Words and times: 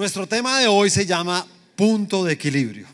Nuestro 0.00 0.26
tema 0.26 0.58
de 0.58 0.66
hoy 0.66 0.88
se 0.88 1.04
llama 1.04 1.46
punto 1.76 2.24
de 2.24 2.32
equilibrio. 2.32 2.86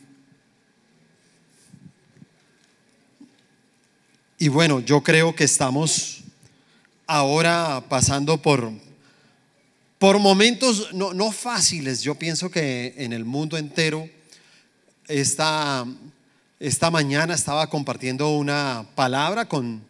Y 4.39 4.49
bueno, 4.49 4.81
yo 4.81 5.01
creo 5.05 5.33
que 5.33 5.45
estamos 5.45 6.25
ahora 7.07 7.85
pasando 7.89 8.43
por, 8.43 8.73
por 10.01 10.19
momentos 10.19 10.93
no, 10.95 11.15
no 11.15 11.31
fáciles. 11.31 12.03
Yo 12.03 12.17
pienso 12.17 12.51
que 12.51 12.93
en 12.97 13.13
el 13.13 13.25
mundo 13.25 13.57
entero, 13.57 14.11
esta, 15.07 15.87
esta 16.59 16.91
mañana 16.91 17.35
estaba 17.35 17.69
compartiendo 17.69 18.37
una 18.37 18.85
palabra 18.97 19.47
con, 19.47 19.81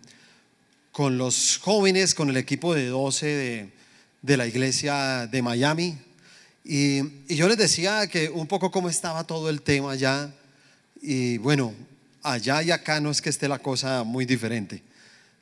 con 0.93 1.17
los 1.17 1.59
jóvenes, 1.63 2.15
con 2.15 2.29
el 2.29 2.37
equipo 2.37 2.75
de 2.75 2.89
12 2.89 3.27
de, 3.27 3.73
de 4.21 4.37
la 4.37 4.47
iglesia 4.47 5.27
de 5.27 5.41
Miami. 5.41 6.06
Y, 6.69 7.01
yo 7.29 7.47
les 7.47 7.57
decía 7.57 8.09
que 8.09 8.29
un 8.29 8.49
poco 8.49 8.73
cómo 8.73 8.89
estaba 8.89 9.23
todo 9.23 9.49
el 9.49 9.63
tema 9.63 9.93
allá. 9.93 10.35
Y 11.01 11.39
bueno, 11.39 11.73
allá 12.25 12.61
y 12.61 12.73
acá 12.73 13.01
no 13.01 13.13
es 13.13 13.23
que 13.23 13.31
esté 13.31 13.47
la 13.47 13.61
cosa 13.61 14.03
muy 14.03 14.27
diferente. 14.27 14.83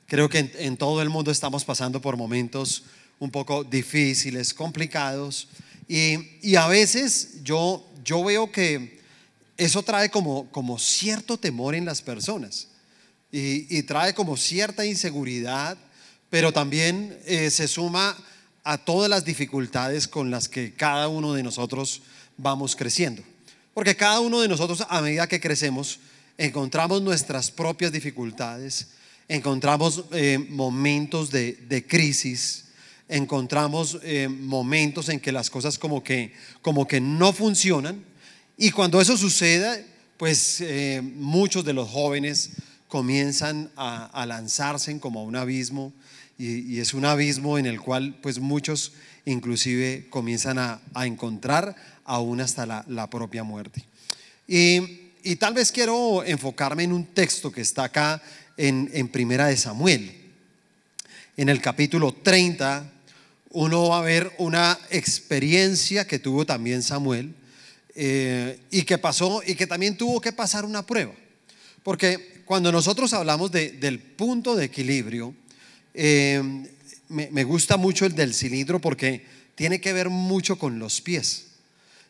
Creo 0.06 0.28
que 0.28 0.40
en, 0.40 0.52
en 0.58 0.76
todo 0.76 1.00
el 1.00 1.08
mundo 1.08 1.30
estamos 1.30 1.64
pasando 1.64 1.98
por 1.98 2.18
momentos 2.18 2.84
un 3.18 3.30
poco 3.30 3.64
difíciles, 3.64 4.52
complicados. 4.52 5.48
Y, 5.88 6.18
y 6.42 6.56
a 6.56 6.66
veces 6.66 7.42
yo, 7.42 7.88
yo 8.04 8.22
veo 8.22 8.52
que 8.52 9.00
eso 9.56 9.82
trae 9.82 10.10
como, 10.10 10.50
como 10.50 10.78
cierto 10.78 11.38
temor 11.38 11.74
en 11.74 11.86
las 11.86 12.02
personas. 12.02 12.68
Y, 13.32 13.78
y 13.78 13.82
trae 13.84 14.12
como 14.12 14.36
cierta 14.36 14.84
inseguridad, 14.84 15.78
pero 16.28 16.52
también 16.52 17.18
eh, 17.24 17.50
se 17.50 17.66
suma 17.66 18.14
a 18.64 18.78
todas 18.78 19.10
las 19.10 19.26
dificultades 19.26 20.08
con 20.08 20.30
las 20.30 20.48
que 20.48 20.72
cada 20.72 21.08
uno 21.08 21.34
de 21.34 21.42
nosotros 21.42 22.00
vamos 22.38 22.74
creciendo. 22.74 23.22
Porque 23.74 23.94
cada 23.94 24.20
uno 24.20 24.40
de 24.40 24.48
nosotros 24.48 24.84
a 24.88 25.02
medida 25.02 25.28
que 25.28 25.40
crecemos 25.40 26.00
encontramos 26.38 27.02
nuestras 27.02 27.50
propias 27.50 27.92
dificultades, 27.92 28.88
encontramos 29.28 30.04
eh, 30.12 30.38
momentos 30.48 31.30
de, 31.30 31.84
crisis, 31.86 32.64
encontramos 33.08 33.98
eh, 34.02 34.28
momentos 34.28 35.10
en 35.10 35.20
que 35.20 35.30
las 35.30 35.50
cosas 35.50 35.78
como 35.78 36.02
que, 36.02 36.32
como 36.62 36.86
que 36.88 37.00
no 37.00 37.32
funcionan. 37.32 38.02
Y 38.56 38.70
cuando 38.70 39.00
eso 39.00 39.16
sucede, 39.18 39.86
pues 40.16 40.60
eh, 40.62 41.02
muchos 41.02 41.64
de 41.64 41.74
los 41.74 41.90
jóvenes 41.90 42.50
comienzan 42.88 43.70
a 43.76 44.24
lanzarse 44.24 44.98
como 45.00 45.20
a 45.20 45.24
un 45.24 45.34
abismo 45.34 45.92
y, 46.38 46.80
es 46.80 46.94
un 46.94 47.04
abismo 47.04 47.58
en 47.58 47.66
el 47.66 47.80
cual 47.80 48.18
pues 48.22 48.38
muchos 48.38 48.92
inclusive 49.24 50.06
comienzan 50.10 50.58
a, 50.58 50.80
encontrar 51.04 51.76
aún 52.04 52.40
hasta 52.40 52.66
la, 52.66 53.10
propia 53.10 53.44
muerte. 53.44 53.84
Y 54.46 55.36
tal 55.36 55.54
vez 55.54 55.72
quiero 55.72 56.24
enfocarme 56.24 56.84
en 56.84 56.92
un 56.92 57.06
texto 57.06 57.50
que 57.50 57.62
está 57.62 57.84
acá 57.84 58.22
en, 58.56 58.90
en 58.92 59.08
Primera 59.08 59.46
de 59.46 59.56
Samuel. 59.56 60.12
En 61.36 61.48
el 61.48 61.60
capítulo 61.60 62.12
30, 62.12 62.92
uno 63.54 63.88
va 63.88 63.98
a 63.98 64.02
ver 64.02 64.32
una 64.38 64.78
experiencia 64.90 66.06
que 66.06 66.18
tuvo 66.18 66.44
también 66.44 66.82
Samuel 66.82 67.34
eh, 67.94 68.58
y 68.70 68.82
que 68.82 68.98
pasó 68.98 69.42
y 69.46 69.54
que 69.54 69.68
también 69.68 69.96
tuvo 69.96 70.20
que 70.20 70.32
pasar 70.32 70.64
una 70.64 70.84
prueba. 70.84 71.12
Porque 71.84 72.42
cuando 72.44 72.72
nosotros 72.72 73.12
hablamos 73.12 73.52
de, 73.52 73.70
del 73.70 74.00
punto 74.00 74.56
de 74.56 74.64
equilibrio, 74.64 75.34
eh, 75.94 76.42
me, 77.08 77.28
me 77.30 77.44
gusta 77.44 77.76
mucho 77.76 78.04
el 78.04 78.14
del 78.14 78.34
cilindro 78.34 78.80
porque 78.80 79.24
tiene 79.54 79.80
que 79.80 79.92
ver 79.92 80.10
mucho 80.10 80.58
con 80.58 80.78
los 80.78 81.00
pies. 81.00 81.46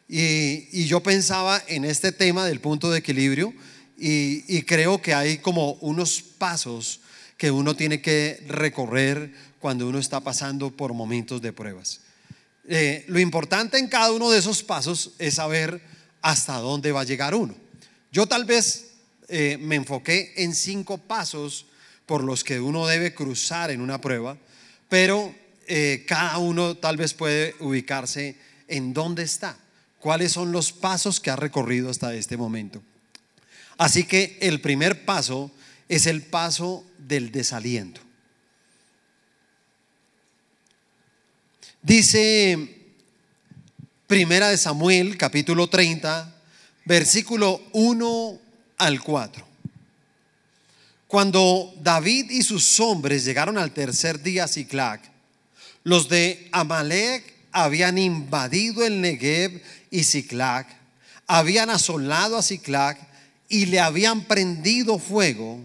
Y, 0.08 0.68
y, 0.72 0.86
yo 0.86 1.02
pensaba 1.02 1.62
en 1.66 1.84
este 1.84 2.12
tema 2.12 2.44
del 2.46 2.60
punto 2.60 2.90
de 2.90 2.98
equilibrio 2.98 3.54
y, 3.98 4.44
y, 4.54 4.62
creo 4.62 5.00
que 5.00 5.14
hay 5.14 5.38
como 5.38 5.72
unos 5.80 6.20
pasos 6.20 7.00
que 7.38 7.50
uno 7.50 7.74
tiene 7.74 8.02
que 8.02 8.44
recorrer 8.48 9.32
cuando 9.60 9.88
uno 9.88 9.98
está 9.98 10.20
pasando 10.20 10.70
por 10.70 10.92
momentos 10.92 11.40
de 11.40 11.52
pruebas. 11.52 12.00
Eh, 12.68 13.04
lo 13.08 13.18
importante 13.18 13.78
en 13.78 13.88
cada 13.88 14.12
uno 14.12 14.30
de 14.30 14.38
esos 14.38 14.62
pasos 14.62 15.12
es 15.18 15.34
saber 15.34 15.80
hasta 16.22 16.56
dónde 16.58 16.92
va 16.92 17.00
a 17.00 17.04
llegar 17.04 17.34
uno. 17.34 17.54
Yo 18.12 18.26
tal 18.26 18.44
vez 18.44 18.92
eh, 19.28 19.58
me 19.60 19.76
enfoqué 19.76 20.32
en 20.36 20.54
cinco 20.54 20.98
pasos 20.98 21.66
por 22.06 22.22
los 22.22 22.44
que 22.44 22.60
uno 22.60 22.86
debe 22.86 23.14
cruzar 23.14 23.70
en 23.70 23.80
una 23.80 24.00
prueba, 24.00 24.36
pero 24.88 25.34
eh, 25.66 26.04
cada 26.06 26.38
uno 26.38 26.76
tal 26.76 26.96
vez 26.96 27.14
puede 27.14 27.54
ubicarse 27.60 28.36
en 28.68 28.92
dónde 28.92 29.22
está 29.22 29.58
cuáles 30.04 30.32
son 30.32 30.52
los 30.52 30.70
pasos 30.70 31.18
que 31.18 31.30
ha 31.30 31.36
recorrido 31.36 31.88
hasta 31.88 32.14
este 32.14 32.36
momento. 32.36 32.82
Así 33.78 34.04
que 34.04 34.36
el 34.42 34.60
primer 34.60 35.06
paso 35.06 35.50
es 35.88 36.06
el 36.06 36.20
paso 36.20 36.84
del 36.98 37.32
desaliento. 37.32 38.02
Dice 41.80 42.82
Primera 44.06 44.50
de 44.50 44.58
Samuel, 44.58 45.16
capítulo 45.16 45.68
30, 45.68 46.36
versículo 46.84 47.62
1 47.72 48.38
al 48.76 49.00
4. 49.00 49.53
Cuando 51.06 51.72
David 51.80 52.30
y 52.30 52.42
sus 52.42 52.80
hombres 52.80 53.24
llegaron 53.24 53.58
al 53.58 53.72
tercer 53.72 54.22
día 54.22 54.44
a 54.44 54.48
Ciclac, 54.48 55.00
los 55.84 56.08
de 56.08 56.48
Amalek 56.52 57.34
habían 57.52 57.98
invadido 57.98 58.84
el 58.84 59.00
Negev 59.00 59.62
y 59.90 60.04
Ciclac, 60.04 60.66
habían 61.26 61.70
asolado 61.70 62.36
a 62.36 62.42
Ciclac 62.42 62.98
y 63.48 63.66
le 63.66 63.80
habían 63.80 64.24
prendido 64.24 64.98
fuego, 64.98 65.60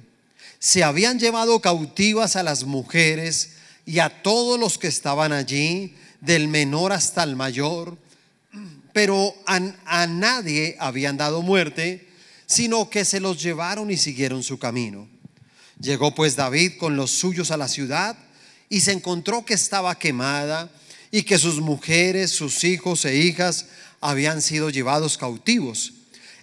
se 0.60 0.84
habían 0.84 1.20
llevado 1.20 1.62
cautivas 1.62 2.36
a 2.36 2.44
las 2.44 2.66
mujeres 2.66 3.52
y 3.86 4.00
a 4.00 4.22
todos 4.22 4.60
los 4.60 4.78
que 4.78 4.88
estaban 4.88 5.32
allí, 5.32 5.96
del 6.22 6.50
menor 6.50 6.92
hasta 6.92 7.24
el 7.24 7.36
mayor, 7.36 7.98
pero 8.94 9.34
a, 9.48 9.60
a 9.86 10.06
nadie 10.06 10.76
habían 10.80 11.16
dado 11.18 11.42
muerte, 11.42 12.08
sino 12.46 12.90
que 12.90 13.06
se 13.06 13.20
los 13.20 13.42
llevaron 13.42 13.90
y 13.90 13.98
siguieron 13.98 14.44
su 14.44 14.60
camino. 14.60 15.08
Llegó 15.80 16.14
pues 16.14 16.36
David 16.36 16.74
con 16.78 16.96
los 16.96 17.12
suyos 17.12 17.52
a 17.52 17.58
la 17.58 17.68
ciudad 17.68 18.18
y 18.68 18.82
se 18.82 18.92
encontró 18.92 19.46
que 19.46 19.54
estaba 19.54 19.98
quemada 19.98 20.70
y 21.10 21.24
que 21.24 21.40
sus 21.40 21.62
mujeres, 21.62 22.32
sus 22.32 22.64
hijos 22.64 23.06
e 23.06 23.16
hijas 23.16 23.68
habían 24.02 24.42
sido 24.42 24.70
llevados 24.70 25.18
cautivos. 25.18 25.94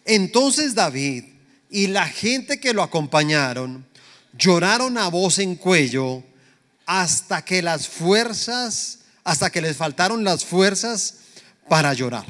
Entonces 0.05 0.75
David 0.75 1.25
y 1.71 1.89
la 1.89 2.09
gente 2.09 2.59
que 2.61 2.73
lo 2.73 2.83
acompañaron 2.83 3.87
lloraron 4.37 4.99
a 4.99 5.09
voz 5.09 5.39
en 5.39 5.57
cuello 5.57 6.23
hasta 6.87 7.45
que 7.45 7.63
las 7.63 7.89
fuerzas, 7.89 9.01
hasta 9.25 9.51
que 9.51 9.61
les 9.61 9.77
faltaron 9.77 10.25
las 10.25 10.45
fuerzas 10.45 11.17
para 11.69 11.93
llorar. 11.93 12.27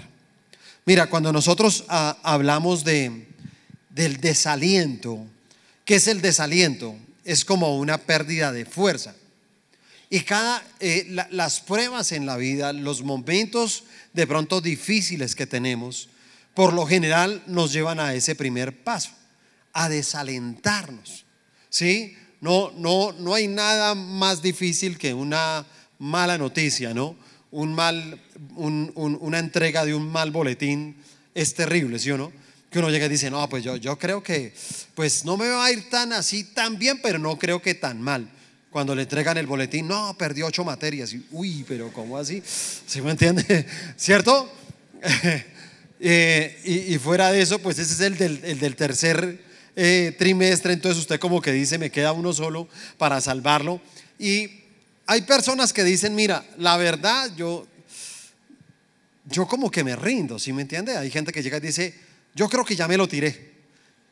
Mira, 0.86 1.08
cuando 1.08 1.32
nosotros 1.32 1.84
ah, 1.88 2.16
hablamos 2.22 2.84
de, 2.84 3.28
del 3.90 4.18
desaliento, 4.18 5.26
¿qué 5.86 5.94
es 5.94 6.08
el 6.08 6.20
desaliento? 6.20 6.94
Es 7.24 7.46
como 7.46 7.78
una 7.78 7.96
pérdida 7.96 8.52
de 8.52 8.66
fuerza. 8.66 9.14
Y 10.10 10.20
cada, 10.20 10.62
eh, 10.80 11.06
la, 11.08 11.26
las 11.30 11.60
pruebas 11.60 12.12
en 12.12 12.26
la 12.26 12.36
vida, 12.36 12.74
los 12.74 13.02
momentos 13.02 13.84
de 14.12 14.26
pronto 14.26 14.60
difíciles 14.60 15.34
que 15.34 15.46
tenemos, 15.46 16.10
por 16.54 16.74
lo 16.74 16.86
general 16.86 17.42
nos 17.46 17.72
llevan 17.72 18.00
a 18.00 18.14
ese 18.14 18.34
primer 18.34 18.84
paso, 18.84 19.10
a 19.72 19.88
desalentarnos. 19.88 21.24
¿Sí? 21.70 22.16
No, 22.40 22.70
no, 22.76 23.12
no 23.12 23.34
hay 23.34 23.48
nada 23.48 23.94
más 23.94 24.42
difícil 24.42 24.98
que 24.98 25.14
una 25.14 25.66
mala 25.98 26.38
noticia, 26.38 26.94
¿no? 26.94 27.16
Un 27.50 27.74
mal, 27.74 28.20
un, 28.54 28.92
una 28.94 29.38
entrega 29.38 29.84
de 29.84 29.94
un 29.94 30.10
mal 30.10 30.30
boletín 30.30 30.96
es 31.34 31.54
terrible, 31.54 31.98
¿sí 31.98 32.10
o 32.10 32.18
no? 32.18 32.32
Que 32.76 32.80
uno 32.80 32.90
llega 32.90 33.06
y 33.06 33.08
dice, 33.08 33.30
no, 33.30 33.48
pues 33.48 33.64
yo, 33.64 33.76
yo 33.76 33.98
creo 33.98 34.22
que, 34.22 34.52
pues 34.94 35.24
no 35.24 35.38
me 35.38 35.48
va 35.48 35.64
a 35.64 35.72
ir 35.72 35.88
tan 35.88 36.12
así, 36.12 36.44
tan 36.44 36.78
bien, 36.78 37.00
pero 37.02 37.18
no 37.18 37.38
creo 37.38 37.62
que 37.62 37.72
tan 37.72 38.02
mal 38.02 38.28
cuando 38.68 38.94
le 38.94 39.00
entregan 39.00 39.38
el 39.38 39.46
boletín, 39.46 39.88
no, 39.88 40.14
perdió 40.18 40.44
ocho 40.44 40.62
materias. 40.62 41.10
Y, 41.14 41.24
Uy, 41.30 41.64
pero 41.66 41.90
¿cómo 41.90 42.18
así? 42.18 42.42
¿Se 42.44 43.00
me 43.00 43.12
entiende? 43.12 43.64
¿Cierto? 43.96 44.52
eh, 46.00 46.86
y, 46.90 46.98
fuera 46.98 47.32
de 47.32 47.40
eso, 47.40 47.60
pues 47.60 47.78
ese 47.78 47.94
es 47.94 48.00
el 48.00 48.18
del, 48.18 48.44
el 48.44 48.60
del 48.60 48.76
tercer 48.76 49.42
eh, 49.74 50.14
trimestre, 50.18 50.74
entonces 50.74 51.00
usted 51.00 51.18
como 51.18 51.40
que 51.40 51.52
dice, 51.52 51.78
me 51.78 51.90
queda 51.90 52.12
uno 52.12 52.34
solo 52.34 52.68
para 52.98 53.22
salvarlo. 53.22 53.80
Y 54.18 54.50
hay 55.06 55.22
personas 55.22 55.72
que 55.72 55.82
dicen, 55.82 56.14
mira, 56.14 56.44
la 56.58 56.76
verdad, 56.76 57.30
yo, 57.38 57.66
yo 59.24 59.46
como 59.46 59.70
que 59.70 59.82
me 59.82 59.96
rindo, 59.96 60.38
¿sí 60.38 60.52
me 60.52 60.60
entiende? 60.60 60.94
Hay 60.98 61.10
gente 61.10 61.32
que 61.32 61.42
llega 61.42 61.56
y 61.56 61.60
dice, 61.60 62.05
yo 62.36 62.48
creo 62.48 62.64
que 62.64 62.76
ya 62.76 62.86
me 62.86 62.96
lo 62.96 63.08
tiré. 63.08 63.56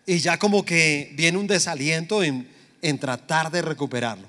Y 0.06 0.18
ya 0.18 0.38
como 0.38 0.64
que 0.64 1.12
viene 1.14 1.38
un 1.38 1.46
desaliento 1.46 2.24
en, 2.24 2.48
en 2.82 2.98
tratar 2.98 3.50
de 3.52 3.62
recuperarlo. 3.62 4.26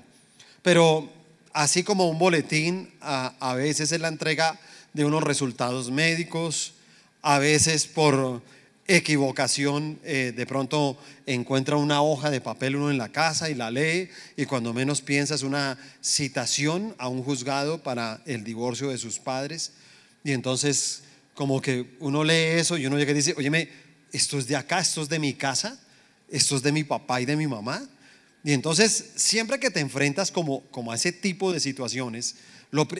Pero 0.62 1.10
así 1.52 1.82
como 1.82 2.08
un 2.08 2.18
boletín, 2.18 2.92
a, 3.00 3.34
a 3.40 3.54
veces 3.54 3.90
es 3.90 4.00
la 4.00 4.08
entrega 4.08 4.60
de 4.92 5.04
unos 5.04 5.24
resultados 5.24 5.90
médicos, 5.90 6.74
a 7.22 7.38
veces 7.38 7.86
por 7.86 8.42
equivocación, 8.86 9.98
eh, 10.04 10.32
de 10.36 10.46
pronto 10.46 10.96
encuentra 11.26 11.76
una 11.76 12.02
hoja 12.02 12.30
de 12.30 12.40
papel 12.40 12.76
uno 12.76 12.90
en 12.90 12.98
la 12.98 13.08
casa 13.08 13.50
y 13.50 13.54
la 13.54 13.70
lee 13.70 14.10
y 14.36 14.46
cuando 14.46 14.72
menos 14.72 15.00
piensa 15.00 15.34
es 15.34 15.42
una 15.42 15.76
citación 16.02 16.94
a 16.98 17.08
un 17.08 17.22
juzgado 17.22 17.82
para 17.82 18.22
el 18.26 18.44
divorcio 18.44 18.90
de 18.90 18.98
sus 18.98 19.18
padres 19.18 19.72
y 20.22 20.32
entonces 20.32 21.02
como 21.34 21.60
que 21.60 21.96
uno 21.98 22.22
lee 22.22 22.58
eso 22.58 22.78
y 22.78 22.86
uno 22.86 22.96
llega 22.96 23.10
y 23.10 23.14
dice, 23.14 23.34
óyeme, 23.36 23.68
esto 24.12 24.38
es 24.38 24.46
de 24.46 24.56
acá, 24.56 24.80
esto 24.80 25.02
es 25.02 25.08
de 25.08 25.18
mi 25.18 25.34
casa, 25.34 25.78
esto 26.30 26.56
es 26.56 26.62
de 26.62 26.72
mi 26.72 26.84
papá 26.84 27.20
y 27.20 27.24
de 27.24 27.36
mi 27.36 27.46
mamá. 27.46 27.86
Y 28.44 28.52
entonces 28.52 29.12
siempre 29.16 29.58
que 29.58 29.70
te 29.70 29.80
enfrentas 29.80 30.30
como, 30.30 30.62
como 30.70 30.92
a 30.92 30.94
ese 30.94 31.12
tipo 31.12 31.52
de 31.52 31.60
situaciones, 31.60 32.36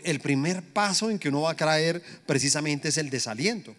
el 0.05 0.21
primer 0.21 0.63
paso 0.63 1.11
en 1.11 1.19
que 1.19 1.29
uno 1.29 1.43
va 1.43 1.53
a 1.53 1.57
caer 1.57 2.03
precisamente 2.27 2.89
es 2.89 2.99
el 2.99 3.11
desaliento. 3.11 3.75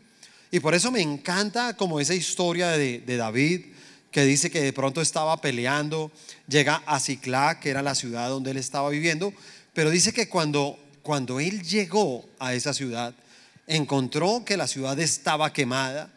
Y 0.51 0.59
por 0.59 0.73
eso 0.75 0.91
me 0.91 1.01
encanta 1.01 1.75
como 1.75 1.99
esa 1.99 2.13
historia 2.13 2.69
de, 2.71 3.01
David, 3.05 3.65
que 4.11 4.23
dice 4.23 4.49
que 4.49 4.61
de 4.61 4.73
pronto 4.73 5.01
estaba 5.01 5.41
peleando, 5.41 6.11
llega 6.47 6.81
a 6.85 6.99
Ciclá, 6.99 7.59
que 7.59 7.69
era 7.69 7.81
la 7.81 7.95
ciudad 7.95 8.29
donde 8.29 8.51
él 8.51 8.57
estaba 8.57 8.89
viviendo, 8.89 9.33
pero 9.73 9.89
dice 9.89 10.13
que 10.13 10.29
cuando, 10.29 10.79
cuando 11.03 11.39
él 11.39 11.61
llegó 11.63 12.27
a 12.39 12.53
esa 12.53 12.73
ciudad, 12.73 13.13
encontró 13.67 14.43
que 14.45 14.55
la 14.55 14.67
ciudad 14.67 14.97
estaba 14.99 15.51
quemada, 15.51 16.13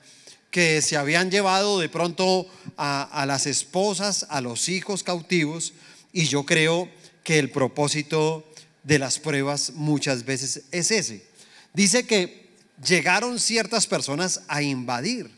que 0.50 0.82
se 0.82 0.96
habían 0.96 1.30
llevado 1.30 1.78
de 1.78 1.88
pronto 1.88 2.46
a, 2.76 3.02
a 3.02 3.26
las 3.26 3.46
esposas, 3.46 4.26
a 4.30 4.40
los 4.40 4.68
hijos 4.68 5.02
cautivos, 5.02 5.72
y 6.12 6.24
yo 6.24 6.44
creo 6.44 6.88
que 7.22 7.38
el 7.38 7.50
propósito 7.50 8.44
de 8.82 8.98
las 8.98 9.18
pruebas 9.18 9.72
muchas 9.74 10.24
veces 10.24 10.62
es 10.72 10.90
ese. 10.90 11.24
Dice 11.72 12.06
que 12.06 12.50
llegaron 12.84 13.38
ciertas 13.38 13.86
personas 13.86 14.42
a 14.48 14.62
invadir. 14.62 15.30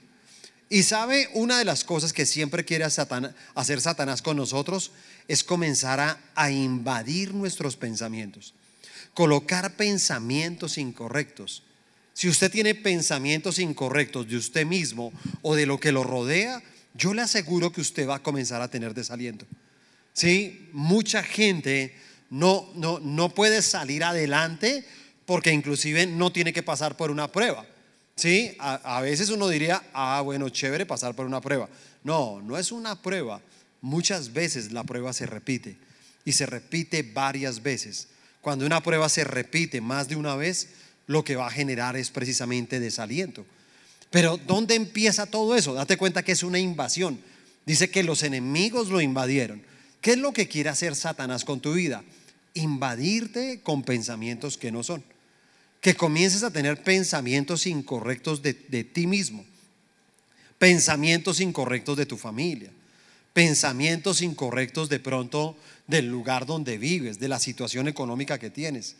Y 0.68 0.84
sabe, 0.84 1.28
una 1.34 1.58
de 1.58 1.66
las 1.66 1.84
cosas 1.84 2.14
que 2.14 2.24
siempre 2.24 2.64
quiere 2.64 2.84
hacer 2.84 3.80
Satanás 3.80 4.22
con 4.22 4.38
nosotros 4.38 4.92
es 5.28 5.44
comenzar 5.44 6.00
a, 6.00 6.18
a 6.34 6.50
invadir 6.50 7.34
nuestros 7.34 7.76
pensamientos, 7.76 8.54
colocar 9.12 9.76
pensamientos 9.76 10.78
incorrectos. 10.78 11.62
Si 12.14 12.28
usted 12.28 12.50
tiene 12.50 12.74
pensamientos 12.74 13.58
incorrectos 13.58 14.28
de 14.28 14.36
usted 14.36 14.66
mismo 14.66 15.12
o 15.40 15.54
de 15.54 15.66
lo 15.66 15.78
que 15.78 15.92
lo 15.92 16.04
rodea, 16.04 16.62
yo 16.94 17.14
le 17.14 17.22
aseguro 17.22 17.72
que 17.72 17.80
usted 17.80 18.08
va 18.08 18.16
a 18.16 18.22
comenzar 18.22 18.60
a 18.60 18.68
tener 18.68 18.94
desaliento. 18.94 19.46
Sí, 20.12 20.68
mucha 20.72 21.22
gente 21.22 21.94
no, 22.30 22.68
no, 22.74 23.00
no 23.00 23.34
puede 23.34 23.62
salir 23.62 24.04
adelante 24.04 24.84
porque 25.24 25.52
inclusive 25.52 26.06
no 26.06 26.32
tiene 26.32 26.52
que 26.52 26.62
pasar 26.62 26.96
por 26.96 27.10
una 27.10 27.30
prueba. 27.30 27.66
¿Sí? 28.14 28.54
A, 28.58 29.00
veces 29.00 29.30
uno 29.30 29.48
diría, 29.48 29.82
ah, 29.94 30.20
bueno, 30.22 30.50
chévere 30.50 30.84
pasar 30.84 31.14
por 31.14 31.26
una 31.26 31.40
prueba. 31.40 31.68
No, 32.04 32.42
no 32.42 32.58
es 32.58 32.70
una 32.70 33.00
prueba. 33.00 33.40
Muchas 33.80 34.32
veces 34.32 34.70
la 34.70 34.84
prueba 34.84 35.12
se 35.12 35.26
repite 35.26 35.76
y 36.24 36.32
se 36.32 36.46
repite 36.46 37.02
varias 37.02 37.62
veces. 37.62 38.08
Cuando 38.40 38.66
una 38.66 38.82
prueba 38.82 39.08
se 39.08 39.24
repite 39.24 39.80
más 39.80 40.08
de 40.08 40.16
una 40.16 40.36
vez, 40.36 40.68
lo 41.12 41.24
que 41.24 41.36
va 41.36 41.46
a 41.46 41.50
generar 41.50 41.96
es 41.96 42.10
precisamente 42.10 42.80
desaliento. 42.80 43.46
Pero 44.10 44.38
¿dónde 44.46 44.74
empieza 44.74 45.26
todo 45.26 45.54
eso? 45.56 45.74
Date 45.74 45.96
cuenta 45.96 46.22
que 46.22 46.32
es 46.32 46.42
una 46.42 46.58
invasión. 46.58 47.20
Dice 47.64 47.90
que 47.90 48.02
los 48.02 48.22
enemigos 48.22 48.88
lo 48.88 49.00
invadieron. 49.00 49.62
¿Qué 50.00 50.12
es 50.12 50.18
lo 50.18 50.32
que 50.32 50.48
quiere 50.48 50.70
hacer 50.70 50.96
Satanás 50.96 51.44
con 51.44 51.60
tu 51.60 51.74
vida? 51.74 52.02
Invadirte 52.54 53.60
con 53.62 53.84
pensamientos 53.84 54.58
que 54.58 54.72
no 54.72 54.82
son 54.82 55.04
que 55.82 55.96
comiences 55.96 56.44
a 56.44 56.52
tener 56.52 56.80
pensamientos 56.82 57.66
incorrectos 57.66 58.40
de, 58.40 58.54
ti 58.54 59.08
mismo, 59.08 59.44
pensamientos 60.56 61.40
incorrectos 61.40 61.96
de 61.96 62.06
tu 62.06 62.16
familia, 62.16 62.70
pensamientos 63.32 64.22
incorrectos 64.22 64.88
de 64.88 65.00
pronto 65.00 65.56
del 65.88 66.06
lugar 66.06 66.46
donde 66.46 66.78
vives, 66.78 67.18
de 67.18 67.26
la 67.26 67.40
situación 67.40 67.88
económica 67.88 68.38
que 68.38 68.48
tienes. 68.48 68.94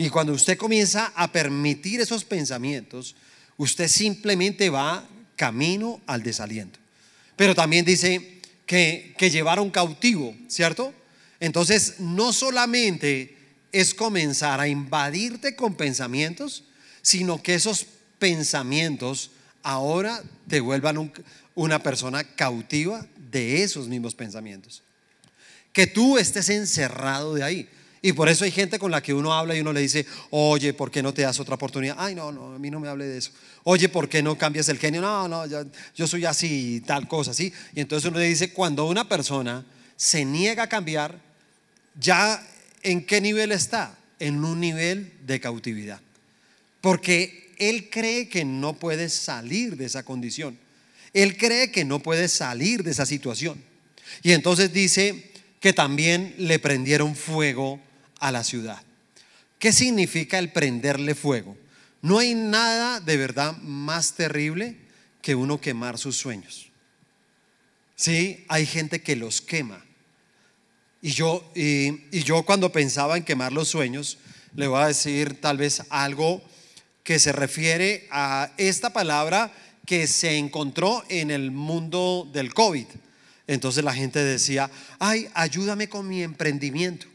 Y 0.00 0.08
cuando 0.08 0.32
usted 0.32 0.56
comienza 0.56 1.12
a 1.14 1.30
permitir 1.30 2.00
esos 2.00 2.24
pensamientos, 2.24 3.14
usted 3.58 3.86
simplemente 3.86 4.70
va 4.70 5.06
camino 5.36 6.00
al 6.06 6.22
desaliento. 6.22 6.78
Pero 7.36 7.54
también 7.54 7.84
dice 7.84 8.40
que, 8.64 9.14
que 9.18 9.28
llevaron 9.28 9.68
cautivo, 9.68 10.34
¿cierto? 10.48 10.94
Entonces, 11.38 11.96
no 11.98 12.32
solamente 12.32 13.36
es 13.72 13.92
comenzar 13.92 14.58
a 14.58 14.68
invadirte 14.68 15.54
con 15.54 15.74
pensamientos, 15.74 16.64
sino 17.02 17.42
que 17.42 17.52
esos 17.52 17.84
pensamientos 18.18 19.32
ahora 19.62 20.22
te 20.48 20.60
vuelvan 20.60 21.12
una 21.54 21.82
persona 21.82 22.24
cautiva 22.24 23.06
de 23.30 23.62
esos 23.62 23.86
mismos 23.86 24.14
pensamientos. 24.14 24.82
Que 25.74 25.86
tú 25.86 26.16
estés 26.16 26.48
encerrado 26.48 27.34
de 27.34 27.42
ahí. 27.42 27.68
Y 28.02 28.12
por 28.12 28.28
eso 28.28 28.44
hay 28.44 28.50
gente 28.50 28.78
con 28.78 28.90
la 28.90 29.02
que 29.02 29.12
uno 29.12 29.34
habla 29.34 29.54
y 29.54 29.60
uno 29.60 29.72
le 29.72 29.80
dice, 29.80 30.06
oye, 30.30 30.72
¿por 30.72 30.90
qué 30.90 31.02
no 31.02 31.12
te 31.12 31.22
das 31.22 31.38
otra 31.38 31.56
oportunidad? 31.56 31.96
Ay, 31.98 32.14
no, 32.14 32.32
no, 32.32 32.54
a 32.54 32.58
mí 32.58 32.70
no 32.70 32.80
me 32.80 32.88
hable 32.88 33.06
de 33.06 33.18
eso. 33.18 33.30
Oye, 33.64 33.90
¿por 33.90 34.08
qué 34.08 34.22
no 34.22 34.38
cambias 34.38 34.70
el 34.70 34.78
genio? 34.78 35.02
No, 35.02 35.28
no, 35.28 35.44
yo 35.94 36.06
soy 36.06 36.24
así, 36.24 36.82
tal 36.86 37.06
cosa, 37.06 37.34
¿sí? 37.34 37.52
Y 37.74 37.80
entonces 37.80 38.08
uno 38.10 38.18
le 38.18 38.26
dice, 38.26 38.52
cuando 38.52 38.86
una 38.86 39.06
persona 39.06 39.66
se 39.96 40.24
niega 40.24 40.62
a 40.62 40.68
cambiar, 40.68 41.20
ya 41.98 42.42
¿en 42.82 43.04
qué 43.04 43.20
nivel 43.20 43.52
está? 43.52 43.98
En 44.18 44.42
un 44.44 44.60
nivel 44.60 45.12
de 45.26 45.40
cautividad. 45.40 46.00
Porque 46.80 47.52
él 47.58 47.90
cree 47.90 48.30
que 48.30 48.46
no 48.46 48.74
puede 48.74 49.10
salir 49.10 49.76
de 49.76 49.84
esa 49.84 50.02
condición. 50.02 50.58
Él 51.12 51.36
cree 51.36 51.70
que 51.70 51.84
no 51.84 51.98
puede 51.98 52.28
salir 52.28 52.82
de 52.82 52.92
esa 52.92 53.04
situación. 53.04 53.62
Y 54.22 54.32
entonces 54.32 54.72
dice 54.72 55.32
que 55.60 55.74
también 55.74 56.34
le 56.38 56.58
prendieron 56.58 57.14
fuego 57.14 57.78
a 58.20 58.30
la 58.30 58.44
ciudad. 58.44 58.80
¿Qué 59.58 59.72
significa 59.72 60.38
el 60.38 60.52
prenderle 60.52 61.14
fuego? 61.14 61.56
No 62.02 62.18
hay 62.18 62.34
nada 62.34 63.00
de 63.00 63.16
verdad 63.16 63.56
más 63.58 64.14
terrible 64.14 64.76
que 65.20 65.34
uno 65.34 65.60
quemar 65.60 65.98
sus 65.98 66.16
sueños. 66.16 66.70
Sí, 67.94 68.44
hay 68.48 68.64
gente 68.64 69.02
que 69.02 69.16
los 69.16 69.42
quema. 69.42 69.84
Y 71.02 71.10
yo, 71.10 71.50
y, 71.54 72.20
yo 72.22 72.42
cuando 72.44 72.72
pensaba 72.72 73.16
en 73.16 73.24
quemar 73.24 73.52
los 73.52 73.68
sueños, 73.68 74.16
le 74.54 74.66
voy 74.66 74.82
a 74.82 74.86
decir 74.86 75.40
tal 75.40 75.58
vez 75.58 75.82
algo 75.90 76.42
que 77.04 77.18
se 77.18 77.32
refiere 77.32 78.08
a 78.10 78.52
esta 78.56 78.94
palabra 78.94 79.52
que 79.84 80.06
se 80.06 80.38
encontró 80.38 81.04
en 81.08 81.30
el 81.30 81.50
mundo 81.50 82.28
del 82.32 82.54
COVID. 82.54 82.86
Entonces 83.46 83.84
la 83.84 83.92
gente 83.92 84.22
decía, 84.22 84.70
ay, 84.98 85.28
ayúdame 85.34 85.88
con 85.88 86.08
mi 86.08 86.22
emprendimiento. 86.22 87.09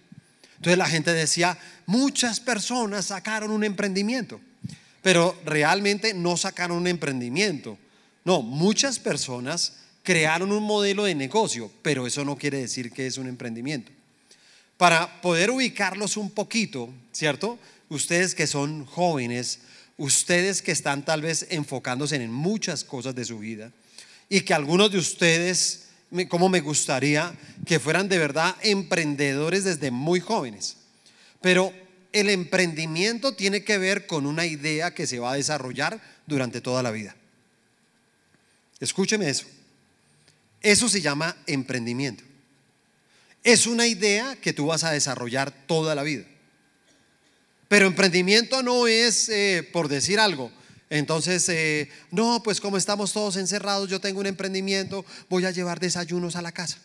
Entonces 0.58 0.78
la 0.78 0.88
gente 0.88 1.14
decía, 1.14 1.58
muchas 1.86 2.40
personas 2.40 3.06
sacaron 3.06 3.52
un 3.52 3.64
emprendimiento, 3.64 4.40
pero 5.02 5.40
realmente 5.46 6.14
no 6.14 6.38
sacaron 6.38 6.78
un 6.78 6.88
emprendimiento. 6.88 7.78
No, 8.24 8.42
muchas 8.42 9.00
personas 9.00 9.74
crearon 10.04 10.52
un 10.52 10.64
modelo 10.64 11.04
de 11.04 11.16
negocio, 11.16 11.72
pero 11.82 12.08
eso 12.08 12.24
no 12.24 12.38
quiere 12.38 12.60
decir 12.60 12.92
que 12.92 13.08
es 13.08 13.18
un 13.18 13.28
emprendimiento. 13.28 13.92
Para 14.78 15.22
poder 15.22 15.52
ubicarlos 15.52 16.18
un 16.18 16.32
poquito, 16.32 16.90
¿cierto? 17.12 17.60
Ustedes 17.90 18.36
que 18.36 18.48
son 18.48 18.86
jóvenes, 18.86 19.60
ustedes 19.98 20.62
que 20.62 20.72
están 20.72 21.06
tal 21.06 21.22
vez 21.22 21.48
enfocándose 21.50 22.16
en 22.16 22.32
muchas 22.32 22.84
cosas 22.84 23.16
de 23.16 23.26
su 23.26 23.40
vida 23.40 23.72
y 24.30 24.42
que 24.42 24.54
algunos 24.54 24.92
de 24.92 24.98
ustedes, 24.98 25.90
como 26.30 26.50
me 26.50 26.62
gustaría, 26.62 27.34
que 27.66 27.80
fueran 27.80 28.08
de 28.10 28.18
verdad 28.18 28.56
emprendedores 28.62 29.64
desde 29.64 29.92
muy 29.92 30.20
jóvenes. 30.20 30.78
Pero 31.42 31.74
el 32.12 32.30
emprendimiento 32.30 33.34
tiene 33.34 33.64
que 33.64 33.78
ver 33.78 34.08
con 34.08 34.26
una 34.26 34.46
idea 34.46 34.94
que 34.94 35.08
se 35.08 35.20
va 35.20 35.34
a 35.34 35.36
desarrollar 35.36 36.02
durante 36.26 36.62
toda 36.62 36.82
la 36.82 36.92
vida. 36.92 37.16
Escúcheme 38.80 39.30
eso. 39.30 39.46
Eso 40.62 40.90
se 40.90 41.02
llama 41.02 41.36
emprendimiento. 41.46 42.24
Es 43.44 43.68
una 43.68 43.86
idea 43.86 44.36
que 44.42 44.54
tú 44.54 44.68
vas 44.68 44.84
a 44.84 44.92
desarrollar 44.92 45.52
toda 45.68 45.94
la 45.94 46.04
vida. 46.04 46.26
Pero 47.68 47.88
emprendimiento 47.88 48.64
no 48.64 48.88
es 48.88 49.30
eh, 49.30 49.68
por 49.72 49.88
decir 49.88 50.20
algo. 50.20 50.52
Entonces, 50.90 51.48
eh, 51.50 51.90
no, 52.12 52.42
pues 52.44 52.62
como 52.62 52.78
estamos 52.78 53.12
todos 53.12 53.38
encerrados, 53.38 53.90
yo 53.90 54.00
tengo 54.00 54.20
un 54.20 54.28
emprendimiento, 54.28 55.04
voy 55.30 55.46
a 55.46 55.52
llevar 55.52 55.80
desayunos 55.80 56.36
a 56.36 56.42
la 56.42 56.52
casa. 56.52 56.78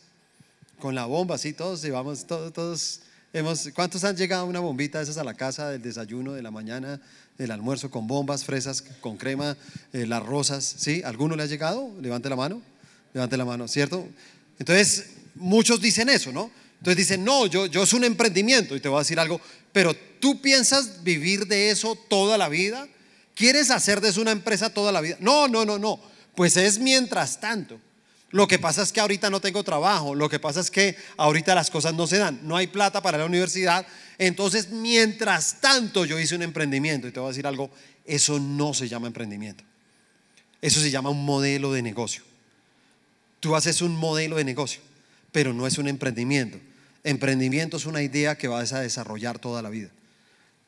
Con 0.78 0.94
la 0.94 1.04
bomba, 1.04 1.36
sí, 1.36 1.52
todos 1.52 1.82
llevamos, 1.82 2.26
todos, 2.26 2.52
todos 2.52 3.00
hemos, 3.32 3.68
¿cuántos 3.74 4.02
han 4.04 4.16
llegado 4.16 4.46
una 4.46 4.60
bombita 4.60 5.04
de 5.04 5.20
a 5.20 5.24
la 5.24 5.34
casa 5.34 5.68
del 5.68 5.82
desayuno 5.82 6.32
de 6.32 6.42
la 6.42 6.50
mañana, 6.50 7.00
del 7.36 7.50
almuerzo 7.50 7.90
con 7.90 8.06
bombas, 8.06 8.44
fresas 8.44 8.82
con 9.00 9.18
crema, 9.18 9.56
eh, 9.92 10.06
las 10.06 10.24
rosas? 10.24 10.64
¿Sí? 10.78 11.02
¿Alguno 11.04 11.36
le 11.36 11.42
ha 11.42 11.46
llegado? 11.46 11.92
Levante 12.00 12.30
la 12.30 12.36
mano. 12.36 12.62
Levante 13.12 13.36
la 13.36 13.44
mano, 13.44 13.68
¿cierto? 13.68 14.08
Entonces, 14.58 15.06
muchos 15.34 15.80
dicen 15.80 16.08
eso, 16.08 16.32
¿no? 16.32 16.50
Entonces 16.78 16.96
dicen, 16.96 17.24
no, 17.24 17.46
yo, 17.46 17.66
yo 17.66 17.82
es 17.82 17.92
un 17.92 18.04
emprendimiento 18.04 18.74
y 18.74 18.80
te 18.80 18.88
voy 18.88 18.96
a 18.96 19.00
decir 19.00 19.20
algo, 19.20 19.38
pero 19.72 19.94
tú 20.18 20.40
piensas 20.40 21.02
vivir 21.02 21.46
de 21.46 21.70
eso 21.70 21.96
toda 22.08 22.38
la 22.38 22.48
vida. 22.48 22.88
¿Quieres 23.40 23.70
hacer 23.70 24.02
de 24.02 24.10
eso 24.10 24.20
una 24.20 24.32
empresa 24.32 24.68
toda 24.68 24.92
la 24.92 25.00
vida? 25.00 25.16
No, 25.18 25.48
no, 25.48 25.64
no, 25.64 25.78
no. 25.78 25.98
Pues 26.34 26.58
es 26.58 26.78
mientras 26.78 27.40
tanto. 27.40 27.80
Lo 28.32 28.46
que 28.46 28.58
pasa 28.58 28.82
es 28.82 28.92
que 28.92 29.00
ahorita 29.00 29.30
no 29.30 29.40
tengo 29.40 29.64
trabajo, 29.64 30.14
lo 30.14 30.28
que 30.28 30.38
pasa 30.38 30.60
es 30.60 30.70
que 30.70 30.94
ahorita 31.16 31.54
las 31.54 31.70
cosas 31.70 31.94
no 31.94 32.06
se 32.06 32.18
dan, 32.18 32.40
no 32.42 32.54
hay 32.54 32.66
plata 32.66 33.00
para 33.00 33.16
la 33.16 33.24
universidad. 33.24 33.86
Entonces, 34.18 34.68
mientras 34.68 35.58
tanto, 35.58 36.04
yo 36.04 36.20
hice 36.20 36.34
un 36.34 36.42
emprendimiento 36.42 37.08
y 37.08 37.12
te 37.12 37.18
voy 37.18 37.28
a 37.28 37.30
decir 37.30 37.46
algo, 37.46 37.70
eso 38.04 38.38
no 38.38 38.74
se 38.74 38.90
llama 38.90 39.06
emprendimiento. 39.06 39.64
Eso 40.60 40.78
se 40.78 40.90
llama 40.90 41.08
un 41.08 41.24
modelo 41.24 41.72
de 41.72 41.80
negocio. 41.80 42.22
Tú 43.40 43.56
haces 43.56 43.80
un 43.80 43.96
modelo 43.96 44.36
de 44.36 44.44
negocio, 44.44 44.82
pero 45.32 45.54
no 45.54 45.66
es 45.66 45.78
un 45.78 45.88
emprendimiento. 45.88 46.58
Emprendimiento 47.04 47.78
es 47.78 47.86
una 47.86 48.02
idea 48.02 48.36
que 48.36 48.48
vas 48.48 48.74
a 48.74 48.80
desarrollar 48.80 49.38
toda 49.38 49.62
la 49.62 49.70
vida. 49.70 49.88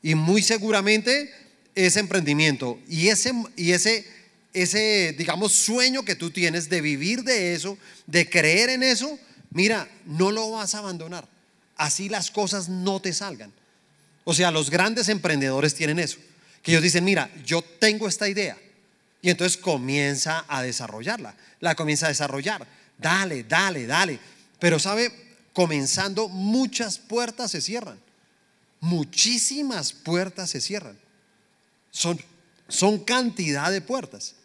Y 0.01 0.15
muy 0.15 0.41
seguramente 0.41 1.31
ese 1.75 1.99
emprendimiento 1.99 2.79
y 2.87 3.07
ese, 3.07 3.33
y 3.55 3.71
ese, 3.71 4.05
ese, 4.53 5.13
digamos, 5.17 5.53
sueño 5.53 6.03
que 6.03 6.15
tú 6.15 6.31
tienes 6.31 6.69
de 6.69 6.81
vivir 6.81 7.23
de 7.23 7.53
eso, 7.53 7.77
de 8.07 8.29
creer 8.29 8.69
en 8.69 8.83
eso, 8.83 9.17
mira, 9.51 9.89
no 10.05 10.31
lo 10.31 10.51
vas 10.51 10.75
a 10.75 10.79
abandonar. 10.79 11.27
Así 11.75 12.09
las 12.09 12.31
cosas 12.31 12.69
no 12.69 12.99
te 12.99 13.13
salgan. 13.13 13.51
O 14.23 14.33
sea, 14.33 14.51
los 14.51 14.69
grandes 14.69 15.09
emprendedores 15.09 15.75
tienen 15.75 15.99
eso. 15.99 16.17
Que 16.61 16.71
ellos 16.71 16.83
dicen, 16.83 17.03
mira, 17.03 17.29
yo 17.45 17.61
tengo 17.61 18.07
esta 18.07 18.29
idea. 18.29 18.57
Y 19.21 19.29
entonces 19.29 19.57
comienza 19.57 20.45
a 20.47 20.61
desarrollarla. 20.61 21.35
La 21.59 21.75
comienza 21.75 22.05
a 22.05 22.09
desarrollar. 22.09 22.65
Dale, 22.97 23.43
dale, 23.43 23.85
dale. 23.85 24.19
Pero 24.59 24.79
sabe, 24.79 25.11
comenzando 25.51 26.29
muchas 26.29 26.99
puertas 26.99 27.51
se 27.51 27.61
cierran. 27.61 27.99
Muchísimas 28.79 29.93
puertas 29.93 30.51
se 30.51 30.61
cierran. 30.61 30.97
Son, 31.93 32.19
son 32.67 32.99
cantidad 33.05 33.71
de 33.71 33.79
puertas. 33.79 34.35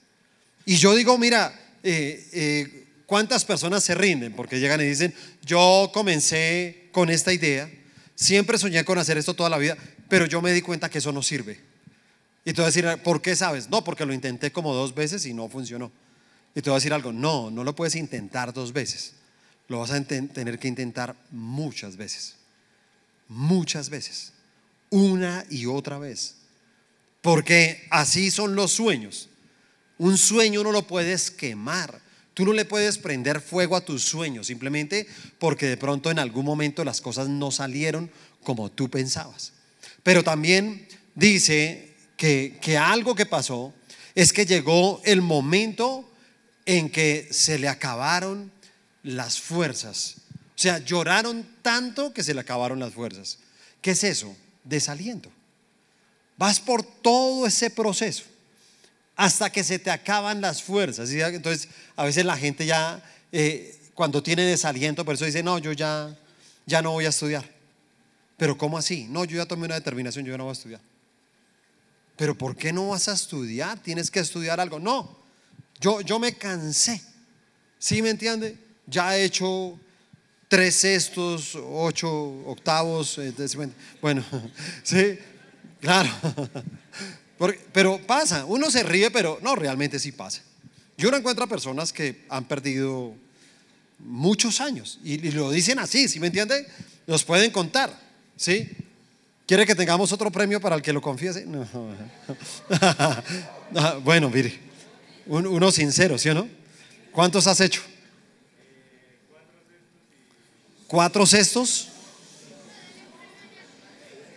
Y 0.67 0.77
yo 0.77 0.95
digo, 0.95 1.17
mira, 1.17 1.59
eh, 1.83 2.29
eh, 2.33 2.85
¿cuántas 3.07 3.45
personas 3.45 3.83
se 3.83 3.95
rinden? 3.95 4.35
Porque 4.35 4.61
llegan 4.61 4.83
y 4.83 4.85
dicen, 4.85 5.15
yo 5.43 5.91
comencé 5.95 6.91
con 6.93 7.09
esta 7.09 7.33
idea, 7.33 7.71
siempre 8.15 8.59
soñé 8.59 8.85
con 8.85 8.99
hacer 8.99 9.17
esto 9.17 9.33
toda 9.33 9.49
la 9.49 9.57
vida, 9.57 9.79
pero 10.11 10.27
yo 10.27 10.43
me 10.43 10.53
di 10.53 10.61
cuenta 10.61 10.91
que 10.91 10.99
eso 10.99 11.11
no 11.11 11.23
sirve. 11.23 11.59
Y 12.45 12.53
te 12.53 12.61
voy 12.61 12.65
a 12.65 12.67
decir, 12.67 12.87
¿por 13.03 13.23
qué 13.23 13.35
sabes? 13.35 13.71
No, 13.71 13.83
porque 13.83 14.05
lo 14.05 14.13
intenté 14.13 14.53
como 14.53 14.75
dos 14.75 14.95
veces 14.95 15.25
y 15.25 15.33
no 15.33 15.49
funcionó. 15.49 15.91
Y 16.55 16.61
te 16.61 16.69
voy 16.71 16.77
a 16.77 16.81
decir 16.81 16.93
algo, 16.93 17.13
no, 17.13 17.51
no 17.51 17.65
lo 17.65 17.75
puedes 17.75 17.95
intentar 17.95 18.53
dos 18.53 18.73
veces. 18.75 19.15
Lo 19.69 19.81
vas 19.81 19.91
a 19.91 20.03
tener 20.05 20.59
que 20.59 20.69
intentar 20.69 21.17
muchas 21.31 21.97
veces. 21.97 22.35
Muchas 23.29 23.91
veces. 23.91 24.33
Una 24.91 25.45
y 25.51 25.67
otra 25.67 25.99
vez. 25.99 26.38
Porque 27.21 27.87
así 27.91 28.31
son 28.31 28.55
los 28.55 28.73
sueños. 28.73 29.29
Un 29.99 30.17
sueño 30.17 30.63
no 30.63 30.73
lo 30.73 30.87
puedes 30.87 31.31
quemar. 31.31 32.01
Tú 32.35 32.45
no 32.45 32.53
le 32.53 32.65
puedes 32.65 32.99
prender 32.99 33.41
fuego 33.41 33.75
a 33.75 33.85
tus 33.85 34.05
sueños 34.05 34.47
simplemente 34.47 35.09
porque 35.41 35.67
de 35.67 35.77
pronto 35.77 36.11
en 36.11 36.21
algún 36.21 36.45
momento 36.45 36.85
las 36.85 37.01
cosas 37.01 37.29
no 37.29 37.51
salieron 37.51 38.11
como 38.45 38.71
tú 38.71 38.89
pensabas. 38.89 39.53
Pero 40.05 40.23
también 40.23 40.87
dice 41.17 41.97
que, 42.17 42.57
que 42.63 42.79
algo 42.79 43.17
que 43.17 43.27
pasó 43.27 43.75
es 44.15 44.33
que 44.33 44.47
llegó 44.47 45.01
el 45.05 45.21
momento 45.21 46.09
en 46.65 46.91
que 46.91 47.29
se 47.33 47.59
le 47.59 47.67
acabaron 47.67 48.53
las 49.03 49.41
fuerzas. 49.41 50.17
O 50.31 50.61
sea, 50.61 50.79
lloraron 50.79 51.47
tanto 51.63 52.13
que 52.13 52.23
se 52.23 52.35
le 52.35 52.41
acabaron 52.41 52.79
las 52.79 52.95
fuerzas. 52.95 53.39
¿Qué 53.81 53.93
es 53.93 54.05
eso? 54.05 54.37
Desaliento. 54.65 55.33
Vas 56.39 56.61
por 56.61 56.83
todo 56.83 57.47
ese 57.47 57.69
proceso 57.69 58.25
hasta 59.17 59.51
que 59.51 59.65
se 59.65 59.81
te 59.81 59.91
acaban 59.91 60.41
las 60.41 60.63
fuerzas. 60.63 61.11
Entonces, 61.11 61.69
a 61.97 62.05
veces 62.05 62.25
la 62.25 62.37
gente 62.37 62.65
ya, 62.65 63.03
eh, 63.33 63.77
cuando 63.93 64.23
tiene 64.23 64.43
desaliento, 64.43 65.05
por 65.05 65.17
eso 65.17 65.25
dice, 65.25 65.43
no, 65.43 65.59
yo 65.59 65.73
ya, 65.73 66.17
ya 66.67 66.81
no 66.81 66.93
voy 66.93 67.05
a 67.05 67.09
estudiar. 67.09 67.45
Pero 68.37 68.57
¿cómo 68.57 68.79
así? 68.79 69.09
No, 69.11 69.25
yo 69.25 69.39
ya 69.39 69.47
tomé 69.47 69.67
una 69.67 69.75
determinación, 69.75 70.25
yo 70.25 70.31
ya 70.31 70.39
no 70.39 70.45
voy 70.45 70.53
a 70.53 70.53
estudiar. 70.53 70.81
Pero 72.17 72.39
¿por 72.39 72.55
qué 72.55 72.73
no 72.73 72.91
vas 72.91 73.09
a 73.09 73.15
estudiar? 73.15 73.81
Tienes 73.81 74.09
que 74.09 74.21
estudiar 74.21 74.61
algo. 74.61 74.79
No, 74.79 75.19
yo, 75.81 76.01
yo 76.03 76.21
me 76.21 76.35
cansé. 76.35 77.03
¿Sí 77.81 78.01
me 78.03 78.11
entiende? 78.11 78.57
Ya 78.87 79.17
he 79.17 79.25
hecho 79.25 79.77
tres 80.47 80.77
sextos, 80.77 81.57
ocho 81.57 82.09
octavos. 82.47 83.19
Eh, 83.19 83.33
bueno, 84.01 84.25
sí, 84.85 85.19
Claro. 85.81 86.11
pero 87.73 88.01
pasa, 88.07 88.45
uno 88.45 88.71
se 88.71 88.83
ríe, 88.83 89.11
pero 89.11 89.39
no, 89.43 89.55
realmente 89.55 89.99
sí 89.99 90.13
pasa. 90.13 90.43
Yo 90.97 91.11
no 91.11 91.17
encuentro 91.17 91.45
a 91.45 91.49
personas 91.49 91.93
que 91.93 92.25
han 92.29 92.45
perdido 92.45 93.15
muchos 94.01 94.61
años 94.61 94.99
y, 95.05 95.19
lo 95.31 95.51
dicen 95.51 95.79
así, 95.79 96.09
¿sí 96.09 96.21
me 96.21 96.29
entiende? 96.29 96.67
Nos 97.07 97.25
pueden 97.25 97.51
contar, 97.51 97.97
¿sí? 98.37 98.69
¿Quiere 99.47 99.65
que 99.65 99.75
tengamos 99.75 100.13
otro 100.13 100.31
premio 100.31 100.61
para 100.61 100.77
el 100.77 100.83
que 100.83 100.93
lo 100.93 101.01
confiese? 101.01 101.47
No. 101.47 101.67
Ah, 103.77 104.01
bueno, 104.03 104.31
mire, 104.31 104.59
uno 105.27 105.71
sincero, 105.71 106.17
¿sí 106.17 106.31
o 106.31 106.35
no? 106.35 106.49
¿Cuántos 107.13 107.47
has 107.47 107.61
hecho? 107.61 107.83
¿Cuatro 110.87 111.27
cestos? 111.27 111.89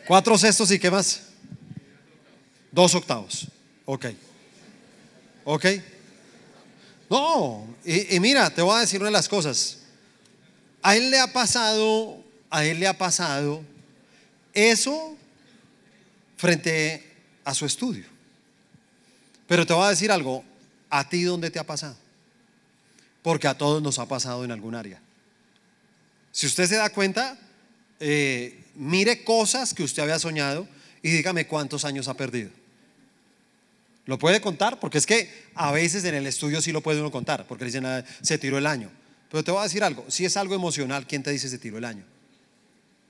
¿Cuatro 0.05 0.37
cestos 0.37 0.69
y 0.69 0.77
qué 0.77 0.91
más? 0.91 1.30
Dos 2.71 2.95
octavos. 2.95 3.47
Ok. 3.85 4.05
Ok. 5.43 5.65
No, 7.09 7.67
y, 7.83 8.19
mira, 8.21 8.49
te 8.49 8.61
voy 8.61 8.77
a 8.77 8.79
decir 8.79 9.01
una 9.01 9.09
de 9.09 9.13
las 9.13 9.27
cosas. 9.27 9.79
A 10.81 10.95
él 10.95 11.11
le 11.11 11.19
ha 11.19 11.33
pasado, 11.33 12.23
a 12.49 12.63
él 12.63 12.79
le 12.79 12.87
ha 12.87 12.97
pasado 12.97 13.61
eso 14.53 15.17
frente 16.37 17.11
a 17.43 17.53
su 17.53 17.65
estudio. 17.65 18.05
Pero 19.45 19.67
te 19.67 19.73
voy 19.73 19.85
a 19.85 19.89
decir 19.89 20.09
algo, 20.09 20.45
¿a 20.89 21.09
ti 21.09 21.23
dónde 21.23 21.51
te 21.51 21.59
ha 21.59 21.65
pasado? 21.65 21.97
Porque 23.21 23.47
a 23.47 23.57
todos 23.57 23.81
nos 23.81 23.99
ha 23.99 24.05
pasado 24.05 24.45
en 24.45 24.51
algún 24.51 24.73
área. 24.73 25.01
Si 26.31 26.47
usted 26.47 26.65
se 26.65 26.77
da 26.77 26.89
cuenta, 26.89 27.37
eh, 27.99 28.63
mire 28.75 29.25
cosas 29.25 29.73
que 29.73 29.83
usted 29.83 30.01
había 30.01 30.17
soñado 30.17 30.65
y 31.03 31.11
dígame 31.11 31.45
cuántos 31.45 31.83
años 31.83 32.07
ha 32.07 32.13
perdido. 32.13 32.60
¿Lo 34.05 34.17
puede 34.17 34.41
contar? 34.41 34.79
Porque 34.79 34.97
es 34.97 35.05
que 35.05 35.29
a 35.53 35.71
veces 35.71 36.03
en 36.05 36.15
el 36.15 36.27
estudio 36.27 36.61
sí 36.61 36.71
lo 36.71 36.81
puede 36.81 36.99
uno 36.99 37.11
contar, 37.11 37.45
porque 37.47 37.65
dicen, 37.65 37.85
ah, 37.85 38.03
se 38.21 38.37
tiró 38.37 38.57
el 38.57 38.65
año. 38.65 38.89
Pero 39.29 39.43
te 39.43 39.51
voy 39.51 39.61
a 39.61 39.63
decir 39.63 39.83
algo, 39.83 40.05
si 40.09 40.25
es 40.25 40.35
algo 40.37 40.55
emocional, 40.55 41.07
¿quién 41.07 41.23
te 41.23 41.31
dice 41.31 41.47
se 41.47 41.57
tiró 41.57 41.77
el 41.77 41.85
año? 41.85 42.03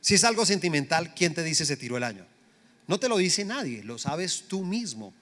Si 0.01 0.15
es 0.15 0.24
algo 0.24 0.45
sentimental, 0.45 1.13
¿quién 1.15 1.33
te 1.33 1.43
dice 1.43 1.65
se 1.65 1.77
tiró 1.77 1.98
el 1.98 2.03
año? 2.03 2.25
No 2.88 3.00
te 3.00 3.07
lo 3.07 3.17
dice 3.17 3.45
nadie, 3.45 3.83
lo 3.83 3.98
sabes 3.98 4.43
tú 4.48 4.63
mismo. 4.63 5.13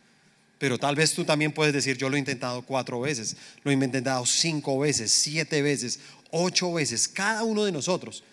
Pero 0.58 0.78
tal 0.78 0.96
vez 0.96 1.14
tú 1.14 1.24
también 1.24 1.54
puedes 1.54 1.74
decir, 1.74 1.98
yo 1.98 2.10
lo 2.10 2.18
he 2.18 2.20
intentado 2.20 2.64
cuatro 2.64 3.00
veces, 3.00 3.38
lo 3.64 3.72
he 3.72 3.74
intentado 3.74 4.26
cinco 4.26 4.80
veces, 4.80 5.12
siete 5.12 5.62
veces, 5.62 6.00
ocho 6.32 6.74
veces, 6.74 7.08
cada 7.08 7.44
uno 7.44 7.64
de 7.64 7.72
nosotros. 7.72 8.24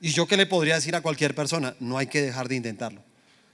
Y 0.00 0.10
yo 0.10 0.26
qué 0.26 0.36
le 0.36 0.46
podría 0.46 0.74
decir 0.74 0.94
a 0.96 1.00
cualquier 1.00 1.34
persona, 1.34 1.74
no 1.80 1.96
hay 1.96 2.08
que 2.08 2.20
dejar 2.20 2.48
de 2.48 2.56
intentarlo. 2.56 3.02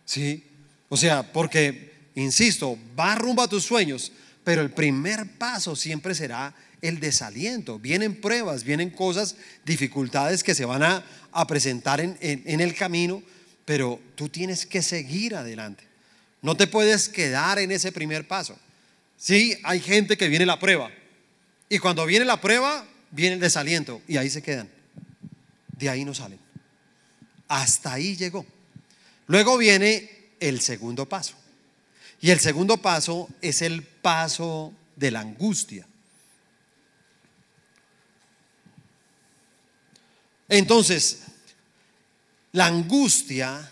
¿Sí? 0.04 0.44
O 0.88 0.96
sea, 0.96 1.32
porque 1.32 1.97
Insisto, 2.18 2.76
va 2.98 3.14
rumbo 3.14 3.42
a 3.42 3.48
tus 3.48 3.62
sueños, 3.62 4.10
pero 4.42 4.60
el 4.60 4.70
primer 4.70 5.38
paso 5.38 5.76
siempre 5.76 6.16
será 6.16 6.52
el 6.82 6.98
desaliento. 6.98 7.78
Vienen 7.78 8.20
pruebas, 8.20 8.64
vienen 8.64 8.90
cosas, 8.90 9.36
dificultades 9.64 10.42
que 10.42 10.54
se 10.54 10.64
van 10.64 10.82
a, 10.82 11.04
presentar 11.46 12.00
en, 12.00 12.18
en 12.20 12.60
el 12.60 12.74
camino, 12.74 13.22
pero 13.64 14.00
tú 14.16 14.28
tienes 14.28 14.66
que 14.66 14.82
seguir 14.82 15.36
adelante. 15.36 15.84
No 16.42 16.56
te 16.56 16.66
puedes 16.66 17.08
quedar 17.08 17.60
en 17.60 17.70
ese 17.70 17.92
primer 17.92 18.26
paso. 18.26 18.58
Sí, 19.16 19.56
hay 19.62 19.78
gente 19.78 20.16
que 20.16 20.26
viene 20.26 20.44
la 20.44 20.58
prueba. 20.58 20.90
Y 21.68 21.78
cuando 21.78 22.04
viene 22.04 22.24
la 22.24 22.40
prueba, 22.40 22.84
viene 23.12 23.34
el 23.34 23.40
desaliento. 23.40 24.02
Y 24.08 24.16
ahí 24.16 24.28
se 24.28 24.42
quedan. 24.42 24.68
De 25.76 25.88
ahí 25.88 26.04
no 26.04 26.14
salen. 26.14 26.40
Hasta 27.46 27.92
ahí 27.92 28.16
llegó. 28.16 28.44
Luego 29.28 29.56
viene 29.56 30.10
el 30.40 30.60
segundo 30.60 31.08
paso. 31.08 31.37
Y 32.20 32.30
el 32.30 32.40
segundo 32.40 32.78
paso 32.78 33.28
es 33.40 33.62
el 33.62 33.82
paso 33.82 34.72
de 34.96 35.10
la 35.10 35.20
angustia. 35.20 35.86
Entonces, 40.48 41.20
la 42.52 42.66
angustia 42.66 43.70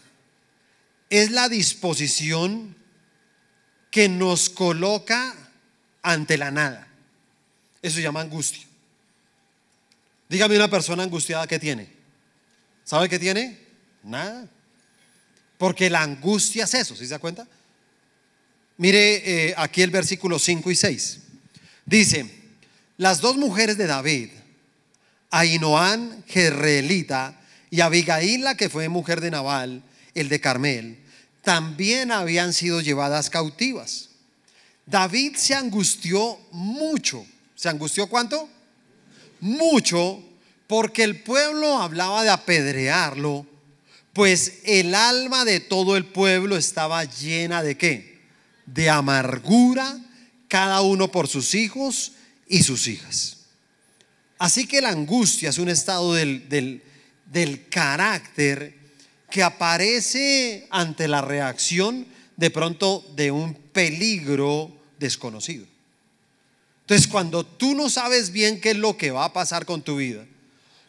es 1.09 1.31
la 1.31 1.49
disposición 1.49 2.76
que 3.91 4.09
nos 4.09 4.50
coloca 4.50 5.35
ante 6.03 6.37
la 6.37 6.50
nada. 6.50 6.87
Eso 7.83 7.97
se 7.97 8.03
llama 8.03 8.21
angustia. 8.21 8.67
Dígame 10.29 10.57
una 10.57 10.69
persona 10.69 11.03
angustiada 11.03 11.47
que 11.47 11.59
tiene. 11.59 11.88
¿Sabe 12.85 13.09
qué 13.09 13.19
tiene? 13.19 13.59
Nada. 14.03 14.49
Porque 15.59 15.88
la 15.88 16.03
angustia 16.03 16.65
es 16.65 16.75
eso, 16.75 16.95
¿sí 16.95 17.05
se 17.05 17.12
da 17.12 17.19
cuenta? 17.19 17.49
Mire 18.78 19.49
eh, 19.49 19.54
aquí 19.56 19.83
el 19.83 19.90
versículo 19.90 20.38
5 20.38 20.71
y 20.71 20.76
6. 20.76 21.18
Dice, 21.85 22.26
las 22.99 23.21
dos 23.21 23.37
mujeres 23.37 23.78
de 23.78 23.87
David, 23.87 24.30
Ainoán, 25.30 26.25
Jerreelita, 26.26 27.40
y 27.71 27.80
Abigail, 27.80 28.45
que 28.56 28.68
fue 28.68 28.88
mujer 28.88 29.21
de 29.21 29.30
Nabal, 29.30 29.83
el 30.14 30.28
de 30.28 30.40
Carmel, 30.40 30.99
también 31.42 32.11
habían 32.11 32.52
sido 32.52 32.80
llevadas 32.80 33.30
cautivas. 33.30 34.11
David 34.87 35.37
se 35.37 35.54
angustió 35.54 36.38
mucho. 36.52 37.26
¿Se 37.54 37.68
angustió 37.68 38.09
cuánto? 38.09 38.49
Mucho, 39.40 40.23
porque 40.66 41.04
el 41.04 41.23
pueblo 41.23 41.78
hablaba 41.78 42.23
de 42.23 42.30
apedrearlo, 42.30 43.47
pues 44.12 44.61
el 44.64 44.95
alma 44.95 45.45
de 45.45 45.61
todo 45.61 45.97
el 45.97 46.06
pueblo 46.06 46.56
estaba 46.56 47.04
llena 47.04 47.62
de 47.62 47.76
qué? 47.76 48.15
De 48.66 48.90
amargura, 48.90 49.99
cada 50.49 50.82
uno 50.82 51.11
por 51.11 51.28
sus 51.28 51.54
hijos 51.54 52.12
y 52.49 52.62
sus 52.62 52.87
hijas. 52.87 53.37
Así 54.38 54.66
que 54.66 54.82
la 54.82 54.90
angustia 54.90 55.49
es 55.49 55.58
un 55.58 55.68
estado 55.68 56.12
del, 56.14 56.49
del, 56.49 56.82
del 57.30 57.68
carácter 57.68 58.76
que 59.30 59.42
aparece 59.42 60.66
ante 60.70 61.08
la 61.08 61.23
reacción 61.23 62.06
de 62.37 62.50
pronto 62.50 63.04
de 63.16 63.30
un 63.30 63.54
peligro 63.54 64.76
desconocido. 64.99 65.66
Entonces, 66.82 67.08
cuando 67.08 67.44
tú 67.44 67.75
no 67.75 67.90
sabes 67.90 68.30
bien 68.30 68.61
qué 68.61 68.70
es 68.70 68.76
lo 68.76 68.96
que 68.96 69.11
va 69.11 69.25
a 69.25 69.32
pasar 69.32 69.66
con 69.66 69.82
tu 69.82 69.96
vida, 69.96 70.25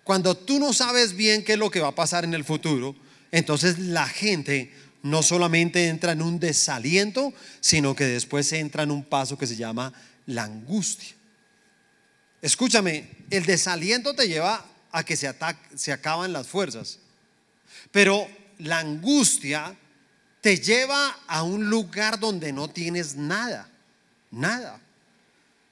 cuando 0.04 0.36
tú 0.36 0.60
no 0.60 0.74
sabes 0.74 1.16
bien 1.16 1.44
qué 1.44 1.54
es 1.54 1.60
lo 1.60 1.72
que 1.72 1.80
va 1.80 1.90
a 1.90 1.96
pasar 1.96 2.24
en 2.24 2.34
el 2.34 2.46
futuro, 2.46 2.96
entonces 3.32 3.80
la 3.80 4.08
gente 4.08 4.72
no 5.04 5.24
solamente 5.24 5.88
entra 5.88 6.12
en 6.12 6.22
un 6.22 6.40
desaliento, 6.40 7.34
sino 7.60 7.96
que 7.96 8.06
después 8.06 8.52
entra 8.54 8.84
en 8.84 8.92
un 8.92 9.04
paso 9.04 9.38
que 9.38 9.48
se 9.48 9.56
llama 9.56 9.94
la 10.26 10.44
angustia. 10.44 11.16
Escúchame, 12.42 13.10
el 13.30 13.46
desaliento 13.46 14.14
te 14.14 14.28
lleva 14.28 14.66
a 14.92 15.04
que 15.04 15.16
se, 15.16 15.34
se 15.76 15.92
acaban 15.92 16.34
las 16.34 16.48
fuerzas. 16.48 17.00
Pero 17.92 18.28
la 18.60 18.80
angustia 18.80 19.76
te 20.42 20.58
lleva 20.58 21.18
a 21.28 21.44
un 21.44 21.70
lugar 21.70 22.20
donde 22.20 22.54
no 22.54 22.70
tienes 22.70 23.16
nada, 23.16 23.70
nada. 24.32 24.80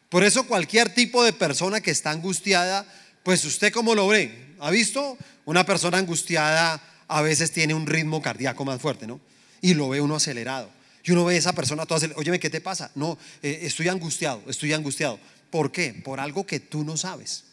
Por 0.09 0.23
eso 0.23 0.47
cualquier 0.47 0.93
tipo 0.93 1.23
de 1.23 1.33
persona 1.33 1.81
que 1.81 1.91
está 1.91 2.11
angustiada, 2.11 2.85
pues 3.23 3.43
usted 3.45 3.71
cómo 3.71 3.95
lo 3.95 4.07
ve, 4.07 4.55
¿ha 4.59 4.69
visto? 4.71 5.17
Una 5.45 5.65
persona 5.65 5.97
angustiada 5.97 6.81
a 7.07 7.21
veces 7.21 7.51
tiene 7.51 7.73
un 7.73 7.85
ritmo 7.85 8.21
cardíaco 8.21 8.65
más 8.65 8.81
fuerte, 8.81 9.07
¿no? 9.07 9.19
Y 9.61 9.73
lo 9.73 9.89
ve 9.89 10.01
uno 10.01 10.15
acelerado. 10.15 10.69
Y 11.03 11.11
uno 11.11 11.25
ve 11.25 11.35
a 11.35 11.37
esa 11.37 11.53
persona 11.53 11.85
toda 11.85 11.97
acelerada. 11.97 12.19
Óyeme, 12.19 12.39
¿qué 12.39 12.49
te 12.49 12.61
pasa? 12.61 12.91
No, 12.95 13.17
eh, 13.43 13.59
estoy 13.63 13.87
angustiado, 13.89 14.41
estoy 14.47 14.73
angustiado. 14.73 15.19
¿Por 15.49 15.71
qué? 15.71 15.93
Por 15.93 16.19
algo 16.19 16.45
que 16.45 16.59
tú 16.59 16.83
no 16.83 16.97
sabes. 16.97 17.43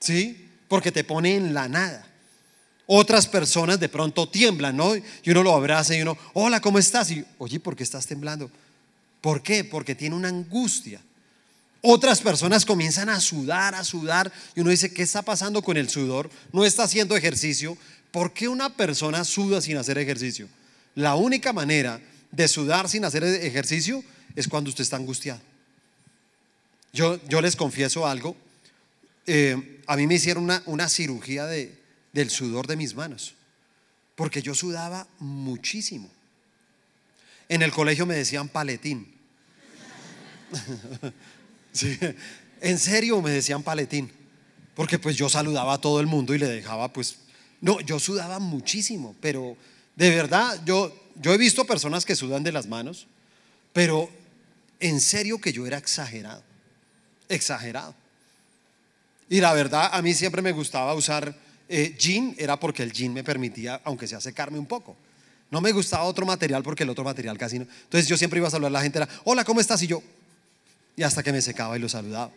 ¿Sí? 0.00 0.48
porque 0.68 0.92
te 0.92 1.02
pone 1.02 1.34
en 1.34 1.54
la 1.54 1.68
nada. 1.68 2.06
Otras 2.86 3.26
personas 3.26 3.80
de 3.80 3.88
pronto 3.88 4.28
tiemblan, 4.28 4.76
¿no? 4.76 4.94
Y 4.94 5.30
uno 5.30 5.42
lo 5.42 5.54
abraza 5.54 5.96
y 5.96 6.02
uno, 6.02 6.16
hola, 6.34 6.60
¿cómo 6.60 6.78
estás? 6.78 7.10
Y, 7.10 7.24
oye, 7.38 7.58
¿por 7.58 7.74
qué 7.74 7.82
estás 7.82 8.06
temblando? 8.06 8.50
¿Por 9.20 9.42
qué? 9.42 9.64
Porque 9.64 9.94
tiene 9.94 10.14
una 10.14 10.28
angustia. 10.28 11.00
Otras 11.82 12.20
personas 12.20 12.64
comienzan 12.64 13.08
a 13.08 13.20
sudar, 13.20 13.74
a 13.74 13.84
sudar, 13.84 14.32
y 14.54 14.60
uno 14.60 14.70
dice, 14.70 14.92
¿qué 14.92 15.02
está 15.02 15.22
pasando 15.22 15.62
con 15.62 15.76
el 15.76 15.88
sudor? 15.88 16.30
No 16.52 16.64
está 16.64 16.84
haciendo 16.84 17.16
ejercicio. 17.16 17.76
¿Por 18.18 18.32
qué 18.32 18.48
una 18.48 18.74
persona 18.74 19.22
suda 19.22 19.60
sin 19.60 19.76
hacer 19.76 19.96
ejercicio? 19.96 20.48
La 20.96 21.14
única 21.14 21.52
manera 21.52 22.00
de 22.32 22.48
sudar 22.48 22.88
sin 22.88 23.04
hacer 23.04 23.22
ejercicio 23.22 24.02
es 24.34 24.48
cuando 24.48 24.70
usted 24.70 24.82
está 24.82 24.96
angustiado. 24.96 25.40
Yo, 26.92 27.24
yo 27.28 27.40
les 27.40 27.54
confieso 27.54 28.08
algo, 28.08 28.36
eh, 29.24 29.82
a 29.86 29.96
mí 29.96 30.08
me 30.08 30.16
hicieron 30.16 30.42
una, 30.42 30.64
una 30.66 30.88
cirugía 30.88 31.46
de, 31.46 31.80
del 32.12 32.28
sudor 32.28 32.66
de 32.66 32.74
mis 32.74 32.96
manos, 32.96 33.34
porque 34.16 34.42
yo 34.42 34.52
sudaba 34.52 35.06
muchísimo. 35.20 36.10
En 37.48 37.62
el 37.62 37.70
colegio 37.70 38.04
me 38.04 38.16
decían 38.16 38.48
paletín. 38.48 39.14
en 42.62 42.78
serio 42.80 43.22
me 43.22 43.30
decían 43.30 43.62
paletín, 43.62 44.10
porque 44.74 44.98
pues 44.98 45.14
yo 45.14 45.28
saludaba 45.28 45.74
a 45.74 45.80
todo 45.80 46.00
el 46.00 46.08
mundo 46.08 46.34
y 46.34 46.38
le 46.38 46.48
dejaba 46.48 46.92
pues, 46.92 47.18
no, 47.60 47.80
yo 47.80 47.98
sudaba 47.98 48.38
muchísimo, 48.38 49.16
pero 49.20 49.56
de 49.96 50.10
verdad, 50.10 50.60
yo, 50.64 50.94
yo 51.16 51.32
he 51.32 51.38
visto 51.38 51.64
personas 51.64 52.04
que 52.04 52.14
sudan 52.14 52.44
de 52.44 52.52
las 52.52 52.66
manos, 52.66 53.06
pero 53.72 54.08
en 54.80 55.00
serio 55.00 55.40
que 55.40 55.52
yo 55.52 55.66
era 55.66 55.78
exagerado, 55.78 56.42
exagerado. 57.28 57.94
Y 59.28 59.40
la 59.40 59.52
verdad, 59.52 59.90
a 59.92 60.00
mí 60.02 60.14
siempre 60.14 60.40
me 60.40 60.52
gustaba 60.52 60.94
usar 60.94 61.34
eh, 61.68 61.94
jean, 61.98 62.34
era 62.38 62.58
porque 62.58 62.82
el 62.82 62.92
jean 62.92 63.12
me 63.12 63.24
permitía, 63.24 63.80
aunque 63.84 64.06
sea 64.06 64.20
secarme 64.20 64.58
un 64.58 64.66
poco. 64.66 64.96
No 65.50 65.60
me 65.60 65.72
gustaba 65.72 66.04
otro 66.04 66.24
material 66.26 66.62
porque 66.62 66.84
el 66.84 66.90
otro 66.90 67.04
material 67.04 67.36
casi 67.36 67.58
no. 67.58 67.66
Entonces 67.84 68.06
yo 68.06 68.16
siempre 68.16 68.38
iba 68.38 68.48
a 68.48 68.50
saludar 68.50 68.70
a 68.70 68.74
la 68.74 68.82
gente, 68.82 68.98
era, 68.98 69.08
hola, 69.24 69.44
¿cómo 69.44 69.60
estás? 69.60 69.82
Y 69.82 69.86
yo, 69.86 70.02
y 70.96 71.02
hasta 71.02 71.22
que 71.22 71.32
me 71.32 71.42
secaba 71.42 71.76
y 71.76 71.80
lo 71.80 71.88
saludaba. 71.88 72.30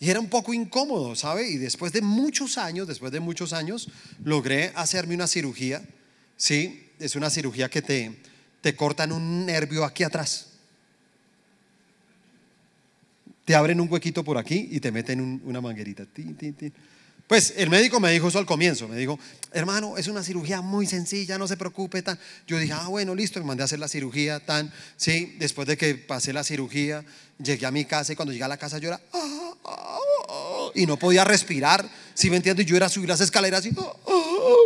Y 0.00 0.10
era 0.10 0.20
un 0.20 0.28
poco 0.28 0.54
incómodo, 0.54 1.16
¿sabe? 1.16 1.48
Y 1.48 1.56
después 1.56 1.92
de 1.92 2.02
muchos 2.02 2.58
años, 2.58 2.86
después 2.86 3.10
de 3.12 3.20
muchos 3.20 3.52
años, 3.52 3.88
logré 4.22 4.72
hacerme 4.76 5.14
una 5.14 5.26
cirugía, 5.26 5.82
¿sí? 6.36 6.88
Es 6.98 7.16
una 7.16 7.30
cirugía 7.30 7.68
que 7.68 7.82
te, 7.82 8.16
te 8.60 8.76
cortan 8.76 9.12
un 9.12 9.46
nervio 9.46 9.84
aquí 9.84 10.04
atrás 10.04 10.48
te 13.48 13.54
abren 13.54 13.80
un 13.80 13.90
huequito 13.90 14.22
por 14.22 14.36
aquí 14.36 14.68
y 14.72 14.78
te 14.78 14.92
meten 14.92 15.40
una 15.42 15.62
manguerita. 15.62 16.04
Pues 17.28 17.52
el 17.58 17.68
médico 17.68 18.00
me 18.00 18.10
dijo 18.10 18.28
eso 18.28 18.38
al 18.38 18.46
comienzo, 18.46 18.88
me 18.88 18.96
dijo, 18.96 19.18
hermano, 19.52 19.98
es 19.98 20.08
una 20.08 20.22
cirugía 20.22 20.62
muy 20.62 20.86
sencilla, 20.86 21.36
no 21.36 21.46
se 21.46 21.58
preocupe, 21.58 22.00
tan. 22.00 22.18
Yo 22.46 22.58
dije, 22.58 22.72
ah, 22.72 22.88
bueno, 22.88 23.14
listo, 23.14 23.38
me 23.38 23.44
mandé 23.44 23.62
a 23.62 23.66
hacer 23.66 23.78
la 23.78 23.86
cirugía, 23.86 24.40
tan, 24.40 24.72
sí, 24.96 25.36
después 25.38 25.68
de 25.68 25.76
que 25.76 25.94
pasé 25.94 26.32
la 26.32 26.42
cirugía, 26.42 27.04
llegué 27.38 27.66
a 27.66 27.70
mi 27.70 27.84
casa 27.84 28.14
y 28.14 28.16
cuando 28.16 28.32
llegué 28.32 28.44
a 28.44 28.48
la 28.48 28.56
casa 28.56 28.78
yo 28.78 28.88
era, 28.88 29.00
ah, 29.12 29.54
ah, 29.66 29.98
ah", 30.26 30.70
y 30.74 30.86
no 30.86 30.98
podía 30.98 31.22
respirar, 31.22 31.86
¿sí 32.14 32.30
me 32.30 32.36
entiendes? 32.36 32.64
Yo 32.64 32.76
era 32.76 32.88
subir 32.88 33.10
las 33.10 33.20
escaleras 33.20 33.66
y, 33.66 33.76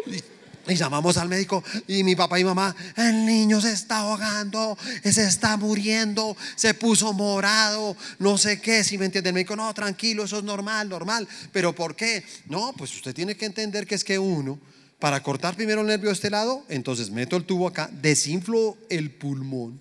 y 0.06 0.22
y 0.68 0.74
llamamos 0.74 1.16
al 1.16 1.28
médico 1.28 1.64
y 1.88 2.04
mi 2.04 2.14
papá 2.14 2.38
y 2.38 2.44
mamá, 2.44 2.74
el 2.96 3.26
niño 3.26 3.60
se 3.60 3.72
está 3.72 3.98
ahogando, 3.98 4.78
se 5.02 5.24
está 5.24 5.56
muriendo, 5.56 6.36
se 6.54 6.74
puso 6.74 7.12
morado, 7.12 7.96
no 8.18 8.38
sé 8.38 8.60
qué, 8.60 8.84
si 8.84 8.98
me 8.98 9.06
entiende. 9.06 9.30
El 9.30 9.34
médico, 9.34 9.56
no, 9.56 9.72
tranquilo, 9.74 10.24
eso 10.24 10.38
es 10.38 10.44
normal, 10.44 10.88
normal. 10.88 11.26
Pero 11.52 11.74
¿por 11.74 11.96
qué? 11.96 12.24
No, 12.46 12.72
pues 12.76 12.94
usted 12.94 13.14
tiene 13.14 13.36
que 13.36 13.46
entender 13.46 13.86
que 13.86 13.94
es 13.94 14.04
que 14.04 14.18
uno, 14.18 14.58
para 14.98 15.22
cortar 15.22 15.56
primero 15.56 15.80
el 15.80 15.86
nervio 15.88 16.10
de 16.10 16.14
este 16.14 16.30
lado, 16.30 16.64
entonces 16.68 17.10
meto 17.10 17.36
el 17.36 17.44
tubo 17.44 17.66
acá, 17.66 17.90
desinflo 17.92 18.76
el 18.88 19.10
pulmón. 19.10 19.80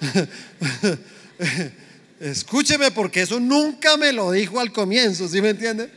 Escúcheme 2.20 2.90
porque 2.90 3.22
eso 3.22 3.38
nunca 3.38 3.96
me 3.96 4.12
lo 4.12 4.30
dijo 4.30 4.58
al 4.58 4.72
comienzo, 4.72 5.28
¿sí 5.28 5.42
me 5.42 5.50
entiende? 5.50 5.90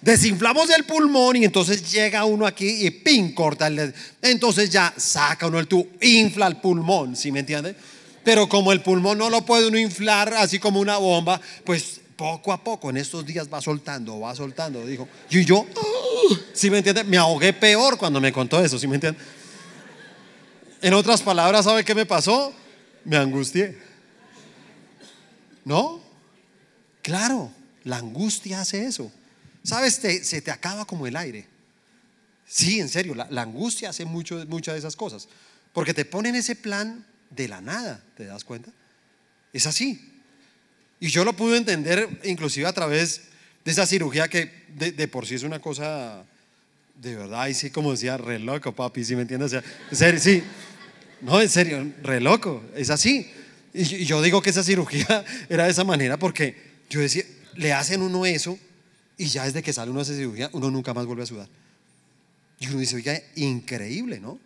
Desinflamos 0.00 0.70
el 0.70 0.84
pulmón 0.84 1.36
y 1.36 1.44
entonces 1.44 1.90
llega 1.90 2.24
uno 2.24 2.46
aquí 2.46 2.84
y 2.86 2.90
pin 2.90 3.32
corta 3.32 3.68
el 3.68 3.94
Entonces 4.22 4.70
ya 4.70 4.92
saca 4.96 5.46
uno 5.46 5.60
el 5.60 5.68
tubo, 5.68 5.88
infla 6.00 6.48
el 6.48 6.56
pulmón, 6.56 7.14
¿sí 7.14 7.30
me 7.30 7.40
entiende? 7.40 7.76
Pero 8.24 8.48
como 8.48 8.72
el 8.72 8.80
pulmón 8.80 9.18
no 9.18 9.30
lo 9.30 9.44
puede 9.44 9.68
uno 9.68 9.78
inflar 9.78 10.34
así 10.34 10.58
como 10.58 10.80
una 10.80 10.96
bomba, 10.96 11.40
pues 11.64 12.00
poco 12.16 12.52
a 12.52 12.62
poco 12.62 12.90
en 12.90 12.96
estos 12.96 13.24
días 13.24 13.48
va 13.52 13.60
soltando, 13.60 14.18
va 14.18 14.34
soltando, 14.34 14.84
dijo. 14.84 15.08
Y 15.30 15.44
yo, 15.44 15.64
¿sí 16.52 16.70
me 16.70 16.78
entiende? 16.78 17.04
Me 17.04 17.18
ahogué 17.18 17.52
peor 17.52 17.96
cuando 17.96 18.20
me 18.20 18.32
contó 18.32 18.64
eso, 18.64 18.80
¿sí 18.80 18.88
me 18.88 18.96
entiende? 18.96 19.20
En 20.82 20.92
otras 20.94 21.22
palabras, 21.22 21.64
¿sabe 21.64 21.84
qué 21.84 21.94
me 21.94 22.04
pasó? 22.04 22.52
Me 23.04 23.16
angustié. 23.16 23.85
¿No? 25.66 26.00
Claro, 27.02 27.50
la 27.82 27.96
angustia 27.98 28.60
hace 28.60 28.86
eso. 28.86 29.10
¿Sabes? 29.64 29.94
se 29.94 30.40
te 30.40 30.50
acaba 30.52 30.84
como 30.86 31.08
el 31.08 31.16
aire. 31.16 31.44
Sí, 32.46 32.78
en 32.78 32.88
serio, 32.88 33.16
la, 33.16 33.42
angustia 33.42 33.90
hace 33.90 34.04
mucho, 34.04 34.44
muchas 34.46 34.74
de 34.74 34.78
esas 34.78 34.94
cosas. 34.94 35.28
Porque 35.72 35.92
te 35.92 36.04
pone 36.04 36.28
en 36.28 36.36
ese 36.36 36.54
plan 36.54 37.04
de 37.30 37.48
la 37.48 37.60
nada, 37.60 38.00
¿te 38.16 38.26
das 38.26 38.44
cuenta? 38.44 38.70
Es 39.52 39.66
así. 39.66 40.12
Y 41.00 41.08
yo 41.08 41.24
lo 41.24 41.34
pude 41.34 41.56
entender 41.56 42.20
inclusive 42.22 42.68
a 42.68 42.72
través 42.72 43.22
de 43.64 43.72
esa 43.72 43.86
cirugía 43.86 44.28
que 44.28 44.66
de, 44.68 45.08
por 45.08 45.26
sí 45.26 45.34
es 45.34 45.42
una 45.42 45.58
cosa 45.58 46.24
de 46.94 47.16
verdad, 47.16 47.48
y 47.48 47.54
sí, 47.54 47.70
como 47.70 47.90
decía, 47.90 48.16
re 48.16 48.38
loco, 48.38 48.72
papi, 48.72 49.04
¿sí 49.04 49.16
me 49.16 49.22
entiendes? 49.22 49.52
En 49.52 49.96
serio, 49.96 50.20
sí. 50.20 50.44
No, 51.22 51.42
en 51.42 51.48
serio, 51.48 51.92
re 52.02 52.20
loco, 52.20 52.62
es 52.76 52.88
así. 52.88 53.28
Y 53.76 54.04
yo 54.04 54.22
digo 54.22 54.40
que 54.40 54.50
esa 54.50 54.64
cirugía 54.64 55.24
era 55.48 55.64
de 55.64 55.70
esa 55.70 55.84
manera 55.84 56.18
porque 56.18 56.56
yo 56.88 57.00
decía, 57.00 57.24
le 57.54 57.72
hacen 57.72 58.02
uno 58.02 58.24
eso 58.24 58.58
y 59.18 59.26
ya 59.26 59.44
desde 59.44 59.62
que 59.62 59.72
sale 59.72 59.90
uno 59.90 60.00
de 60.00 60.04
esa 60.04 60.14
cirugía, 60.14 60.50
uno 60.52 60.70
nunca 60.70 60.94
más 60.94 61.06
vuelve 61.06 61.22
a 61.22 61.26
sudar. 61.26 61.48
Y 62.58 62.68
uno 62.68 62.78
dice, 62.78 62.96
oiga, 62.96 63.20
increíble, 63.34 64.18
¿no? 64.18 64.38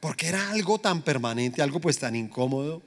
porque 0.00 0.28
era 0.28 0.50
algo 0.50 0.78
tan 0.78 1.02
permanente, 1.02 1.62
algo 1.62 1.80
pues 1.80 1.98
tan 1.98 2.14
incómodo, 2.14 2.80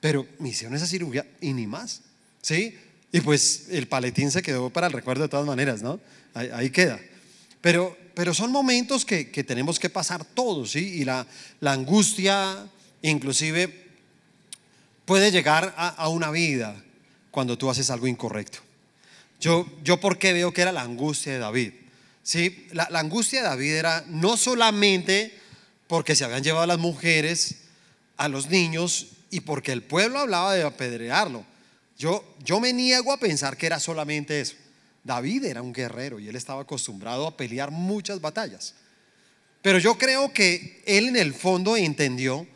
pero 0.00 0.26
me 0.40 0.48
hicieron 0.48 0.76
esa 0.76 0.88
cirugía 0.88 1.24
y 1.40 1.52
ni 1.52 1.68
más, 1.68 2.00
¿sí? 2.42 2.76
Y 3.12 3.20
pues 3.20 3.66
el 3.70 3.86
paletín 3.86 4.30
se 4.30 4.42
quedó 4.42 4.68
para 4.70 4.88
el 4.88 4.92
recuerdo 4.92 5.22
de 5.22 5.28
todas 5.28 5.46
maneras, 5.46 5.82
¿no? 5.82 6.00
Ahí, 6.34 6.70
queda. 6.70 7.00
Pero, 7.60 7.96
pero 8.14 8.34
son 8.34 8.52
momentos 8.52 9.04
que, 9.04 9.24
tenemos 9.46 9.78
que 9.78 9.88
pasar 9.88 10.24
todos, 10.24 10.72
¿sí? 10.72 10.80
Y 11.00 11.04
la, 11.04 11.26
la 11.60 11.72
angustia 11.72 12.68
inclusive 13.02 13.87
puede 15.08 15.30
llegar 15.30 15.72
a, 15.78 16.06
una 16.10 16.30
vida 16.30 16.76
cuando 17.30 17.56
tú 17.56 17.70
haces 17.70 17.88
algo 17.88 18.06
incorrecto. 18.06 18.58
Yo, 19.40 19.66
yo 19.82 19.98
por 19.98 20.18
qué 20.18 20.34
veo 20.34 20.52
que 20.52 20.60
era 20.60 20.70
la 20.70 20.82
angustia 20.82 21.32
de 21.32 21.38
David. 21.38 21.72
¿Sí? 22.22 22.68
La, 22.72 22.90
angustia 22.92 23.40
de 23.40 23.48
David 23.48 23.72
era 23.72 24.04
no 24.06 24.36
solamente 24.36 25.32
porque 25.86 26.14
se 26.14 26.24
habían 26.24 26.42
llevado 26.42 26.66
las 26.66 26.78
mujeres, 26.78 27.54
a 28.18 28.28
los 28.28 28.50
niños 28.50 29.06
y 29.30 29.40
porque 29.40 29.72
el 29.72 29.82
pueblo 29.82 30.18
hablaba 30.18 30.52
de 30.52 30.62
apedrearlo. 30.62 31.42
Yo, 31.98 32.22
yo 32.44 32.60
me 32.60 32.74
niego 32.74 33.10
a 33.10 33.16
pensar 33.16 33.56
que 33.56 33.64
era 33.64 33.80
solamente 33.80 34.42
eso. 34.42 34.56
David 35.04 35.46
era 35.46 35.62
un 35.62 35.72
guerrero 35.72 36.20
y 36.20 36.28
él 36.28 36.36
estaba 36.36 36.60
acostumbrado 36.60 37.26
a 37.26 37.34
pelear 37.34 37.70
muchas 37.70 38.20
batallas. 38.20 38.74
Pero 39.62 39.78
yo 39.78 39.96
creo 39.96 40.34
que 40.34 40.82
él 40.84 41.08
en 41.08 41.16
el 41.16 41.32
fondo 41.32 41.78
entendió 41.78 42.46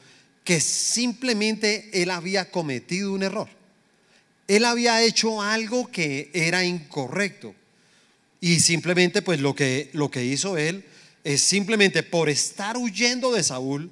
que 0.45 0.61
simplemente 0.61 1.91
él 2.03 2.11
había 2.11 2.51
cometido 2.51 3.13
un 3.13 3.23
error. 3.23 3.49
Él 4.49 4.65
había 4.65 5.03
hecho 5.03 5.41
algo 5.41 5.91
que 5.91 6.31
era 6.33 6.65
incorrecto. 6.65 7.55
Y 8.41 8.61
simplemente 8.61 9.23
pues 9.23 9.41
lo 9.41 9.55
que, 9.55 9.91
lo 9.93 10.11
que 10.11 10.25
hizo 10.25 10.59
él 10.59 10.85
es 11.25 11.41
simplemente 11.41 12.03
por 12.03 12.29
estar 12.29 12.77
huyendo 12.77 13.33
de 13.33 13.45
Saúl, 13.45 13.91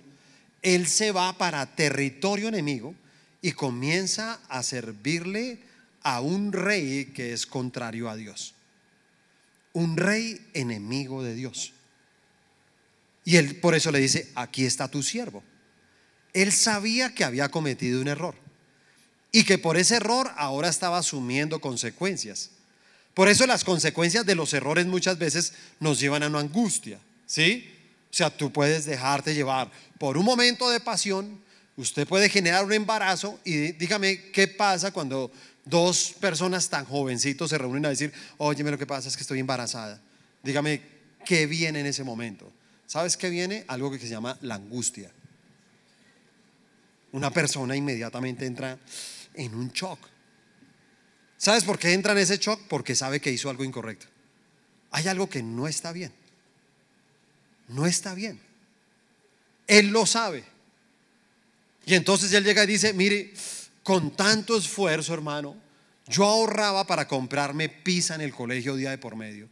él 0.63 0.89
se 0.89 1.13
va 1.13 1.39
para 1.39 1.75
territorio 1.77 2.49
enemigo 2.49 2.95
y 3.41 3.53
comienza 3.53 4.41
a 4.49 4.63
servirle 4.63 5.61
a 6.03 6.21
un 6.21 6.53
rey 6.53 7.13
que 7.15 7.33
es 7.33 7.47
contrario 7.47 8.11
a 8.11 8.17
Dios. 8.17 8.55
Un 9.73 9.97
rey 9.97 10.41
enemigo 10.53 11.23
de 11.23 11.35
Dios. 11.35 11.73
Y 13.25 13.37
él 13.37 13.57
por 13.57 13.75
eso 13.75 13.93
le 13.93 14.01
dice, 14.01 14.31
aquí 14.35 14.65
está 14.65 14.89
tu 14.89 15.03
siervo. 15.03 15.45
Él 16.33 16.53
sabía 16.53 17.15
que 17.15 17.25
había 17.25 17.49
cometido 17.49 18.01
un 18.01 18.09
error 18.09 18.35
y 19.33 19.45
que 19.45 19.59
por 19.59 19.77
ese 19.77 19.97
error 19.97 20.31
ahora 20.37 20.69
estaba 20.69 20.99
asumiendo 20.99 21.61
consecuencias. 21.61 22.51
Por 23.15 23.29
eso 23.29 23.47
las 23.47 23.65
consecuencias 23.65 24.25
de 24.25 24.35
los 24.35 24.53
errores 24.55 24.87
muchas 24.87 25.19
veces 25.19 25.53
nos 25.79 25.99
llevan 26.01 26.23
a 26.23 26.29
una 26.29 26.41
angustia, 26.41 26.99
¿sí? 27.27 27.69
O 28.11 28.15
sea, 28.15 28.31
tú 28.31 28.53
puedes 28.53 28.87
dejarte 28.87 29.35
llevar 29.35 29.71
por 29.99 30.17
un 30.17 30.25
momento 30.25 30.71
de 30.71 30.81
pasión, 30.81 31.41
usted 31.77 32.07
puede 32.07 32.29
generar 32.29 32.65
un 32.65 32.73
embarazo 32.73 33.39
y 33.45 33.73
dígame 33.73 34.31
qué 34.33 34.49
pasa 34.49 34.93
cuando 34.93 35.31
dos 35.65 36.15
personas 36.21 36.69
tan 36.69 36.85
jovencitos 36.85 37.51
se 37.51 37.59
reúnen 37.59 37.87
a 37.87 37.91
decir, 37.91 38.13
oye, 38.39 38.63
lo 38.63 38.79
que 38.79 38.87
pasa 38.87 39.09
es 39.09 39.17
que 39.17 39.23
estoy 39.23 39.41
embarazada. 39.41 40.01
Dígame 40.43 40.83
qué 41.25 41.47
viene 41.47 41.81
en 41.81 41.87
ese 41.87 42.05
momento. 42.05 42.51
¿Sabes 42.87 43.17
qué 43.17 43.31
viene? 43.31 43.65
Algo 43.69 43.91
que 43.91 43.99
se 43.99 44.09
llama 44.09 44.37
la 44.41 44.57
angustia 44.57 45.11
una 47.13 47.31
persona 47.31 47.77
inmediatamente 47.77 48.47
entra 48.47 48.79
en 49.35 49.55
un 49.55 49.71
shock. 49.71 49.99
¿Sabes 51.37 51.65
por 51.65 51.79
qué 51.79 51.93
entra 51.93 52.13
en 52.13 52.19
ese 52.19 52.37
shock? 52.37 52.61
Porque 52.69 52.95
sabe 52.95 53.21
que 53.21 53.31
hizo 53.31 53.49
algo 53.49 53.65
incorrecto. 53.65 54.07
Hay 54.91 55.09
algo 55.09 55.29
que 55.29 55.43
no 55.43 55.67
está 55.67 55.93
bien. 55.93 56.13
No 57.69 57.87
está 57.87 58.15
bien. 58.15 58.41
Él 59.67 59.89
lo 59.89 60.05
sabe. 60.05 60.45
Y 61.87 61.95
entonces 61.95 62.33
él 62.33 62.45
llega 62.45 62.65
y 62.65 62.67
dice, 62.67 62.93
mire, 62.93 63.33
con 63.83 64.15
tanto 64.17 64.57
esfuerzo, 64.57 65.15
hermano, 65.15 65.57
yo 66.07 66.25
ahorraba 66.25 66.87
para 66.87 67.07
comprarme 67.07 67.69
pizza 67.69 68.15
en 68.17 68.21
el 68.21 68.35
colegio 68.35 68.77
día 68.77 68.91
de 68.91 68.99
por 68.99 69.17
medio. 69.17 69.49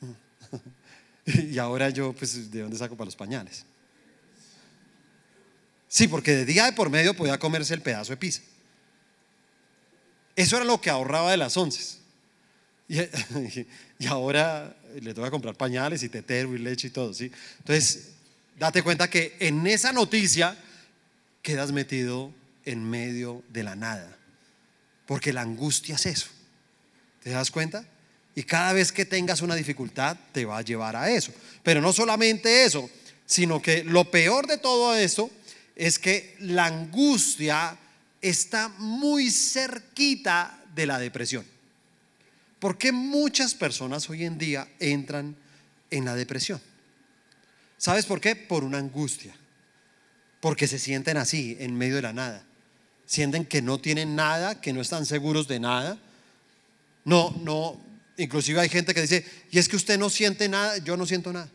y 1.24 1.58
ahora 1.58 1.90
yo, 1.90 2.12
pues, 2.14 2.50
¿de 2.50 2.62
dónde 2.62 2.78
saco 2.78 2.96
para 2.96 3.06
los 3.06 3.16
pañales? 3.16 3.64
Sí, 5.96 6.08
porque 6.08 6.36
de 6.36 6.44
día 6.44 6.66
de 6.66 6.74
por 6.74 6.90
medio 6.90 7.14
podía 7.14 7.38
comerse 7.38 7.72
el 7.72 7.80
pedazo 7.80 8.12
de 8.12 8.18
pizza. 8.18 8.42
Eso 10.34 10.56
era 10.56 10.66
lo 10.66 10.78
que 10.78 10.90
ahorraba 10.90 11.30
de 11.30 11.38
las 11.38 11.56
once. 11.56 11.96
Y, 13.98 14.06
ahora 14.06 14.76
le 15.00 15.14
toca 15.14 15.30
comprar 15.30 15.54
pañales 15.54 16.02
y 16.02 16.10
tetero 16.10 16.54
y 16.54 16.58
leche 16.58 16.88
y 16.88 16.90
todo, 16.90 17.14
¿sí? 17.14 17.32
Entonces, 17.60 18.10
date 18.58 18.82
cuenta 18.82 19.08
que 19.08 19.36
en 19.40 19.66
esa 19.66 19.90
noticia 19.94 20.54
quedas 21.40 21.72
metido 21.72 22.30
en 22.66 22.84
medio 22.84 23.42
de 23.48 23.62
la 23.62 23.74
nada. 23.74 24.14
Porque 25.06 25.32
la 25.32 25.40
angustia 25.40 25.94
es 25.94 26.04
eso. 26.04 26.26
¿Te 27.22 27.30
das 27.30 27.50
cuenta? 27.50 27.86
Y 28.34 28.42
cada 28.42 28.74
vez 28.74 28.92
que 28.92 29.06
tengas 29.06 29.40
una 29.40 29.54
dificultad 29.54 30.18
te 30.32 30.44
va 30.44 30.58
a 30.58 30.62
llevar 30.62 30.94
a 30.94 31.08
eso. 31.08 31.32
Pero 31.62 31.80
no 31.80 31.94
solamente 31.94 32.66
eso, 32.66 32.90
sino 33.24 33.62
que 33.62 33.82
lo 33.82 34.10
peor 34.10 34.46
de 34.46 34.58
todo 34.58 34.94
eso 34.94 35.30
es 35.76 35.98
que 35.98 36.34
la 36.40 36.66
angustia 36.66 37.78
está 38.22 38.68
muy 38.78 39.30
cerquita 39.30 40.58
de 40.74 40.86
la 40.86 40.98
depresión. 40.98 41.44
¿Por 42.58 42.78
qué 42.78 42.90
muchas 42.90 43.54
personas 43.54 44.08
hoy 44.08 44.24
en 44.24 44.38
día 44.38 44.66
entran 44.80 45.36
en 45.90 46.06
la 46.06 46.14
depresión? 46.14 46.60
¿Sabes 47.76 48.06
por 48.06 48.20
qué? 48.20 48.34
Por 48.34 48.64
una 48.64 48.78
angustia. 48.78 49.36
Porque 50.40 50.66
se 50.66 50.78
sienten 50.78 51.18
así, 51.18 51.56
en 51.60 51.76
medio 51.76 51.96
de 51.96 52.02
la 52.02 52.14
nada. 52.14 52.42
Sienten 53.04 53.44
que 53.44 53.60
no 53.60 53.78
tienen 53.78 54.16
nada, 54.16 54.60
que 54.60 54.72
no 54.72 54.80
están 54.80 55.04
seguros 55.04 55.46
de 55.46 55.60
nada. 55.60 55.98
No, 57.04 57.36
no, 57.42 57.78
inclusive 58.16 58.58
hay 58.60 58.70
gente 58.70 58.94
que 58.94 59.02
dice, 59.02 59.24
y 59.50 59.58
es 59.58 59.68
que 59.68 59.76
usted 59.76 59.98
no 59.98 60.08
siente 60.08 60.48
nada, 60.48 60.78
yo 60.78 60.96
no 60.96 61.04
siento 61.04 61.32
nada. 61.32 61.50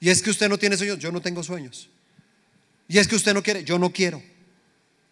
Y 0.00 0.08
es 0.08 0.22
que 0.22 0.30
usted 0.30 0.48
no 0.48 0.58
tiene 0.58 0.78
sueños, 0.78 0.98
yo 0.98 1.12
no 1.12 1.20
tengo 1.20 1.42
sueños. 1.42 1.90
Y 2.90 2.98
es 2.98 3.06
que 3.06 3.14
usted 3.14 3.34
no 3.34 3.42
quiere, 3.44 3.62
yo 3.62 3.78
no 3.78 3.92
quiero. 3.92 4.20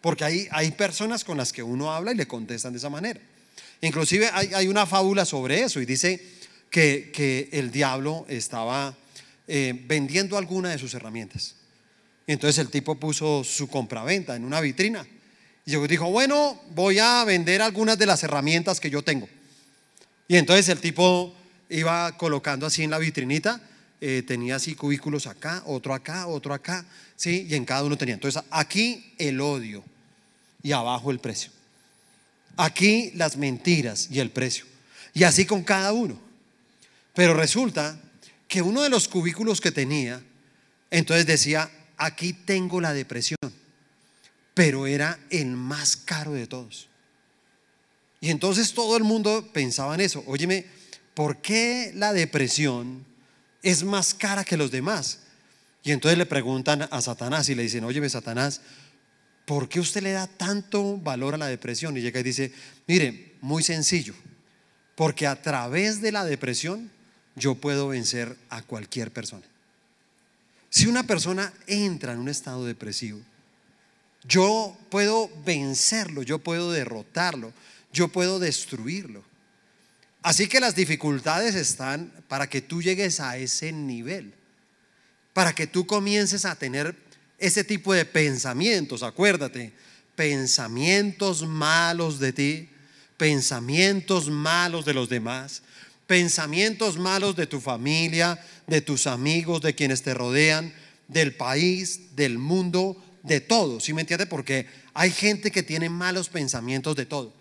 Porque 0.01 0.25
hay, 0.25 0.49
hay 0.51 0.71
personas 0.71 1.23
con 1.23 1.37
las 1.37 1.53
que 1.53 1.63
uno 1.63 1.93
habla 1.93 2.11
y 2.11 2.15
le 2.15 2.27
contestan 2.27 2.73
de 2.73 2.77
esa 2.77 2.89
manera. 2.89 3.21
Inclusive 3.79 4.29
hay, 4.33 4.67
una 4.67 4.85
fábula 4.85 5.23
sobre 5.23 5.63
eso 5.63 5.79
y 5.79 5.85
dice 5.85 6.21
que, 6.69 7.47
el 7.53 7.71
diablo 7.71 8.25
estaba 8.27 8.97
eh, 9.47 9.81
vendiendo 9.87 10.37
alguna 10.37 10.71
de 10.71 10.77
sus 10.77 10.93
herramientas. 10.93 11.55
Y 12.27 12.33
entonces 12.33 12.57
el 12.57 12.69
tipo 12.69 12.95
puso 12.95 13.45
su 13.45 13.69
compraventa 13.69 14.35
en 14.35 14.43
una 14.43 14.59
vitrina. 14.59 15.07
Y 15.65 15.77
dijo, 15.87 16.11
bueno, 16.11 16.61
voy 16.75 16.99
a 16.99 17.23
vender 17.23 17.61
algunas 17.61 17.97
de 17.97 18.07
las 18.07 18.21
herramientas 18.23 18.81
que 18.81 18.89
yo 18.89 19.03
tengo. 19.03 19.29
Y 20.27 20.35
entonces 20.35 20.67
el 20.67 20.81
tipo 20.81 21.33
iba 21.69 22.17
colocando 22.17 22.65
así 22.65 22.83
en 22.83 22.91
la 22.91 22.97
vitrinita 22.97 23.68
eh, 24.01 24.23
tenía 24.25 24.55
así 24.55 24.75
cubículos 24.75 25.27
acá, 25.27 25.61
otro 25.65 25.93
acá, 25.93 26.27
otro 26.27 26.53
acá, 26.53 26.85
¿sí? 27.15 27.45
Y 27.49 27.55
en 27.55 27.65
cada 27.65 27.83
uno 27.83 27.97
tenía. 27.97 28.15
Entonces 28.15 28.41
aquí 28.49 29.13
el 29.17 29.41
odio 29.41 29.83
y 30.63 30.71
abajo 30.71 31.11
el 31.11 31.19
precio. 31.19 31.51
Aquí 32.55 33.11
las 33.15 33.37
mentiras 33.37 34.07
y 34.11 34.19
el 34.19 34.31
precio. 34.31 34.65
Y 35.13 35.23
así 35.23 35.45
con 35.45 35.63
cada 35.63 35.91
uno. 35.91 36.19
Pero 37.13 37.33
resulta 37.33 37.99
que 38.47 38.61
uno 38.61 38.81
de 38.81 38.89
los 38.89 39.07
cubículos 39.07 39.59
que 39.59 39.71
tenía, 39.71 40.21
entonces 40.91 41.25
decía, 41.25 41.69
aquí 41.97 42.33
tengo 42.33 42.79
la 42.79 42.93
depresión, 42.93 43.37
pero 44.53 44.87
era 44.87 45.19
el 45.29 45.47
más 45.47 45.97
caro 45.97 46.31
de 46.31 46.47
todos. 46.47 46.87
Y 48.21 48.29
entonces 48.29 48.73
todo 48.73 48.97
el 48.97 49.03
mundo 49.03 49.49
pensaba 49.53 49.95
en 49.95 50.01
eso. 50.01 50.23
Óyeme, 50.25 50.65
¿por 51.13 51.37
qué 51.41 51.91
la 51.95 52.13
depresión 52.13 53.05
es 53.61 53.83
más 53.83 54.13
cara 54.13 54.43
que 54.43 54.57
los 54.57 54.71
demás. 54.71 55.19
Y 55.83 55.91
entonces 55.91 56.17
le 56.17 56.25
preguntan 56.25 56.87
a 56.89 57.01
Satanás 57.01 57.49
y 57.49 57.55
le 57.55 57.63
dicen, 57.63 57.83
oye, 57.83 58.07
Satanás, 58.09 58.61
¿por 59.45 59.69
qué 59.69 59.79
usted 59.79 60.03
le 60.03 60.11
da 60.11 60.27
tanto 60.27 60.97
valor 60.97 61.33
a 61.33 61.37
la 61.37 61.47
depresión? 61.47 61.95
Y 61.97 62.01
llega 62.01 62.19
y 62.19 62.23
dice, 62.23 62.53
mire, 62.87 63.35
muy 63.41 63.63
sencillo, 63.63 64.13
porque 64.95 65.25
a 65.25 65.41
través 65.41 66.01
de 66.01 66.11
la 66.11 66.25
depresión 66.25 66.91
yo 67.35 67.55
puedo 67.55 67.87
vencer 67.87 68.37
a 68.49 68.61
cualquier 68.61 69.11
persona. 69.11 69.45
Si 70.69 70.87
una 70.87 71.03
persona 71.03 71.51
entra 71.65 72.13
en 72.13 72.19
un 72.19 72.29
estado 72.29 72.65
depresivo, 72.65 73.19
yo 74.27 74.77
puedo 74.89 75.31
vencerlo, 75.45 76.21
yo 76.21 76.39
puedo 76.39 76.71
derrotarlo, 76.71 77.53
yo 77.91 78.09
puedo 78.09 78.39
destruirlo. 78.39 79.23
Así 80.21 80.47
que 80.47 80.59
las 80.59 80.75
dificultades 80.75 81.55
están 81.55 82.11
para 82.27 82.47
que 82.47 82.61
tú 82.61 82.81
llegues 82.81 83.19
a 83.19 83.37
ese 83.37 83.71
nivel, 83.71 84.33
para 85.33 85.53
que 85.53 85.67
tú 85.67 85.85
comiences 85.85 86.45
a 86.45 86.55
tener 86.55 86.95
ese 87.37 87.63
tipo 87.63 87.93
de 87.93 88.03
pensamientos, 88.03 89.01
acuérdate, 89.01 89.73
pensamientos 90.15 91.47
malos 91.47 92.19
de 92.19 92.33
ti, 92.33 92.69
pensamientos 93.15 94.29
malos 94.29 94.83
de 94.83 94.93
los 94.93 95.07
demás, 95.07 95.61
pensamientos 96.05 96.97
malos 96.97 97.37
de 97.37 97.47
tu 97.47 97.61
familia, 97.61 98.43
de 98.67 98.81
tus 98.81 99.07
amigos, 99.07 99.61
de 99.61 99.75
quienes 99.75 100.01
te 100.01 100.13
rodean, 100.13 100.73
del 101.07 101.33
país, 101.33 102.15
del 102.17 102.37
mundo, 102.37 103.01
de 103.23 103.39
todo. 103.39 103.79
¿Sí 103.79 103.93
me 103.93 104.01
entiende? 104.01 104.25
Porque 104.25 104.67
hay 104.93 105.11
gente 105.11 105.51
que 105.51 105.63
tiene 105.63 105.89
malos 105.89 106.27
pensamientos 106.27 106.95
de 106.95 107.05
todo. 107.05 107.38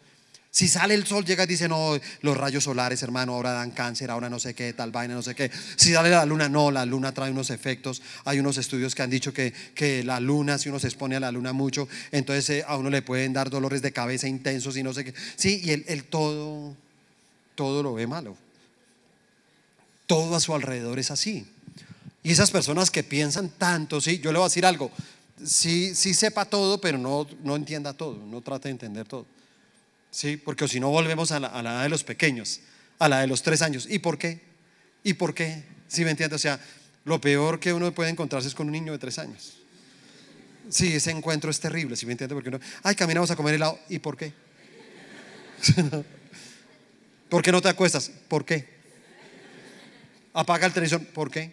Si 0.50 0.66
sale 0.66 0.94
el 0.94 1.06
sol, 1.06 1.24
llega 1.26 1.44
y 1.44 1.46
dice, 1.46 1.68
no, 1.68 1.98
los 2.22 2.36
rayos 2.36 2.64
solares, 2.64 3.02
hermano, 3.02 3.34
ahora 3.34 3.52
dan 3.52 3.70
cáncer, 3.70 4.10
ahora 4.10 4.30
no 4.30 4.38
sé 4.38 4.54
qué, 4.54 4.72
tal 4.72 4.90
vaina, 4.90 5.14
no 5.14 5.22
sé 5.22 5.34
qué. 5.34 5.50
Si 5.76 5.92
sale 5.92 6.08
la 6.08 6.24
luna, 6.24 6.48
no, 6.48 6.70
la 6.70 6.86
luna 6.86 7.12
trae 7.12 7.30
unos 7.30 7.50
efectos. 7.50 8.00
Hay 8.24 8.40
unos 8.40 8.56
estudios 8.56 8.94
que 8.94 9.02
han 9.02 9.10
dicho 9.10 9.32
que, 9.32 9.52
que 9.74 10.02
la 10.02 10.20
luna, 10.20 10.56
si 10.56 10.70
uno 10.70 10.78
se 10.78 10.86
expone 10.86 11.16
a 11.16 11.20
la 11.20 11.30
luna 11.30 11.52
mucho, 11.52 11.86
entonces 12.12 12.48
eh, 12.50 12.64
a 12.66 12.76
uno 12.76 12.88
le 12.88 13.02
pueden 13.02 13.34
dar 13.34 13.50
dolores 13.50 13.82
de 13.82 13.92
cabeza 13.92 14.26
intensos 14.26 14.76
y 14.78 14.82
no 14.82 14.94
sé 14.94 15.04
qué. 15.04 15.14
Sí, 15.36 15.60
y 15.62 15.70
el, 15.70 16.04
todo, 16.04 16.74
todo 17.54 17.82
lo 17.82 17.94
ve 17.94 18.06
malo. 18.06 18.34
Todo 20.06 20.34
a 20.34 20.40
su 20.40 20.54
alrededor 20.54 20.98
es 20.98 21.10
así. 21.10 21.46
Y 22.22 22.32
esas 22.32 22.50
personas 22.50 22.90
que 22.90 23.04
piensan 23.04 23.50
tanto, 23.50 24.00
sí, 24.00 24.18
yo 24.18 24.32
le 24.32 24.38
voy 24.38 24.46
a 24.46 24.48
decir 24.48 24.64
algo, 24.64 24.90
sí, 25.44 25.94
sí 25.94 26.14
sepa 26.14 26.46
todo, 26.46 26.80
pero 26.80 26.96
no, 26.96 27.26
no 27.44 27.54
entienda 27.54 27.92
todo, 27.92 28.16
no 28.16 28.40
trate 28.40 28.68
de 28.68 28.72
entender 28.72 29.06
todo. 29.06 29.26
Sí, 30.10 30.36
porque 30.36 30.66
si 30.68 30.80
no 30.80 30.90
volvemos 30.90 31.32
a 31.32 31.40
la, 31.40 31.48
edad 31.60 31.82
de 31.82 31.88
los 31.88 32.04
pequeños, 32.04 32.60
a 32.98 33.08
la 33.08 33.20
de 33.20 33.26
los 33.26 33.42
tres 33.42 33.62
años. 33.62 33.86
¿Y 33.88 33.98
por 33.98 34.18
qué? 34.18 34.40
¿Y 35.04 35.14
por 35.14 35.34
qué? 35.34 35.62
Si 35.86 36.04
me 36.04 36.10
entiende? 36.10 36.36
O 36.36 36.38
sea, 36.38 36.60
lo 37.04 37.20
peor 37.20 37.60
que 37.60 37.72
uno 37.72 37.92
puede 37.92 38.10
encontrarse 38.10 38.48
es 38.48 38.54
con 38.54 38.66
un 38.66 38.72
niño 38.72 38.92
de 38.92 38.98
tres 38.98 39.18
años. 39.18 39.58
Sí, 40.70 40.94
ese 40.94 41.10
encuentro 41.10 41.50
es 41.50 41.60
terrible, 41.60 41.96
si 41.96 42.04
me 42.06 42.12
entiende? 42.12 42.34
Porque 42.34 42.50
uno, 42.50 42.60
ay, 42.82 42.94
caminamos 42.94 43.30
a 43.30 43.36
comer 43.36 43.54
helado. 43.54 43.78
¿Y 43.88 43.98
por 43.98 44.16
qué? 44.16 44.32
¿Por 47.28 47.42
qué 47.42 47.52
no 47.52 47.60
te 47.60 47.68
acuestas? 47.68 48.10
¿Por 48.28 48.44
qué? 48.44 48.68
Apaga 50.32 50.66
el 50.66 50.72
televisor. 50.72 51.04
¿Por 51.06 51.30
qué? 51.30 51.52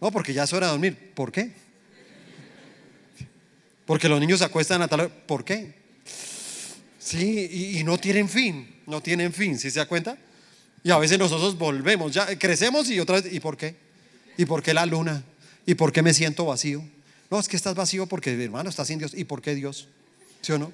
No, 0.00 0.10
porque 0.10 0.32
ya 0.32 0.44
es 0.44 0.52
hora 0.52 0.66
de 0.66 0.72
dormir. 0.72 1.12
¿Por 1.14 1.32
qué? 1.32 1.52
Porque 3.86 4.08
los 4.08 4.20
niños 4.20 4.38
se 4.38 4.44
acuestan 4.44 4.82
a 4.82 4.88
tal 4.88 5.00
hora. 5.00 5.26
¿Por 5.26 5.44
qué? 5.44 5.77
Sí, 7.08 7.78
y, 7.78 7.84
no 7.84 7.96
tienen 7.96 8.28
fin, 8.28 8.68
no 8.86 9.00
tienen 9.00 9.32
fin, 9.32 9.58
¿sí 9.58 9.70
se 9.70 9.78
da 9.78 9.88
cuenta? 9.88 10.18
Y 10.82 10.90
a 10.90 10.98
veces 10.98 11.18
nosotros 11.18 11.56
volvemos, 11.56 12.12
ya 12.12 12.38
crecemos 12.38 12.90
y 12.90 13.00
otra 13.00 13.18
vez, 13.22 13.32
¿y 13.32 13.40
por 13.40 13.56
qué? 13.56 13.76
¿Y 14.36 14.44
por 14.44 14.62
qué 14.62 14.74
la 14.74 14.84
luna? 14.84 15.24
¿Y 15.64 15.74
por 15.74 15.90
qué 15.90 16.02
me 16.02 16.12
siento 16.12 16.44
vacío? 16.44 16.84
No, 17.30 17.40
es 17.40 17.48
que 17.48 17.56
estás 17.56 17.74
vacío 17.74 18.06
porque, 18.06 18.32
hermano, 18.44 18.68
estás 18.68 18.88
sin 18.88 18.98
Dios. 18.98 19.14
¿Y 19.14 19.24
por 19.24 19.40
qué 19.40 19.54
Dios? 19.54 19.88
¿Sí 20.42 20.52
o 20.52 20.58
no? 20.58 20.70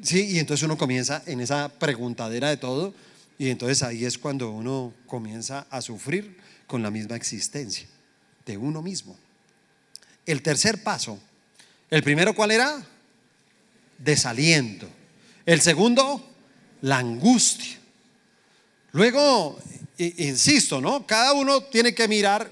Sí, 0.00 0.26
y 0.28 0.38
entonces 0.38 0.62
uno 0.62 0.78
comienza 0.78 1.24
en 1.26 1.40
esa 1.40 1.68
preguntadera 1.68 2.50
de 2.50 2.56
todo, 2.56 2.94
y 3.36 3.48
entonces 3.48 3.82
ahí 3.82 4.04
es 4.04 4.16
cuando 4.16 4.52
uno 4.52 4.94
comienza 5.08 5.66
a 5.70 5.82
sufrir 5.82 6.36
con 6.68 6.84
la 6.84 6.92
misma 6.92 7.16
existencia 7.16 7.88
de 8.46 8.56
uno 8.56 8.80
mismo. 8.80 9.18
El 10.24 10.40
tercer 10.40 10.84
paso, 10.84 11.18
el 11.90 12.04
primero, 12.04 12.32
¿cuál 12.32 12.52
era? 12.52 12.80
Desaliento. 13.98 14.88
El 15.48 15.62
segundo, 15.62 16.22
la 16.82 16.98
angustia. 16.98 17.78
Luego, 18.92 19.58
insisto, 19.96 20.78
¿no? 20.78 21.06
Cada 21.06 21.32
uno 21.32 21.62
tiene 21.62 21.94
que 21.94 22.06
mirar, 22.06 22.50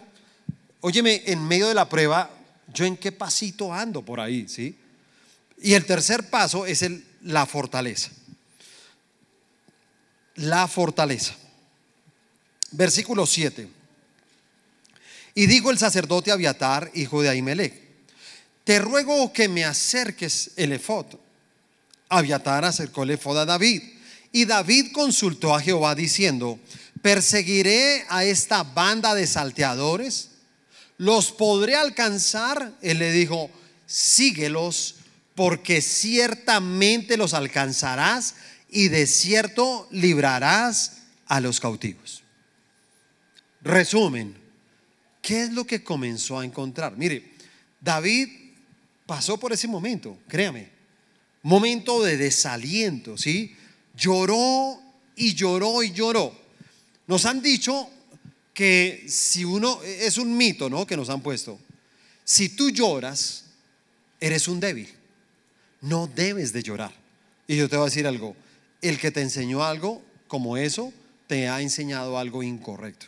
óyeme, 0.80 1.22
en 1.26 1.46
medio 1.46 1.68
de 1.68 1.74
la 1.74 1.90
prueba, 1.90 2.30
yo 2.72 2.86
en 2.86 2.96
qué 2.96 3.12
pasito 3.12 3.70
ando 3.70 4.00
por 4.02 4.18
ahí, 4.18 4.48
¿sí? 4.48 4.78
Y 5.60 5.74
el 5.74 5.84
tercer 5.84 6.30
paso 6.30 6.64
es 6.64 6.80
el, 6.80 7.04
la 7.20 7.44
fortaleza. 7.44 8.12
La 10.36 10.66
fortaleza. 10.66 11.34
Versículo 12.70 13.26
7. 13.26 13.68
Y 15.34 15.46
dijo 15.46 15.70
el 15.70 15.76
sacerdote 15.76 16.32
Abiatar, 16.32 16.90
hijo 16.94 17.20
de 17.20 17.28
Ahimelech, 17.28 17.74
te 18.64 18.78
ruego 18.78 19.34
que 19.34 19.50
me 19.50 19.66
acerques 19.66 20.52
el 20.56 20.72
efod 20.72 21.25
Abiatar 22.08 22.64
acercó 22.64 23.02
el 23.02 23.18
a 23.24 23.44
David. 23.44 23.82
Y 24.32 24.44
David 24.44 24.92
consultó 24.92 25.54
a 25.54 25.60
Jehová 25.60 25.94
diciendo, 25.94 26.58
¿perseguiré 27.02 28.04
a 28.08 28.24
esta 28.24 28.62
banda 28.62 29.14
de 29.14 29.26
salteadores? 29.26 30.30
¿Los 30.98 31.32
podré 31.32 31.74
alcanzar? 31.74 32.72
Él 32.82 32.98
le 32.98 33.12
dijo, 33.12 33.50
síguelos, 33.86 34.96
porque 35.34 35.80
ciertamente 35.80 37.16
los 37.16 37.34
alcanzarás 37.34 38.34
y 38.68 38.88
de 38.88 39.06
cierto 39.06 39.88
librarás 39.90 40.98
a 41.26 41.40
los 41.40 41.60
cautivos. 41.60 42.22
Resumen, 43.62 44.36
¿qué 45.22 45.44
es 45.44 45.52
lo 45.52 45.66
que 45.66 45.82
comenzó 45.82 46.38
a 46.38 46.44
encontrar? 46.44 46.96
Mire, 46.96 47.32
David 47.80 48.28
pasó 49.06 49.38
por 49.38 49.52
ese 49.52 49.66
momento, 49.66 50.18
créame 50.28 50.75
momento 51.46 52.02
de 52.02 52.16
desaliento, 52.16 53.16
¿sí? 53.16 53.54
Lloró 53.96 54.82
y 55.14 55.34
lloró 55.34 55.80
y 55.84 55.92
lloró. 55.92 56.36
Nos 57.06 57.24
han 57.24 57.40
dicho 57.40 57.88
que 58.52 59.04
si 59.08 59.44
uno, 59.44 59.80
es 59.84 60.18
un 60.18 60.36
mito, 60.36 60.68
¿no? 60.68 60.84
Que 60.84 60.96
nos 60.96 61.08
han 61.08 61.20
puesto. 61.20 61.60
Si 62.24 62.48
tú 62.48 62.70
lloras, 62.70 63.44
eres 64.18 64.48
un 64.48 64.58
débil. 64.58 64.92
No 65.82 66.08
debes 66.08 66.52
de 66.52 66.64
llorar. 66.64 66.92
Y 67.46 67.56
yo 67.56 67.68
te 67.68 67.76
voy 67.76 67.84
a 67.84 67.90
decir 67.90 68.08
algo. 68.08 68.34
El 68.82 68.98
que 68.98 69.12
te 69.12 69.20
enseñó 69.20 69.62
algo 69.62 70.02
como 70.26 70.56
eso, 70.56 70.92
te 71.28 71.48
ha 71.48 71.60
enseñado 71.60 72.18
algo 72.18 72.42
incorrecto. 72.42 73.06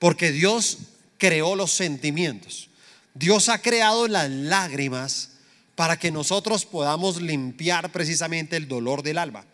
Porque 0.00 0.32
Dios 0.32 0.78
creó 1.16 1.54
los 1.54 1.70
sentimientos. 1.70 2.70
Dios 3.14 3.48
ha 3.48 3.62
creado 3.62 4.08
las 4.08 4.28
lágrimas 4.28 5.37
para 5.78 5.96
que 5.96 6.10
nosotros 6.10 6.66
podamos 6.66 7.22
limpiar 7.22 7.92
precisamente 7.92 8.56
el 8.56 8.66
dolor 8.66 9.04
del 9.04 9.16
alma. 9.16 9.44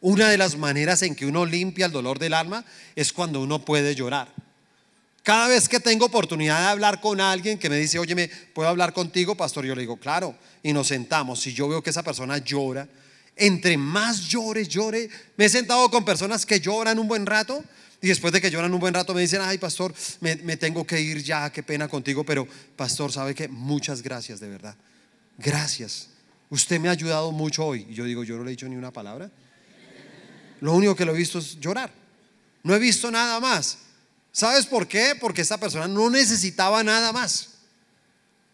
Una 0.00 0.30
de 0.30 0.38
las 0.38 0.56
maneras 0.56 1.02
en 1.02 1.14
que 1.14 1.26
uno 1.26 1.44
limpia 1.44 1.84
el 1.84 1.92
dolor 1.92 2.18
del 2.18 2.32
alma 2.32 2.64
es 2.94 3.12
cuando 3.12 3.42
uno 3.42 3.62
puede 3.62 3.94
llorar. 3.94 4.32
Cada 5.22 5.48
vez 5.48 5.68
que 5.68 5.78
tengo 5.78 6.06
oportunidad 6.06 6.60
de 6.60 6.68
hablar 6.68 7.02
con 7.02 7.20
alguien 7.20 7.58
que 7.58 7.68
me 7.68 7.76
dice, 7.76 7.98
oye, 7.98 8.14
¿me 8.14 8.28
puedo 8.28 8.70
hablar 8.70 8.94
contigo, 8.94 9.34
pastor? 9.34 9.66
Yo 9.66 9.74
le 9.74 9.82
digo, 9.82 9.98
claro, 9.98 10.34
y 10.62 10.72
nos 10.72 10.86
sentamos. 10.86 11.38
Si 11.38 11.52
yo 11.52 11.68
veo 11.68 11.82
que 11.82 11.90
esa 11.90 12.02
persona 12.02 12.38
llora, 12.38 12.88
entre 13.36 13.76
más 13.76 14.22
llore, 14.28 14.64
llore, 14.66 15.10
me 15.36 15.44
he 15.44 15.48
sentado 15.50 15.90
con 15.90 16.02
personas 16.02 16.46
que 16.46 16.60
lloran 16.60 16.98
un 16.98 17.08
buen 17.08 17.26
rato 17.26 17.62
y 18.00 18.08
después 18.08 18.32
de 18.32 18.40
que 18.40 18.50
lloran 18.50 18.72
un 18.72 18.80
buen 18.80 18.94
rato 18.94 19.12
me 19.12 19.20
dicen, 19.20 19.42
ay, 19.42 19.58
pastor, 19.58 19.92
me, 20.20 20.56
tengo 20.56 20.86
que 20.86 20.98
ir 20.98 21.22
ya, 21.22 21.52
qué 21.52 21.62
pena 21.62 21.88
contigo, 21.88 22.24
pero 22.24 22.48
pastor, 22.74 23.12
sabe 23.12 23.34
que 23.34 23.48
muchas 23.48 24.00
gracias 24.00 24.40
de 24.40 24.48
verdad 24.48 24.74
gracias. 25.38 26.08
Usted 26.48 26.80
me 26.80 26.88
ha 26.88 26.92
ayudado 26.92 27.32
mucho 27.32 27.64
hoy. 27.64 27.86
Y 27.88 27.94
yo 27.94 28.04
digo, 28.04 28.24
yo 28.24 28.36
no 28.36 28.44
le 28.44 28.50
he 28.50 28.52
dicho 28.52 28.68
ni 28.68 28.76
una 28.76 28.92
palabra. 28.92 29.30
Lo 30.60 30.74
único 30.74 30.94
que 30.94 31.04
lo 31.04 31.14
he 31.14 31.18
visto 31.18 31.38
es 31.38 31.58
llorar. 31.58 31.92
No 32.62 32.74
he 32.74 32.78
visto 32.78 33.10
nada 33.10 33.40
más. 33.40 33.78
¿Sabes 34.32 34.66
por 34.66 34.86
qué? 34.86 35.14
Porque 35.20 35.42
esta 35.42 35.58
persona 35.58 35.88
no 35.88 36.10
necesitaba 36.10 36.82
nada 36.82 37.12
más. 37.12 37.50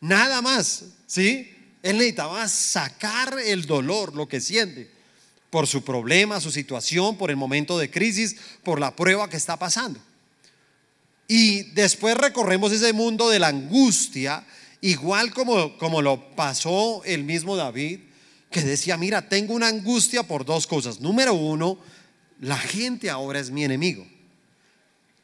Nada 0.01 0.41
más. 0.43 0.85
¿Sí? 1.07 1.53
Él 1.83 1.97
necesitaba 1.97 2.47
sacar 2.49 3.39
el 3.45 3.67
dolor, 3.67 4.15
lo 4.15 4.29
que 4.29 4.41
siente, 4.41 4.91
por 5.51 5.67
su 5.67 5.83
problema, 5.85 6.41
su 6.41 6.51
situación, 6.51 7.19
por 7.19 7.31
el 7.31 7.37
momento 7.37 7.79
de 7.79 7.91
crisis, 7.91 8.37
por 8.63 8.79
la 8.79 8.95
prueba 8.95 9.29
que 9.29 9.37
está 9.37 9.59
pasando. 9.59 10.01
Y 11.27 11.63
después 11.73 12.17
recorremos 12.17 12.73
ese 12.73 12.93
mundo 12.93 13.29
de 13.29 13.39
la 13.39 13.49
angustia 13.49 14.45
Igual 14.83 15.33
como, 15.33 15.79
como 15.79 16.03
lo 16.03 16.35
pasó 16.35 17.03
el 17.05 17.23
mismo 17.23 17.57
David, 17.57 18.01
que 18.51 18.63
decía, 18.63 18.97
mira, 18.97 19.29
tengo 19.29 19.55
una 19.55 19.69
angustia 19.69 20.25
por 20.25 20.45
dos 20.45 20.67
cosas. 20.67 21.01
Número 21.01 21.33
uno, 21.35 21.79
la 22.41 22.59
gente 22.59 23.09
ahora 23.09 23.39
es 23.39 23.51
mi 23.51 23.65
enemigo. 23.65 24.05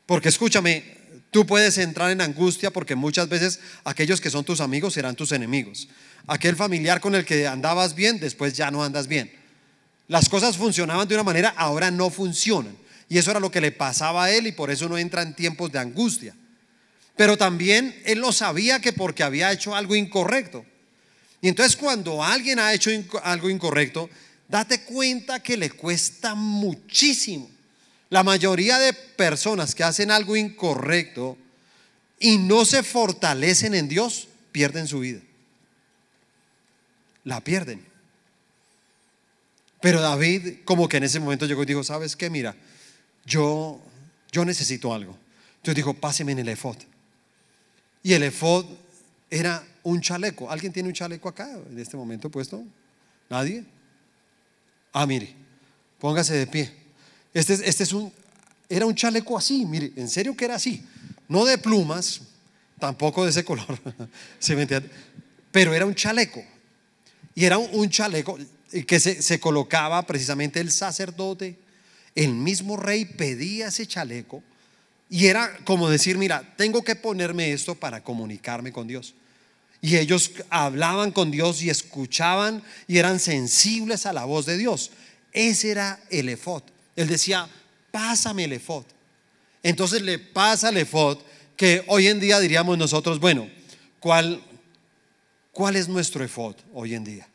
Porque 0.06 0.28
escúchame, 0.28 0.84
tú 1.32 1.44
puedes 1.44 1.76
entrar 1.76 2.12
en 2.12 2.20
angustia 2.20 2.72
porque 2.72 2.94
muchas 2.94 3.28
veces 3.28 3.58
aquellos 3.82 4.20
que 4.20 4.30
son 4.30 4.44
tus 4.44 4.60
amigos 4.60 4.94
serán 4.94 5.16
tus 5.16 5.32
enemigos. 5.32 5.88
Aquel 6.28 6.54
familiar 6.54 7.00
con 7.00 7.16
el 7.16 7.24
que 7.24 7.48
andabas 7.48 7.96
bien, 7.96 8.20
después 8.20 8.54
ya 8.54 8.70
no 8.70 8.84
andas 8.84 9.08
bien. 9.08 9.30
Las 10.06 10.28
cosas 10.28 10.56
funcionaban 10.56 11.08
de 11.08 11.16
una 11.16 11.24
manera, 11.24 11.52
ahora 11.56 11.90
no 11.90 12.10
funcionan. 12.10 12.76
Y 13.08 13.18
eso 13.18 13.32
era 13.32 13.40
lo 13.40 13.50
que 13.50 13.60
le 13.60 13.72
pasaba 13.72 14.24
a 14.24 14.30
él 14.30 14.46
y 14.46 14.52
por 14.52 14.70
eso 14.70 14.88
no 14.88 14.96
entra 14.96 15.22
en 15.22 15.34
tiempos 15.34 15.72
de 15.72 15.80
angustia. 15.80 16.34
Pero 17.18 17.36
también 17.36 18.00
él 18.04 18.20
lo 18.20 18.30
sabía 18.30 18.80
que 18.80 18.92
porque 18.92 19.24
había 19.24 19.50
hecho 19.50 19.74
algo 19.74 19.96
incorrecto. 19.96 20.64
Y 21.40 21.48
entonces 21.48 21.74
cuando 21.74 22.22
alguien 22.22 22.60
ha 22.60 22.72
hecho 22.72 22.92
algo 23.24 23.50
incorrecto, 23.50 24.08
date 24.46 24.84
cuenta 24.84 25.42
que 25.42 25.56
le 25.56 25.68
cuesta 25.68 26.36
muchísimo. 26.36 27.50
La 28.08 28.22
mayoría 28.22 28.78
de 28.78 28.92
personas 28.92 29.74
que 29.74 29.82
hacen 29.82 30.12
algo 30.12 30.36
incorrecto 30.36 31.36
y 32.20 32.38
no 32.38 32.64
se 32.64 32.84
fortalecen 32.84 33.74
en 33.74 33.88
Dios, 33.88 34.28
pierden 34.52 34.86
su 34.86 35.00
vida. 35.00 35.20
La 37.24 37.42
pierden. 37.42 37.84
Pero 39.80 40.00
David 40.00 40.58
como 40.64 40.88
que 40.88 40.98
en 40.98 41.02
ese 41.02 41.18
momento 41.18 41.46
llegó 41.46 41.64
y 41.64 41.66
dijo, 41.66 41.82
¿sabes 41.82 42.14
qué? 42.14 42.30
Mira, 42.30 42.54
yo, 43.26 43.80
yo 44.30 44.44
necesito 44.44 44.94
algo. 44.94 45.18
Entonces 45.56 45.74
dijo, 45.74 45.94
páseme 45.94 46.30
en 46.30 46.38
el 46.38 46.48
efod. 46.50 46.76
Y 48.02 48.12
el 48.12 48.22
efod 48.22 48.66
era 49.30 49.66
un 49.82 50.00
chaleco. 50.00 50.50
¿Alguien 50.50 50.72
tiene 50.72 50.88
un 50.88 50.94
chaleco 50.94 51.28
acá 51.28 51.50
en 51.70 51.78
este 51.78 51.96
momento 51.96 52.30
puesto? 52.30 52.62
¿Nadie? 53.28 53.64
Ah, 54.92 55.06
mire, 55.06 55.34
póngase 55.98 56.34
de 56.34 56.46
pie. 56.46 56.72
Este, 57.34 57.54
este 57.54 57.82
es 57.82 57.92
un, 57.92 58.12
era 58.68 58.86
un 58.86 58.94
chaleco 58.94 59.36
así, 59.36 59.64
mire, 59.64 59.92
en 59.96 60.08
serio 60.08 60.36
que 60.36 60.44
era 60.44 60.54
así. 60.54 60.84
No 61.28 61.44
de 61.44 61.58
plumas, 61.58 62.22
tampoco 62.78 63.24
de 63.24 63.30
ese 63.30 63.44
color, 63.44 63.78
¿se? 64.38 64.90
Pero 65.50 65.74
era 65.74 65.86
un 65.86 65.94
chaleco. 65.94 66.42
Y 67.34 67.44
era 67.44 67.58
un, 67.58 67.88
chaleco 67.90 68.38
que 68.86 68.98
se, 68.98 69.22
se 69.22 69.38
colocaba 69.38 70.02
precisamente 70.06 70.60
el 70.60 70.70
sacerdote, 70.70 71.56
el 72.14 72.34
mismo 72.34 72.76
rey 72.76 73.04
pedía 73.04 73.68
ese 73.68 73.86
chaleco 73.86 74.42
y 75.10 75.26
era 75.26 75.56
como 75.64 75.88
decir, 75.88 76.18
mira, 76.18 76.54
tengo 76.56 76.82
que 76.82 76.94
ponerme 76.94 77.52
esto 77.52 77.74
para 77.74 78.02
comunicarme 78.02 78.72
con 78.72 78.86
Dios. 78.86 79.14
Y 79.80 79.96
ellos 79.96 80.32
hablaban 80.50 81.12
con 81.12 81.30
Dios 81.30 81.62
y 81.62 81.70
escuchaban 81.70 82.62
y 82.86 82.98
eran 82.98 83.20
sensibles 83.20 84.06
a 84.06 84.12
la 84.12 84.24
voz 84.24 84.44
de 84.44 84.58
Dios. 84.58 84.90
Ese 85.32 85.70
era 85.70 86.00
el 86.10 86.28
efod. 86.28 86.62
Él 86.96 87.08
decía, 87.08 87.48
pásame 87.90 88.44
el 88.44 88.54
efod. 88.54 88.84
Entonces 89.62 90.02
le 90.02 90.18
pasa 90.18 90.70
el 90.70 90.78
efod 90.78 91.18
que 91.56 91.84
hoy 91.86 92.08
en 92.08 92.20
día 92.20 92.40
diríamos 92.40 92.76
nosotros, 92.76 93.18
bueno, 93.18 93.48
¿cuál, 94.00 94.42
cuál 95.52 95.76
es 95.76 95.88
nuestro 95.88 96.24
efod 96.24 96.56
hoy 96.74 96.94
en 96.94 97.04
día? 97.04 97.28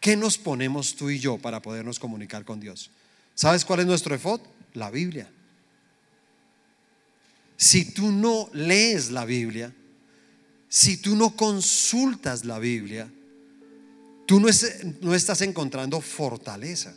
¿Qué 0.00 0.16
nos 0.16 0.36
ponemos 0.36 0.94
tú 0.94 1.10
y 1.10 1.18
yo 1.18 1.38
para 1.38 1.62
podernos 1.62 1.98
comunicar 1.98 2.44
con 2.44 2.60
Dios? 2.60 2.90
¿Sabes 3.34 3.64
cuál 3.64 3.80
es 3.80 3.86
nuestro 3.86 4.14
efod? 4.14 4.40
La 4.74 4.90
Biblia. 4.90 5.28
Si 7.58 7.86
tú 7.86 8.12
no 8.12 8.48
lees 8.52 9.10
la 9.10 9.24
Biblia, 9.24 9.74
si 10.68 10.96
tú 10.98 11.16
no 11.16 11.34
consultas 11.34 12.44
la 12.44 12.60
Biblia, 12.60 13.10
tú 14.26 14.38
no, 14.38 14.46
no 15.00 15.12
estás 15.12 15.42
encontrando 15.42 16.00
fortaleza. 16.00 16.94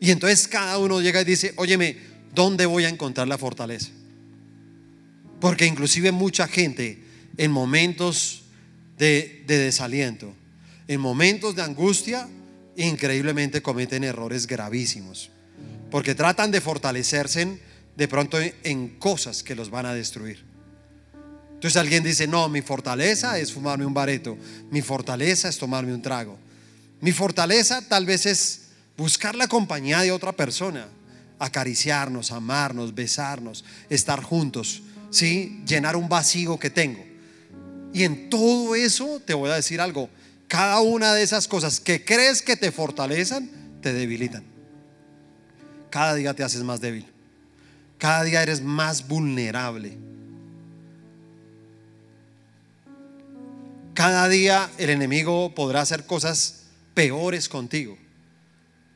Y 0.00 0.10
entonces 0.10 0.48
cada 0.48 0.78
uno 0.78 1.02
llega 1.02 1.20
y 1.20 1.26
dice, 1.26 1.52
óyeme, 1.56 1.98
¿dónde 2.34 2.64
voy 2.64 2.86
a 2.86 2.88
encontrar 2.88 3.28
la 3.28 3.36
fortaleza? 3.36 3.90
Porque 5.38 5.66
inclusive 5.66 6.10
mucha 6.10 6.48
gente 6.48 7.04
en 7.36 7.50
momentos 7.50 8.44
de 8.96 9.44
desaliento, 9.46 10.34
en 10.88 10.98
momentos 10.98 11.56
de 11.56 11.62
angustia, 11.62 12.26
increíblemente 12.74 13.60
cometen 13.60 14.02
errores 14.02 14.46
gravísimos, 14.46 15.28
porque 15.90 16.14
tratan 16.14 16.50
de 16.50 16.62
fortalecerse 16.62 17.60
de 17.96 18.08
pronto 18.08 18.38
en 18.62 18.98
cosas 18.98 19.42
que 19.42 19.54
los 19.54 19.70
van 19.70 19.86
a 19.86 19.94
destruir. 19.94 20.44
Entonces 21.54 21.80
alguien 21.80 22.04
dice, 22.04 22.26
no, 22.26 22.48
mi 22.48 22.60
fortaleza 22.60 23.38
es 23.38 23.52
fumarme 23.52 23.86
un 23.86 23.94
bareto, 23.94 24.36
mi 24.70 24.82
fortaleza 24.82 25.48
es 25.48 25.56
tomarme 25.56 25.94
un 25.94 26.02
trago, 26.02 26.38
mi 27.00 27.12
fortaleza 27.12 27.80
tal 27.88 28.04
vez 28.04 28.26
es 28.26 28.60
buscar 28.96 29.34
la 29.34 29.48
compañía 29.48 30.00
de 30.00 30.12
otra 30.12 30.32
persona, 30.32 30.86
acariciarnos, 31.38 32.30
amarnos, 32.30 32.94
besarnos, 32.94 33.64
estar 33.88 34.22
juntos, 34.22 34.82
¿sí? 35.10 35.62
llenar 35.66 35.96
un 35.96 36.08
vacío 36.08 36.58
que 36.58 36.70
tengo. 36.70 37.04
Y 37.92 38.04
en 38.04 38.28
todo 38.28 38.74
eso 38.74 39.20
te 39.24 39.32
voy 39.32 39.50
a 39.50 39.54
decir 39.54 39.80
algo, 39.80 40.10
cada 40.48 40.80
una 40.80 41.14
de 41.14 41.22
esas 41.22 41.48
cosas 41.48 41.80
que 41.80 42.04
crees 42.04 42.42
que 42.42 42.56
te 42.56 42.70
fortalecen, 42.70 43.50
te 43.80 43.94
debilitan. 43.94 44.44
Cada 45.88 46.14
día 46.14 46.34
te 46.34 46.42
haces 46.42 46.62
más 46.62 46.80
débil. 46.80 47.15
Cada 47.98 48.24
día 48.24 48.42
eres 48.42 48.60
más 48.62 49.08
vulnerable. 49.08 49.96
Cada 53.94 54.28
día 54.28 54.70
el 54.76 54.90
enemigo 54.90 55.54
podrá 55.54 55.80
hacer 55.80 56.04
cosas 56.04 56.64
peores 56.94 57.48
contigo, 57.48 57.96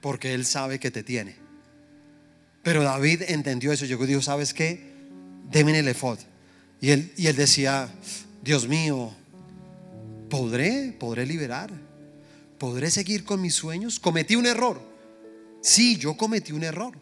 porque 0.00 0.34
él 0.34 0.44
sabe 0.44 0.78
que 0.78 0.90
te 0.90 1.02
tiene. 1.02 1.36
Pero 2.62 2.82
David 2.82 3.22
entendió 3.28 3.72
eso. 3.72 3.86
Yo 3.86 3.96
digo, 4.04 4.20
¿sabes 4.20 4.52
qué? 4.52 4.92
Deme 5.50 5.78
el 5.78 5.88
efod. 5.88 6.18
Y 6.82 6.90
él, 6.90 7.12
y 7.16 7.28
él 7.28 7.36
decía, 7.36 7.88
Dios 8.42 8.68
mío, 8.68 9.14
¿Podré? 10.30 10.94
¿Podré 10.98 11.26
liberar? 11.26 11.70
¿Podré 12.56 12.90
seguir 12.90 13.24
con 13.24 13.40
mis 13.40 13.54
sueños? 13.54 13.98
Cometí 13.98 14.36
un 14.36 14.46
error. 14.46 14.80
Sí, 15.60 15.96
yo 15.96 16.16
cometí 16.16 16.52
un 16.52 16.62
error. 16.62 16.96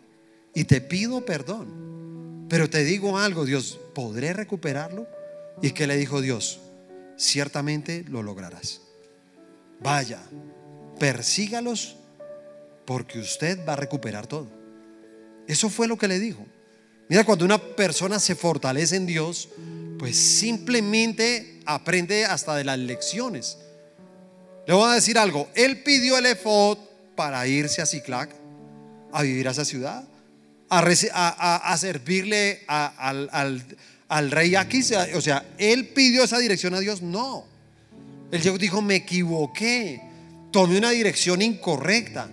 Y 0.58 0.64
te 0.64 0.80
pido 0.80 1.24
perdón. 1.24 2.46
Pero 2.48 2.68
te 2.68 2.82
digo 2.82 3.16
algo, 3.16 3.44
Dios, 3.44 3.78
¿podré 3.94 4.32
recuperarlo? 4.32 5.06
¿Y 5.62 5.70
qué 5.70 5.86
le 5.86 5.96
dijo 5.96 6.20
Dios? 6.20 6.58
Ciertamente 7.16 8.04
lo 8.08 8.24
lograrás. 8.24 8.80
Vaya, 9.78 10.20
persígalos 10.98 11.94
porque 12.84 13.20
usted 13.20 13.64
va 13.68 13.74
a 13.74 13.76
recuperar 13.76 14.26
todo. 14.26 14.48
Eso 15.46 15.70
fue 15.70 15.86
lo 15.86 15.96
que 15.96 16.08
le 16.08 16.18
dijo. 16.18 16.44
Mira, 17.08 17.22
cuando 17.22 17.44
una 17.44 17.58
persona 17.58 18.18
se 18.18 18.34
fortalece 18.34 18.96
en 18.96 19.06
Dios, 19.06 19.50
pues 19.96 20.16
simplemente 20.16 21.60
aprende 21.66 22.24
hasta 22.24 22.56
de 22.56 22.64
las 22.64 22.80
lecciones. 22.80 23.58
Le 24.66 24.74
voy 24.74 24.90
a 24.90 24.94
decir 24.94 25.18
algo, 25.18 25.48
él 25.54 25.84
pidió 25.84 26.18
el 26.18 26.26
efod 26.26 26.78
para 27.14 27.46
irse 27.46 27.80
a 27.80 27.86
Ciclac, 27.86 28.34
a 29.12 29.22
vivir 29.22 29.46
a 29.46 29.52
esa 29.52 29.64
ciudad, 29.64 30.04
a, 30.70 31.76
servirle 31.78 32.62
al, 32.66 34.30
rey 34.30 34.54
aquí. 34.54 34.80
O 35.14 35.20
sea, 35.20 35.46
él 35.58 35.88
pidió 35.88 36.24
esa 36.24 36.38
dirección 36.38 36.74
a 36.74 36.80
Dios, 36.80 37.02
no. 37.02 37.44
Él 38.30 38.58
dijo, 38.58 38.82
me 38.82 38.96
equivoqué, 38.96 40.02
tomé 40.50 40.78
una 40.78 40.90
dirección 40.90 41.42
incorrecta. 41.42 42.28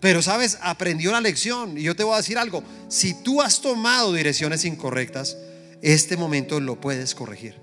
Pero 0.00 0.22
sabes, 0.22 0.58
aprendió 0.62 1.12
la 1.12 1.20
lección. 1.20 1.76
Y 1.76 1.82
yo 1.82 1.94
te 1.94 2.04
voy 2.04 2.14
a 2.14 2.18
decir 2.18 2.38
algo, 2.38 2.62
si 2.88 3.14
tú 3.14 3.42
has 3.42 3.60
tomado 3.60 4.12
direcciones 4.12 4.64
incorrectas, 4.64 5.36
este 5.82 6.16
momento 6.16 6.60
lo 6.60 6.80
puedes 6.80 7.14
corregir. 7.14 7.54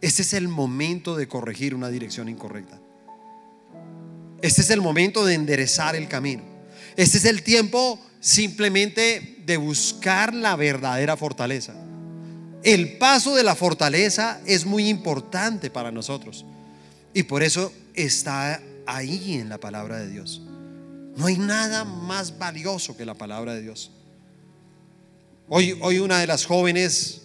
Este 0.00 0.22
es 0.22 0.34
el 0.34 0.48
momento 0.48 1.16
de 1.16 1.26
corregir 1.26 1.74
una 1.74 1.88
dirección 1.88 2.28
incorrecta. 2.28 2.78
Este 4.42 4.60
es 4.60 4.70
el 4.70 4.82
momento 4.82 5.24
de 5.24 5.34
enderezar 5.34 5.96
el 5.96 6.08
camino. 6.08 6.42
Este 6.96 7.18
es 7.18 7.24
el 7.24 7.42
tiempo 7.42 7.98
simplemente 8.26 9.42
de 9.46 9.56
buscar 9.56 10.34
la 10.34 10.56
verdadera 10.56 11.16
fortaleza. 11.16 11.74
El 12.64 12.98
paso 12.98 13.36
de 13.36 13.44
la 13.44 13.54
fortaleza 13.54 14.40
es 14.46 14.66
muy 14.66 14.88
importante 14.88 15.70
para 15.70 15.92
nosotros. 15.92 16.44
Y 17.14 17.22
por 17.22 17.42
eso 17.42 17.72
está 17.94 18.60
ahí 18.86 19.34
en 19.34 19.48
la 19.48 19.58
palabra 19.58 19.98
de 19.98 20.10
Dios. 20.10 20.42
No 21.16 21.26
hay 21.26 21.38
nada 21.38 21.84
más 21.84 22.36
valioso 22.38 22.96
que 22.96 23.06
la 23.06 23.14
palabra 23.14 23.54
de 23.54 23.62
Dios. 23.62 23.92
Hoy, 25.48 25.78
hoy 25.80 26.00
una 26.00 26.18
de 26.18 26.26
las 26.26 26.44
jóvenes 26.44 27.22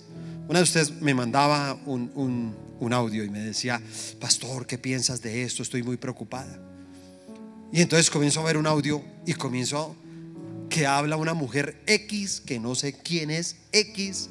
una 0.51 0.59
de 0.59 0.63
ustedes 0.63 1.01
me 1.01 1.13
mandaba 1.13 1.79
un, 1.85 2.53
audio 2.91 3.23
y 3.23 3.29
me 3.29 3.39
decía, 3.39 3.81
pastor, 4.19 4.67
¿qué 4.67 4.77
piensas 4.77 5.21
de 5.21 5.43
esto? 5.43 5.63
Estoy 5.63 5.81
muy 5.81 5.95
preocupada. 5.95 6.59
Y 7.71 7.81
entonces 7.81 8.09
comienzo 8.09 8.41
a 8.41 8.43
ver 8.43 8.57
un 8.57 8.67
audio 8.67 9.01
y 9.25 9.33
comienzo 9.33 9.95
que 10.71 10.87
habla 10.87 11.17
una 11.17 11.33
mujer 11.33 11.83
X, 11.85 12.41
que 12.43 12.57
no 12.57 12.73
sé 12.73 12.93
quién 12.93 13.29
es 13.29 13.57
X, 13.73 14.29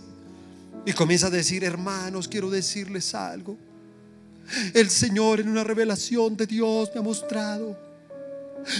y 0.86 0.92
comienza 0.94 1.26
a 1.26 1.30
decir, 1.30 1.62
hermanos, 1.62 2.26
quiero 2.26 2.50
decirles 2.50 3.14
algo. 3.14 3.58
El 4.72 4.88
Señor 4.88 5.40
en 5.40 5.50
una 5.50 5.62
revelación 5.62 6.36
de 6.36 6.46
Dios 6.46 6.90
me 6.94 7.00
ha 7.00 7.02
mostrado, 7.02 7.78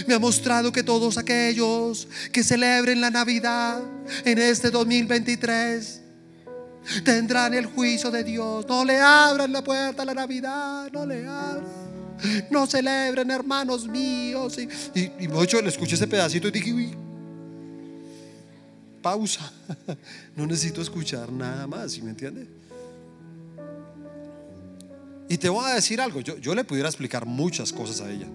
me 0.07 0.15
ha 0.15 0.19
mostrado 0.19 0.71
que 0.71 0.81
todos 0.81 1.17
aquellos 1.17 2.07
que 2.31 2.43
celebren 2.43 2.99
la 2.99 3.11
Navidad 3.11 3.79
en 4.25 4.39
este 4.39 4.71
2023, 4.71 6.01
tendrán 7.05 7.53
el 7.53 7.67
juicio 7.67 8.09
de 8.09 8.23
Dios. 8.23 8.65
No 8.67 8.83
le 8.83 8.99
abran 8.99 9.53
la 9.53 9.63
puerta 9.63 10.01
a 10.01 10.05
la 10.05 10.15
Navidad, 10.15 10.89
no 10.91 11.05
le 11.05 11.27
abran. 11.27 11.91
No 12.49 12.65
celebren, 12.65 13.29
hermanos 13.29 13.87
míos. 13.87 14.57
Y, 14.95 15.11
y, 15.23 15.27
mucho 15.27 15.61
le 15.61 15.69
escuché 15.69 15.95
ese 15.95 16.07
pedacito 16.07 16.47
y 16.47 16.51
dije, 16.51 16.71
pausa. 19.01 19.51
No 20.35 20.45
necesito 20.45 20.81
escuchar 20.81 21.31
nada 21.31 21.67
más, 21.67 21.91
¿sí 21.91 22.01
me 22.01 22.11
entiende? 22.11 22.47
Y 25.27 25.37
te 25.37 25.49
voy 25.49 25.69
a 25.69 25.75
decir 25.75 26.01
algo, 26.01 26.21
yo, 26.21 26.37
yo 26.37 26.53
le 26.55 26.63
pudiera 26.63 26.89
explicar 26.89 27.25
muchas 27.25 27.71
cosas 27.71 28.01
a 28.01 28.11
ella. 28.11 28.27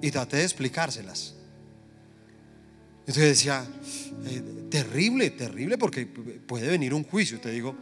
Y 0.00 0.10
traté 0.10 0.38
de 0.38 0.44
explicárselas. 0.44 1.34
Entonces 3.00 3.36
decía, 3.36 3.64
eh, 4.26 4.42
terrible, 4.70 5.30
terrible, 5.30 5.76
porque 5.78 6.06
puede 6.06 6.68
venir 6.68 6.94
un 6.94 7.04
juicio. 7.04 7.40
Te 7.40 7.50
digo, 7.50 7.74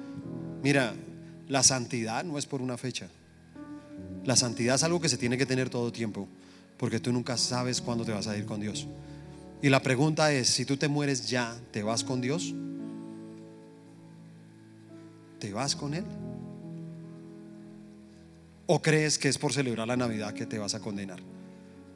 mira, 0.62 0.94
la 1.48 1.62
santidad 1.62 2.24
no 2.24 2.38
es 2.38 2.46
por 2.46 2.62
una 2.62 2.76
fecha. 2.76 3.08
La 4.24 4.36
santidad 4.36 4.76
es 4.76 4.82
algo 4.82 5.00
que 5.00 5.08
se 5.08 5.16
tiene 5.16 5.38
que 5.38 5.46
tener 5.46 5.70
todo 5.70 5.92
tiempo, 5.92 6.28
porque 6.76 6.98
tú 6.98 7.12
nunca 7.12 7.36
sabes 7.36 7.80
cuándo 7.80 8.04
te 8.04 8.12
vas 8.12 8.26
a 8.26 8.36
ir 8.36 8.46
con 8.46 8.60
Dios. 8.60 8.86
Y 9.60 9.68
la 9.68 9.82
pregunta 9.82 10.32
es, 10.32 10.48
si 10.48 10.64
tú 10.64 10.76
te 10.76 10.88
mueres 10.88 11.28
ya, 11.28 11.56
¿te 11.72 11.82
vas 11.82 12.04
con 12.04 12.20
Dios? 12.20 12.54
¿te 15.38 15.52
vas 15.52 15.76
con 15.76 15.94
Él? 15.94 16.04
¿O 18.66 18.82
crees 18.82 19.18
que 19.18 19.28
es 19.28 19.38
por 19.38 19.52
celebrar 19.52 19.88
la 19.88 19.96
Navidad 19.96 20.34
que 20.34 20.46
te 20.46 20.58
vas 20.58 20.74
a 20.74 20.80
condenar? 20.80 21.20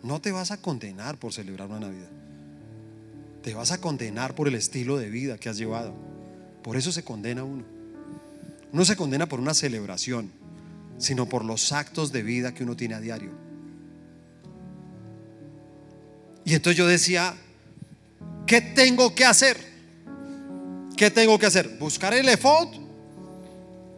No 0.03 0.21
te 0.21 0.33
vas 0.33 0.51
a 0.51 0.57
condenar 0.57 1.19
por 1.19 1.33
celebrar 1.33 1.69
una 1.69 1.81
Navidad. 1.81 2.11
Te 3.43 3.55
vas 3.55 3.73
a 3.73 3.81
condenar 3.81 4.35
por 4.35 4.49
el 4.49 4.55
estilo 4.55 4.97
de 4.97 5.11
vida 5.11 5.37
que 5.37 5.49
has 5.49 5.59
llevado. 5.59 5.93
Por 6.63 6.77
eso 6.77 6.93
se 6.93 7.05
condena 7.05 7.45
uno. 7.45 7.65
No 8.73 8.85
se 8.85 8.97
condena 8.97 9.29
por 9.29 9.39
una 9.39 9.53
celebración, 9.53 10.31
sino 10.97 11.29
por 11.29 11.45
los 11.45 11.73
actos 11.73 12.11
de 12.11 12.23
vida 12.23 12.55
que 12.55 12.65
uno 12.65 12.77
tiene 12.77 12.95
a 12.95 13.01
diario. 13.01 13.31
Y 16.45 16.55
entonces 16.55 16.79
yo 16.79 16.87
decía, 16.87 17.35
¿qué 18.47 18.61
tengo 18.61 19.15
que 19.15 19.25
hacer? 19.25 19.57
¿Qué 20.97 21.11
tengo 21.11 21.39
que 21.39 21.47
hacer? 21.47 21.69
Buscar 21.79 22.15
el 22.15 22.29
efod 22.29 22.69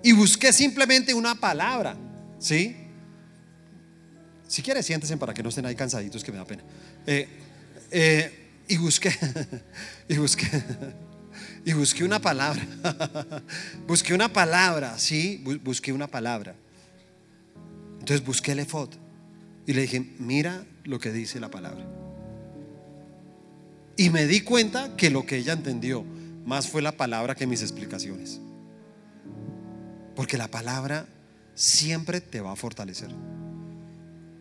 y 0.02 0.12
busqué 0.12 0.52
simplemente 0.52 1.14
una 1.14 1.34
palabra, 1.34 1.96
¿sí? 2.38 2.76
Si 4.46 4.62
quieres, 4.62 4.86
siéntese 4.86 5.16
para 5.16 5.34
que 5.34 5.42
no 5.42 5.48
estén 5.48 5.66
ahí 5.66 5.74
cansaditos, 5.74 6.22
que 6.22 6.30
me 6.30 6.38
da 6.38 6.44
pena. 6.44 6.62
Eh, 7.06 7.28
eh, 7.90 8.50
y 8.68 8.76
busqué, 8.76 9.12
y 10.08 10.16
busqué, 10.16 10.46
y 11.64 11.72
busqué 11.72 12.04
una 12.04 12.20
palabra. 12.20 12.62
busqué 13.86 14.14
una 14.14 14.32
palabra, 14.32 14.98
sí, 14.98 15.42
busqué 15.62 15.92
una 15.92 16.06
palabra. 16.06 16.54
Entonces 17.98 18.24
busqué 18.24 18.52
el 18.52 18.60
efod 18.60 18.90
y 19.66 19.72
le 19.72 19.82
dije, 19.82 20.00
mira 20.18 20.64
lo 20.84 21.00
que 21.00 21.10
dice 21.10 21.40
la 21.40 21.50
palabra. 21.50 21.86
Y 23.96 24.10
me 24.10 24.26
di 24.26 24.40
cuenta 24.40 24.96
que 24.96 25.10
lo 25.10 25.24
que 25.24 25.36
ella 25.36 25.52
entendió 25.52 26.04
más 26.44 26.68
fue 26.68 26.82
la 26.82 26.92
palabra 26.92 27.34
que 27.34 27.46
mis 27.46 27.62
explicaciones. 27.62 28.40
Porque 30.16 30.36
la 30.36 30.48
palabra 30.48 31.06
siempre 31.54 32.20
te 32.20 32.40
va 32.40 32.52
a 32.52 32.56
fortalecer. 32.56 33.08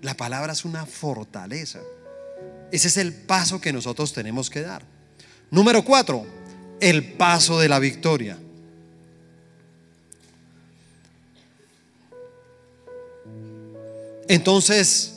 La 0.02 0.16
palabra 0.16 0.54
es 0.54 0.66
una 0.66 0.86
fortaleza. 0.86 1.80
Ese 2.72 2.88
es 2.88 2.98
el 2.98 3.14
paso 3.14 3.62
que 3.62 3.72
nosotros 3.72 4.14
tenemos 4.14 4.50
que 4.50 4.62
dar. 4.62 4.84
Número 5.52 5.86
cuatro, 5.86 6.26
el 6.80 7.14
paso 7.14 7.60
de 7.60 7.70
la 7.70 7.80
victoria. 7.80 8.38
Entonces, 14.28 15.13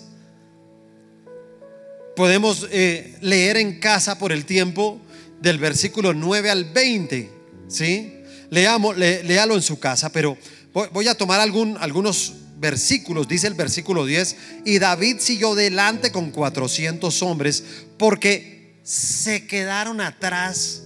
podemos 2.17 2.67
eh, 2.73 3.15
leer 3.21 3.59
en 3.59 3.79
casa 3.79 4.19
por 4.19 4.33
el 4.33 4.45
tiempo 4.45 5.01
del 5.41 5.59
versículo 5.59 6.15
9 6.15 6.51
al 6.51 6.65
20, 6.65 7.31
¿sí? 7.69 8.15
Leamos, 8.51 8.97
léalo 8.97 9.55
en 9.55 9.63
su 9.63 9.79
casa, 9.79 10.11
pero 10.11 10.37
voy, 10.73 11.09
a 11.09 11.15
tomar 11.15 11.41
algunos 11.41 12.33
versículos. 12.59 13.29
Dice 13.29 13.47
el 13.47 13.55
versículo 13.55 14.07
10, 14.07 14.37
y 14.65 14.79
David 14.79 15.19
siguió 15.19 15.55
delante 15.55 16.11
con 16.11 16.31
400 16.31 17.23
hombres 17.23 17.63
porque 17.99 18.77
se 18.83 19.47
quedaron 19.47 20.01
atrás 20.01 20.85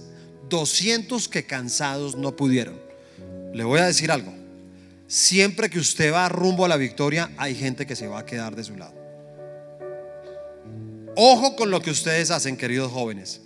200 0.49 1.27
que 1.29 1.45
cansados 1.45 2.15
no 2.15 2.35
pudieron. 2.35 2.79
Le 3.53 3.63
voy 3.63 3.79
a 3.79 3.85
decir 3.85 4.11
algo. 4.11 4.33
Siempre 5.07 5.69
que 5.69 5.79
usted 5.79 6.11
va 6.11 6.27
rumbo 6.29 6.65
a 6.65 6.69
la 6.69 6.77
victoria, 6.77 7.31
hay 7.37 7.55
gente 7.55 7.85
que 7.85 7.95
se 7.95 8.07
va 8.07 8.19
a 8.19 8.25
quedar 8.25 8.55
de 8.55 8.63
su 8.63 8.75
lado. 8.75 9.00
Ojo 11.15 11.55
con 11.55 11.71
lo 11.71 11.81
que 11.81 11.91
ustedes 11.91 12.31
hacen, 12.31 12.57
queridos 12.57 12.91
jóvenes. 12.91 13.41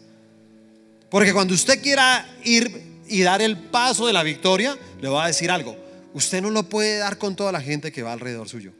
Porque 1.09 1.34
cuando 1.34 1.53
usted 1.53 1.82
quiera 1.82 2.28
ir 2.43 2.82
y 3.07 3.22
dar 3.22 3.41
el 3.41 3.57
paso 3.57 4.07
de 4.07 4.13
la 4.13 4.24
victoria, 4.24 4.78
le 5.01 5.09
voy 5.09 5.24
a 5.24 5.28
decir 5.28 5.49
algo. 5.51 5.76
Usted 6.13 6.41
no 6.41 6.49
lo 6.49 6.63
puede 6.63 6.97
dar 6.97 7.18
con 7.18 7.36
toda 7.36 7.51
la 7.51 7.61
gente 7.61 7.91
que 7.91 8.03
va 8.03 8.13
alrededor 8.13 8.47
suyo. 8.47 8.72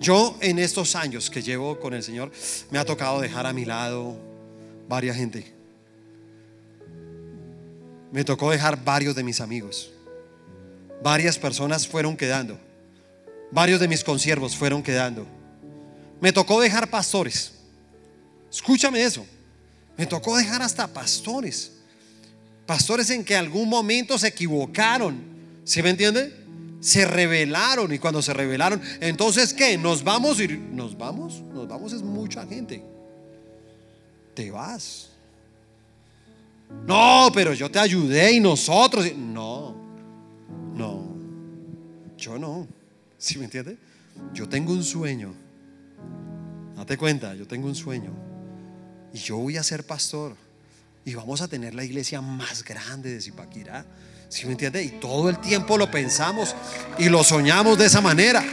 Yo 0.00 0.36
en 0.40 0.58
estos 0.58 0.96
años 0.96 1.30
que 1.30 1.42
llevo 1.42 1.78
con 1.78 1.94
el 1.94 2.02
Señor, 2.02 2.32
me 2.70 2.78
ha 2.78 2.84
tocado 2.84 3.20
dejar 3.20 3.46
a 3.46 3.52
mi 3.52 3.64
lado 3.64 4.16
varias 4.88 5.16
gente. 5.16 5.52
Me 8.10 8.24
tocó 8.24 8.50
dejar 8.50 8.84
varios 8.84 9.14
de 9.14 9.22
mis 9.22 9.40
amigos. 9.40 9.90
Varias 11.02 11.38
personas 11.38 11.86
fueron 11.86 12.16
quedando. 12.16 12.58
Varios 13.50 13.80
de 13.80 13.88
mis 13.88 14.04
consiervos 14.04 14.56
fueron 14.56 14.82
quedando. 14.82 15.26
Me 16.22 16.32
tocó 16.32 16.60
dejar 16.60 16.88
pastores. 16.88 17.52
Escúchame 18.48 19.02
eso. 19.02 19.26
Me 19.98 20.06
tocó 20.06 20.36
dejar 20.36 20.62
hasta 20.62 20.86
pastores. 20.86 21.72
Pastores 22.64 23.10
en 23.10 23.24
que 23.24 23.34
algún 23.36 23.68
momento 23.68 24.16
se 24.16 24.28
equivocaron. 24.28 25.20
¿Sí 25.64 25.82
me 25.82 25.90
entiende? 25.90 26.32
Se 26.80 27.06
rebelaron 27.06 27.92
y 27.92 27.98
cuando 27.98 28.22
se 28.22 28.32
rebelaron, 28.32 28.80
entonces 29.00 29.52
¿qué? 29.52 29.76
Nos 29.76 30.04
vamos 30.04 30.40
y 30.40 30.46
nos 30.46 30.96
vamos, 30.96 31.42
nos 31.52 31.66
vamos 31.66 31.92
es 31.92 32.02
mucha 32.02 32.46
gente. 32.46 32.84
Te 34.34 34.52
vas. 34.52 35.10
No, 36.86 37.30
pero 37.34 37.52
yo 37.52 37.68
te 37.68 37.80
ayudé 37.80 38.32
y 38.32 38.38
nosotros. 38.38 39.12
No, 39.16 39.74
no, 40.72 41.16
yo 42.16 42.38
no. 42.38 42.68
¿Sí 43.18 43.38
me 43.38 43.46
entiende? 43.46 43.76
Yo 44.32 44.48
tengo 44.48 44.72
un 44.72 44.84
sueño. 44.84 45.41
Date 46.82 46.98
cuenta, 46.98 47.32
yo 47.36 47.46
tengo 47.46 47.68
un 47.68 47.76
sueño. 47.76 48.10
Y 49.14 49.18
yo 49.18 49.36
voy 49.36 49.56
a 49.56 49.62
ser 49.62 49.86
pastor. 49.86 50.34
Y 51.04 51.14
vamos 51.14 51.40
a 51.40 51.46
tener 51.46 51.76
la 51.76 51.84
iglesia 51.84 52.20
más 52.20 52.64
grande 52.64 53.14
de 53.14 53.20
Zipaquirá. 53.20 53.86
¿Sí 54.28 54.46
me 54.46 54.52
entiende? 54.52 54.82
Y 54.82 54.88
todo 54.88 55.30
el 55.30 55.38
tiempo 55.38 55.78
lo 55.78 55.88
pensamos 55.92 56.56
y 56.98 57.08
lo 57.08 57.22
soñamos 57.22 57.78
de 57.78 57.86
esa 57.86 58.00
manera. 58.00 58.44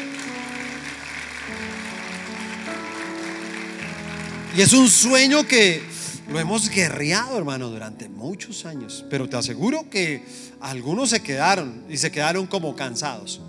Y 4.56 4.62
es 4.62 4.74
un 4.74 4.88
sueño 4.90 5.48
que 5.48 5.82
lo 6.30 6.40
hemos 6.40 6.70
guerreado, 6.70 7.36
hermano, 7.36 7.70
durante 7.70 8.10
muchos 8.10 8.64
años. 8.64 9.06
Pero 9.10 9.28
te 9.28 9.38
aseguro 9.38 9.90
que 9.90 10.24
algunos 10.60 11.10
se 11.10 11.24
quedaron 11.24 11.84
y 11.90 11.98
se 11.98 12.12
quedaron 12.12 12.46
como 12.46 12.76
cansados. 12.76 13.42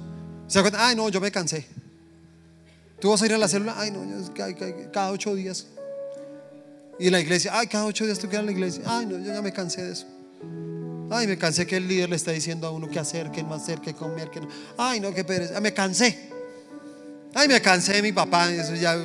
¿Se 0.46 0.58
Ay, 0.74 0.96
no, 0.96 1.10
yo 1.10 1.20
me 1.20 1.30
cansé. 1.30 1.66
Tú 3.00 3.10
vas 3.10 3.22
a 3.22 3.26
ir 3.26 3.32
a 3.32 3.38
la 3.38 3.48
célula. 3.48 3.74
Ay, 3.76 3.90
no, 3.90 4.00
cada 4.92 5.10
ocho 5.10 5.34
días. 5.34 5.66
Y 6.98 7.08
la 7.08 7.18
iglesia, 7.18 7.52
ay, 7.54 7.66
cada 7.66 7.86
ocho 7.86 8.04
días 8.04 8.18
tú 8.18 8.28
quedas 8.28 8.40
en 8.40 8.46
la 8.46 8.52
iglesia. 8.52 8.82
Ay, 8.86 9.06
no, 9.06 9.18
yo 9.18 9.32
ya 9.32 9.40
me 9.40 9.52
cansé 9.52 9.82
de 9.82 9.92
eso. 9.92 10.06
Ay, 11.10 11.26
me 11.26 11.38
cansé 11.38 11.66
que 11.66 11.78
el 11.78 11.88
líder 11.88 12.10
le 12.10 12.16
está 12.16 12.30
diciendo 12.30 12.66
a 12.66 12.70
uno 12.70 12.88
qué 12.88 12.98
hacer, 12.98 13.30
qué 13.30 13.42
no 13.42 13.54
hacer, 13.54 13.80
qué 13.80 13.94
comer, 13.94 14.30
qué 14.30 14.40
no. 14.40 14.48
Ay, 14.76 15.00
no, 15.00 15.12
qué 15.12 15.24
pereza. 15.24 15.58
Me 15.60 15.72
cansé. 15.72 16.16
Ay, 17.34 17.48
me 17.48 17.60
cansé 17.60 17.94
de 17.94 18.02
mi 18.02 18.12
papá. 18.12 18.52
Eso 18.52 18.74
ya 18.74 18.96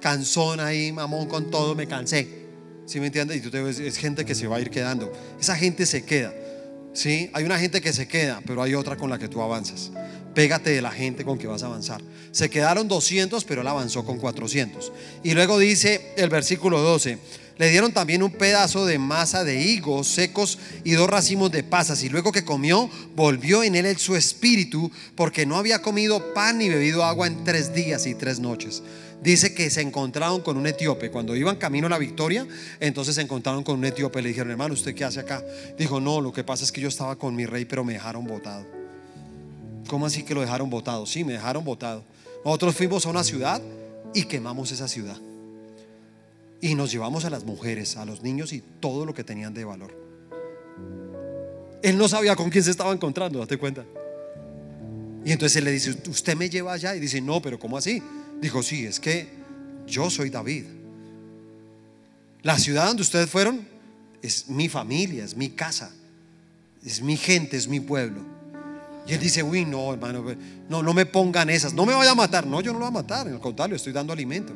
cansón 0.00 0.58
ahí, 0.58 0.90
mamón 0.90 1.26
con 1.26 1.50
todo, 1.50 1.74
me 1.74 1.86
cansé. 1.86 2.46
¿Sí 2.86 3.00
me 3.00 3.06
entiendes? 3.06 3.36
Y 3.36 3.40
tú 3.40 3.50
te 3.50 3.62
ves, 3.62 3.78
es 3.78 3.96
gente 3.98 4.24
que 4.24 4.34
se 4.34 4.46
va 4.46 4.56
a 4.56 4.60
ir 4.60 4.70
quedando. 4.70 5.12
Esa 5.40 5.54
gente 5.54 5.86
se 5.86 6.04
queda. 6.04 6.34
¿Sí? 6.92 7.30
Hay 7.32 7.44
una 7.44 7.58
gente 7.58 7.80
que 7.80 7.92
se 7.92 8.08
queda, 8.08 8.40
pero 8.44 8.62
hay 8.62 8.74
otra 8.74 8.96
con 8.96 9.08
la 9.08 9.18
que 9.18 9.28
tú 9.28 9.40
avanzas. 9.40 9.92
Pégate 10.34 10.70
de 10.70 10.82
la 10.82 10.90
gente 10.90 11.24
con 11.24 11.38
que 11.38 11.46
vas 11.46 11.62
a 11.62 11.66
avanzar. 11.66 12.00
Se 12.30 12.50
quedaron 12.50 12.88
200, 12.88 13.44
pero 13.44 13.62
él 13.62 13.66
avanzó 13.66 14.04
con 14.04 14.18
400. 14.18 14.92
Y 15.22 15.34
luego 15.34 15.58
dice 15.58 16.12
el 16.16 16.30
versículo 16.30 16.80
12, 16.80 17.18
le 17.58 17.70
dieron 17.70 17.92
también 17.92 18.22
un 18.22 18.30
pedazo 18.30 18.86
de 18.86 19.00
masa 19.00 19.42
de 19.42 19.60
higos 19.60 20.06
secos 20.06 20.58
y 20.84 20.92
dos 20.92 21.10
racimos 21.10 21.50
de 21.50 21.64
pasas. 21.64 22.04
Y 22.04 22.08
luego 22.08 22.30
que 22.30 22.44
comió, 22.44 22.88
volvió 23.16 23.64
en 23.64 23.74
él 23.74 23.96
su 23.98 24.14
espíritu, 24.14 24.92
porque 25.16 25.44
no 25.44 25.56
había 25.56 25.82
comido 25.82 26.32
pan 26.34 26.58
ni 26.58 26.68
bebido 26.68 27.04
agua 27.04 27.26
en 27.26 27.42
tres 27.42 27.74
días 27.74 28.06
y 28.06 28.14
tres 28.14 28.38
noches. 28.38 28.84
Dice 29.20 29.52
que 29.54 29.70
se 29.70 29.80
encontraron 29.80 30.40
con 30.40 30.56
un 30.56 30.68
etíope. 30.68 31.10
Cuando 31.10 31.34
iban 31.34 31.56
camino 31.56 31.88
a 31.88 31.90
la 31.90 31.98
victoria, 31.98 32.46
entonces 32.78 33.16
se 33.16 33.22
encontraron 33.22 33.64
con 33.64 33.76
un 33.76 33.84
etíope. 33.84 34.22
Le 34.22 34.28
dijeron, 34.28 34.52
hermano, 34.52 34.74
¿usted 34.74 34.94
qué 34.94 35.04
hace 35.04 35.18
acá? 35.18 35.44
Dijo, 35.76 35.98
no, 35.98 36.20
lo 36.20 36.32
que 36.32 36.44
pasa 36.44 36.62
es 36.62 36.70
que 36.70 36.80
yo 36.80 36.88
estaba 36.88 37.16
con 37.16 37.34
mi 37.34 37.44
rey, 37.44 37.64
pero 37.64 37.84
me 37.84 37.94
dejaron 37.94 38.24
botado. 38.24 38.77
¿Cómo 39.88 40.06
así 40.06 40.22
que 40.22 40.34
lo 40.34 40.42
dejaron 40.42 40.70
votado? 40.70 41.06
Sí, 41.06 41.24
me 41.24 41.32
dejaron 41.32 41.64
votado. 41.64 42.04
Nosotros 42.44 42.76
fuimos 42.76 43.04
a 43.06 43.08
una 43.08 43.24
ciudad 43.24 43.60
y 44.14 44.24
quemamos 44.24 44.70
esa 44.70 44.86
ciudad. 44.86 45.16
Y 46.60 46.74
nos 46.74 46.92
llevamos 46.92 47.24
a 47.24 47.30
las 47.30 47.44
mujeres, 47.44 47.96
a 47.96 48.04
los 48.04 48.22
niños 48.22 48.52
y 48.52 48.62
todo 48.80 49.06
lo 49.06 49.14
que 49.14 49.24
tenían 49.24 49.54
de 49.54 49.64
valor. 49.64 49.96
Él 51.82 51.96
no 51.96 52.06
sabía 52.06 52.36
con 52.36 52.50
quién 52.50 52.62
se 52.62 52.70
estaba 52.70 52.92
encontrando, 52.92 53.38
date 53.38 53.56
cuenta. 53.56 53.84
Y 55.24 55.32
entonces 55.32 55.56
él 55.56 55.64
le 55.64 55.72
dice, 55.72 55.96
¿usted 56.08 56.36
me 56.36 56.50
lleva 56.50 56.74
allá? 56.74 56.94
Y 56.94 57.00
dice, 57.00 57.20
no, 57.20 57.40
pero 57.40 57.58
¿cómo 57.58 57.78
así? 57.78 58.02
Dijo, 58.40 58.62
sí, 58.62 58.84
es 58.84 59.00
que 59.00 59.28
yo 59.86 60.10
soy 60.10 60.28
David. 60.28 60.64
La 62.42 62.58
ciudad 62.58 62.88
donde 62.88 63.02
ustedes 63.02 63.30
fueron 63.30 63.66
es 64.20 64.48
mi 64.48 64.68
familia, 64.68 65.24
es 65.24 65.36
mi 65.36 65.50
casa, 65.50 65.92
es 66.84 67.00
mi 67.00 67.16
gente, 67.16 67.56
es 67.56 67.68
mi 67.68 67.80
pueblo. 67.80 68.37
Y 69.08 69.14
él 69.14 69.20
dice, 69.20 69.42
uy, 69.42 69.64
no, 69.64 69.94
hermano, 69.94 70.22
no, 70.68 70.82
no 70.82 70.92
me 70.92 71.06
pongan 71.06 71.48
esas, 71.48 71.72
no 71.72 71.86
me 71.86 71.94
vaya 71.94 72.10
a 72.10 72.14
matar. 72.14 72.46
No, 72.46 72.60
yo 72.60 72.72
no 72.72 72.78
lo 72.78 72.84
voy 72.84 72.88
a 72.88 73.02
matar, 73.02 73.26
al 73.26 73.40
contrario, 73.40 73.74
estoy 73.74 73.92
dando 73.92 74.12
alimento. 74.12 74.52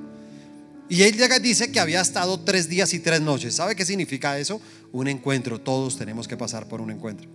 Y 0.90 1.02
él 1.04 1.16
llega 1.16 1.38
y 1.38 1.40
dice 1.40 1.72
que 1.72 1.80
había 1.80 2.02
estado 2.02 2.38
tres 2.40 2.68
días 2.68 2.92
y 2.92 2.98
tres 2.98 3.22
noches. 3.22 3.54
¿Sabe 3.54 3.74
qué 3.74 3.86
significa 3.86 4.38
eso? 4.38 4.60
Un 4.92 5.08
encuentro, 5.08 5.58
todos 5.58 5.96
tenemos 5.96 6.28
que 6.28 6.36
pasar 6.36 6.68
por 6.68 6.82
un 6.82 6.90
encuentro. 6.90 7.30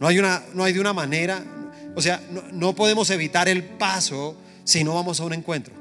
No 0.00 0.08
hay, 0.08 0.18
una, 0.18 0.42
no 0.54 0.64
hay 0.64 0.72
de 0.72 0.80
una 0.80 0.92
manera, 0.92 1.42
o 1.94 2.02
sea, 2.02 2.20
no, 2.32 2.42
no 2.52 2.74
podemos 2.74 3.08
evitar 3.10 3.48
el 3.48 3.62
paso 3.62 4.36
si 4.64 4.82
no 4.82 4.94
vamos 4.94 5.20
a 5.20 5.24
un 5.24 5.34
encuentro. 5.34 5.72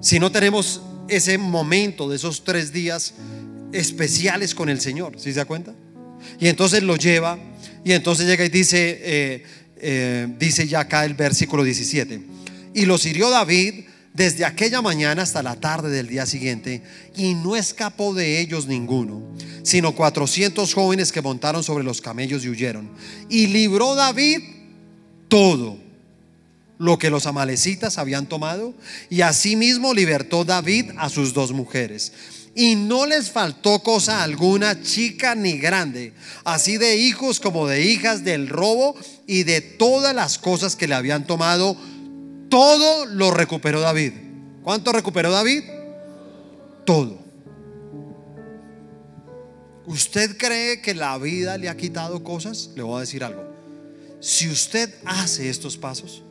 Si 0.00 0.18
no 0.18 0.32
tenemos 0.32 0.80
ese 1.08 1.36
momento 1.36 2.08
de 2.08 2.16
esos 2.16 2.42
tres 2.42 2.72
días 2.72 3.12
especiales 3.72 4.54
con 4.54 4.70
el 4.70 4.80
Señor, 4.80 5.20
¿sí 5.20 5.32
se 5.32 5.40
da 5.40 5.44
cuenta? 5.44 5.74
Y 6.40 6.48
entonces 6.48 6.82
lo 6.82 6.96
lleva 6.96 7.38
y 7.84 7.92
entonces 7.92 8.26
llega 8.26 8.44
y 8.44 8.48
dice, 8.48 9.00
eh, 9.02 9.42
eh, 9.86 10.26
dice 10.38 10.66
ya 10.66 10.80
acá 10.80 11.04
el 11.04 11.12
versículo 11.12 11.62
17, 11.62 12.22
y 12.72 12.86
los 12.86 13.04
hirió 13.04 13.28
David 13.28 13.84
desde 14.14 14.46
aquella 14.46 14.80
mañana 14.80 15.22
hasta 15.22 15.42
la 15.42 15.56
tarde 15.56 15.90
del 15.90 16.08
día 16.08 16.24
siguiente, 16.24 16.82
y 17.14 17.34
no 17.34 17.54
escapó 17.54 18.14
de 18.14 18.40
ellos 18.40 18.66
ninguno, 18.66 19.20
sino 19.62 19.94
400 19.94 20.72
jóvenes 20.72 21.12
que 21.12 21.20
montaron 21.20 21.62
sobre 21.62 21.84
los 21.84 22.00
camellos 22.00 22.44
y 22.44 22.48
huyeron. 22.48 22.90
Y 23.28 23.48
libró 23.48 23.94
David 23.94 24.40
todo 25.28 25.76
lo 26.78 26.98
que 26.98 27.10
los 27.10 27.26
amalecitas 27.26 27.98
habían 27.98 28.26
tomado, 28.26 28.72
y 29.10 29.20
asimismo 29.20 29.92
libertó 29.92 30.46
David 30.46 30.92
a 30.96 31.10
sus 31.10 31.34
dos 31.34 31.52
mujeres 31.52 32.12
y 32.54 32.76
no 32.76 33.06
les 33.06 33.30
faltó 33.30 33.80
cosa 33.80 34.22
alguna, 34.22 34.80
chica 34.82 35.34
ni 35.34 35.58
grande, 35.58 36.12
así 36.44 36.76
de 36.78 36.96
hijos 36.96 37.40
como 37.40 37.66
de 37.66 37.82
hijas 37.82 38.24
del 38.24 38.48
robo 38.48 38.94
y 39.26 39.42
de 39.42 39.60
todas 39.60 40.14
las 40.14 40.38
cosas 40.38 40.76
que 40.76 40.86
le 40.86 40.94
habían 40.94 41.26
tomado, 41.26 41.76
todo 42.48 43.06
lo 43.06 43.30
recuperó 43.32 43.80
David. 43.80 44.12
¿Cuánto 44.62 44.92
recuperó 44.92 45.30
David? 45.30 45.64
Todo. 46.86 47.18
¿Usted 49.86 50.36
cree 50.38 50.80
que 50.80 50.94
la 50.94 51.18
vida 51.18 51.58
le 51.58 51.68
ha 51.68 51.76
quitado 51.76 52.22
cosas? 52.22 52.70
Le 52.74 52.82
voy 52.82 52.98
a 52.98 53.00
decir 53.00 53.24
algo. 53.24 53.44
Si 54.20 54.48
usted 54.48 54.94
hace 55.04 55.50
estos 55.50 55.76
pasos, 55.76 56.22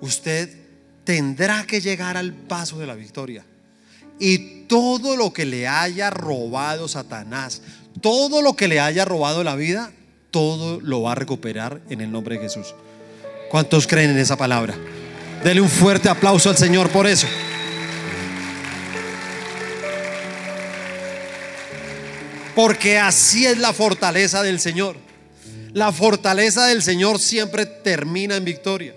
usted 0.00 0.54
tendrá 1.02 1.66
que 1.66 1.80
llegar 1.80 2.16
al 2.16 2.32
paso 2.32 2.78
de 2.78 2.86
la 2.86 2.94
victoria. 2.94 3.44
Y 4.20 4.55
todo 4.66 5.16
lo 5.16 5.32
que 5.32 5.44
le 5.44 5.68
haya 5.68 6.10
robado 6.10 6.88
Satanás, 6.88 7.62
todo 8.00 8.42
lo 8.42 8.54
que 8.54 8.68
le 8.68 8.80
haya 8.80 9.04
robado 9.04 9.44
la 9.44 9.56
vida, 9.56 9.92
todo 10.30 10.80
lo 10.80 11.02
va 11.02 11.12
a 11.12 11.14
recuperar 11.14 11.80
en 11.88 12.00
el 12.00 12.10
nombre 12.10 12.36
de 12.36 12.42
Jesús. 12.42 12.74
¿Cuántos 13.50 13.86
creen 13.86 14.10
en 14.10 14.18
esa 14.18 14.36
palabra? 14.36 14.74
Dele 15.42 15.60
un 15.60 15.68
fuerte 15.68 16.08
aplauso 16.08 16.50
al 16.50 16.56
Señor 16.56 16.90
por 16.90 17.06
eso. 17.06 17.26
Porque 22.54 22.98
así 22.98 23.46
es 23.46 23.58
la 23.58 23.72
fortaleza 23.72 24.42
del 24.42 24.58
Señor. 24.60 24.96
La 25.72 25.92
fortaleza 25.92 26.66
del 26.66 26.82
Señor 26.82 27.18
siempre 27.18 27.66
termina 27.66 28.36
en 28.36 28.44
victoria. 28.44 28.94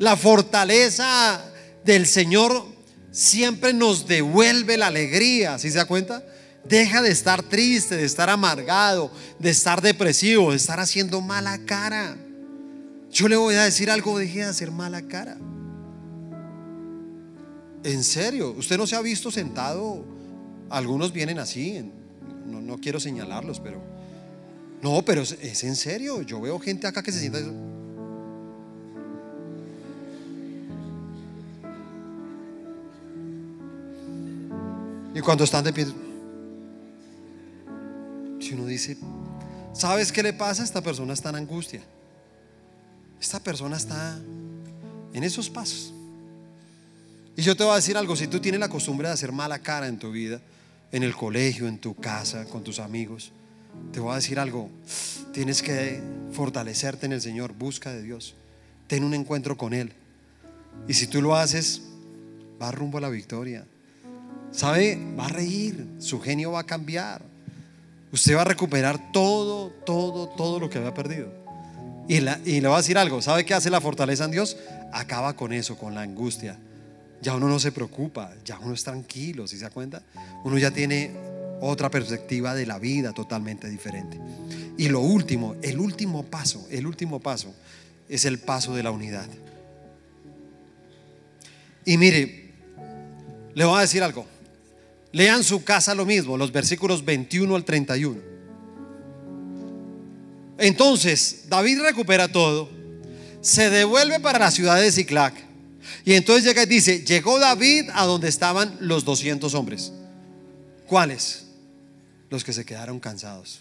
La 0.00 0.16
fortaleza 0.16 1.44
del 1.84 2.06
Señor 2.06 2.66
siempre 3.10 3.72
nos 3.72 4.06
devuelve 4.06 4.76
la 4.76 4.88
alegría, 4.88 5.58
¿sí 5.58 5.70
se 5.70 5.78
da 5.78 5.84
cuenta? 5.84 6.24
Deja 6.64 7.02
de 7.02 7.10
estar 7.10 7.42
triste, 7.42 7.96
de 7.96 8.04
estar 8.04 8.28
amargado, 8.28 9.10
de 9.38 9.50
estar 9.50 9.80
depresivo, 9.80 10.50
de 10.50 10.56
estar 10.56 10.78
haciendo 10.78 11.20
mala 11.20 11.58
cara. 11.64 12.16
Yo 13.10 13.28
le 13.28 13.36
voy 13.36 13.54
a 13.54 13.64
decir 13.64 13.90
algo, 13.90 14.18
deje 14.18 14.40
de 14.40 14.44
hacer 14.44 14.70
mala 14.70 15.02
cara. 15.02 15.36
En 17.82 18.04
serio, 18.04 18.54
usted 18.56 18.76
no 18.76 18.86
se 18.86 18.94
ha 18.94 19.00
visto 19.00 19.30
sentado, 19.30 20.04
algunos 20.68 21.12
vienen 21.12 21.38
así, 21.38 21.82
no, 22.46 22.60
no 22.60 22.78
quiero 22.78 23.00
señalarlos, 23.00 23.60
pero... 23.60 23.80
No, 24.82 25.02
pero 25.02 25.22
es, 25.22 25.64
en 25.64 25.76
serio, 25.76 26.22
yo 26.22 26.40
veo 26.40 26.58
gente 26.58 26.86
acá 26.86 27.02
que 27.02 27.12
se 27.12 27.20
sienta... 27.20 27.40
Y 35.14 35.20
cuando 35.20 35.44
están 35.44 35.64
de 35.64 35.72
pie, 35.72 35.86
si 38.40 38.54
uno 38.54 38.66
dice, 38.66 38.96
¿sabes 39.72 40.12
qué 40.12 40.22
le 40.22 40.32
pasa? 40.32 40.62
Esta 40.62 40.80
persona 40.80 41.12
está 41.12 41.30
en 41.30 41.36
angustia. 41.36 41.82
Esta 43.20 43.40
persona 43.40 43.76
está 43.76 44.18
en 45.12 45.24
esos 45.24 45.50
pasos. 45.50 45.92
Y 47.36 47.42
yo 47.42 47.56
te 47.56 47.64
voy 47.64 47.72
a 47.72 47.76
decir 47.76 47.96
algo, 47.96 48.16
si 48.16 48.26
tú 48.26 48.40
tienes 48.40 48.60
la 48.60 48.68
costumbre 48.68 49.08
de 49.08 49.14
hacer 49.14 49.32
mala 49.32 49.58
cara 49.58 49.88
en 49.88 49.98
tu 49.98 50.10
vida, 50.10 50.40
en 50.92 51.02
el 51.02 51.14
colegio, 51.14 51.68
en 51.68 51.78
tu 51.78 51.94
casa, 51.94 52.44
con 52.46 52.62
tus 52.64 52.78
amigos, 52.78 53.32
te 53.92 54.00
voy 54.00 54.12
a 54.12 54.16
decir 54.16 54.38
algo, 54.38 54.68
tienes 55.32 55.62
que 55.62 56.02
fortalecerte 56.32 57.06
en 57.06 57.12
el 57.12 57.20
Señor, 57.20 57.52
busca 57.52 57.92
de 57.92 58.02
Dios, 58.02 58.34
ten 58.86 59.04
un 59.04 59.14
encuentro 59.14 59.56
con 59.56 59.72
Él. 59.72 59.92
Y 60.88 60.94
si 60.94 61.06
tú 61.06 61.22
lo 61.22 61.36
haces, 61.36 61.82
va 62.60 62.72
rumbo 62.72 62.98
a 62.98 63.00
la 63.00 63.08
victoria. 63.08 63.66
¿Sabe? 64.52 64.98
Va 65.18 65.26
a 65.26 65.28
reír, 65.28 65.86
su 65.98 66.20
genio 66.20 66.52
va 66.52 66.60
a 66.60 66.66
cambiar. 66.66 67.22
Usted 68.12 68.36
va 68.36 68.42
a 68.42 68.44
recuperar 68.44 69.12
todo, 69.12 69.70
todo, 69.86 70.28
todo 70.28 70.58
lo 70.58 70.68
que 70.68 70.78
había 70.78 70.92
perdido. 70.92 71.28
Y, 72.08 72.20
le 72.20 72.68
va 72.68 72.74
a 72.74 72.78
decir 72.78 72.98
algo, 72.98 73.22
¿sabe 73.22 73.44
qué 73.44 73.54
hace 73.54 73.70
la 73.70 73.80
fortaleza 73.80 74.24
en 74.24 74.32
Dios? 74.32 74.56
Acaba 74.92 75.36
con 75.36 75.52
eso, 75.52 75.78
con 75.78 75.94
la 75.94 76.02
angustia. 76.02 76.58
Ya 77.22 77.36
uno 77.36 77.48
no 77.48 77.60
se 77.60 77.70
preocupa, 77.70 78.32
ya 78.44 78.58
uno 78.58 78.74
es 78.74 78.82
tranquilo, 78.82 79.46
si 79.46 79.56
se 79.56 79.62
da 79.62 79.70
cuenta? 79.70 80.02
Uno 80.42 80.58
ya 80.58 80.72
tiene 80.72 81.12
otra 81.60 81.88
perspectiva 81.88 82.54
de 82.54 82.66
la 82.66 82.80
vida 82.80 83.12
totalmente 83.12 83.68
diferente. 83.68 84.18
Y 84.76 84.88
lo 84.88 85.00
último, 85.00 85.54
el 85.62 85.78
último 85.78 86.24
paso, 86.24 86.66
el 86.70 86.86
último 86.86 87.20
paso 87.20 87.54
es 88.08 88.24
el 88.24 88.40
paso 88.40 88.74
de 88.74 88.82
la 88.82 88.90
unidad. 88.90 89.28
Y 91.84 91.96
mire, 91.96 92.50
le 93.54 93.64
voy 93.64 93.78
a 93.78 93.82
decir 93.82 94.02
algo. 94.02 94.26
Lean 95.12 95.42
su 95.42 95.64
casa 95.64 95.94
lo 95.94 96.06
mismo, 96.06 96.36
los 96.36 96.52
versículos 96.52 97.04
21 97.04 97.56
al 97.56 97.64
31. 97.64 98.20
Entonces, 100.58 101.44
David 101.48 101.80
recupera 101.80 102.30
todo, 102.30 102.68
se 103.40 103.70
devuelve 103.70 104.20
para 104.20 104.38
la 104.38 104.50
ciudad 104.50 104.80
de 104.80 104.92
Ziklag. 104.92 105.32
Y 106.04 106.12
entonces 106.14 106.44
llega 106.44 106.62
y 106.62 106.66
dice, 106.66 107.04
llegó 107.04 107.38
David 107.38 107.90
a 107.94 108.04
donde 108.04 108.28
estaban 108.28 108.76
los 108.80 109.04
200 109.04 109.54
hombres. 109.54 109.92
¿Cuáles? 110.86 111.46
Los 112.28 112.44
que 112.44 112.52
se 112.52 112.64
quedaron 112.64 113.00
cansados. 113.00 113.60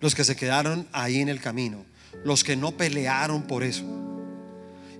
Los 0.00 0.14
que 0.14 0.24
se 0.24 0.36
quedaron 0.36 0.86
ahí 0.92 1.20
en 1.20 1.28
el 1.28 1.40
camino. 1.40 1.84
Los 2.24 2.44
que 2.44 2.56
no 2.56 2.72
pelearon 2.72 3.42
por 3.42 3.62
eso. 3.62 3.84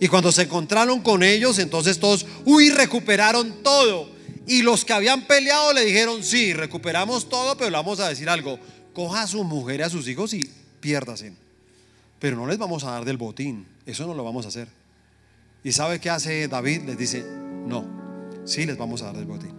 Y 0.01 0.09
cuando 0.09 0.33
se 0.33 0.43
encontraron 0.43 1.01
con 1.01 1.23
ellos, 1.23 1.59
entonces 1.59 1.99
todos, 2.01 2.27
uy, 2.45 2.71
recuperaron 2.71 3.63
todo. 3.63 4.11
Y 4.47 4.63
los 4.63 4.85
que 4.85 4.93
habían 4.93 5.23
peleado 5.23 5.73
le 5.73 5.85
dijeron, 5.85 6.23
sí, 6.23 6.53
recuperamos 6.53 7.29
todo, 7.29 7.57
pero 7.57 7.71
le 7.71 7.77
vamos 7.77 8.01
a 8.01 8.09
decir 8.09 8.29
algo, 8.29 8.59
coja 8.93 9.23
a 9.23 9.27
su 9.27 9.45
mujer 9.45 9.81
y 9.81 9.83
a 9.85 9.91
sus 9.91 10.09
hijos 10.09 10.35
y 10.35 10.49
piérdase. 10.81 11.33
Pero 12.19 12.37
no 12.37 12.47
les 12.47 12.59
vamos 12.59 12.85
a 12.85 12.93
dar 12.93 13.05
del 13.05 13.17
botín, 13.17 13.67
eso 13.87 14.07
no 14.07 14.15
lo 14.15 14.25
vamos 14.25 14.45
a 14.45 14.49
hacer. 14.49 14.69
¿Y 15.65 15.73
sabe 15.73 16.01
qué 16.01 16.11
hace 16.11 16.49
David? 16.49 16.83
Les 16.87 16.99
dice, 16.99 17.25
no, 17.67 17.85
sí 18.45 18.67
les 18.67 18.77
vamos 18.77 19.03
a 19.03 19.07
dar 19.07 19.17
del 19.17 19.27
botín. 19.27 19.55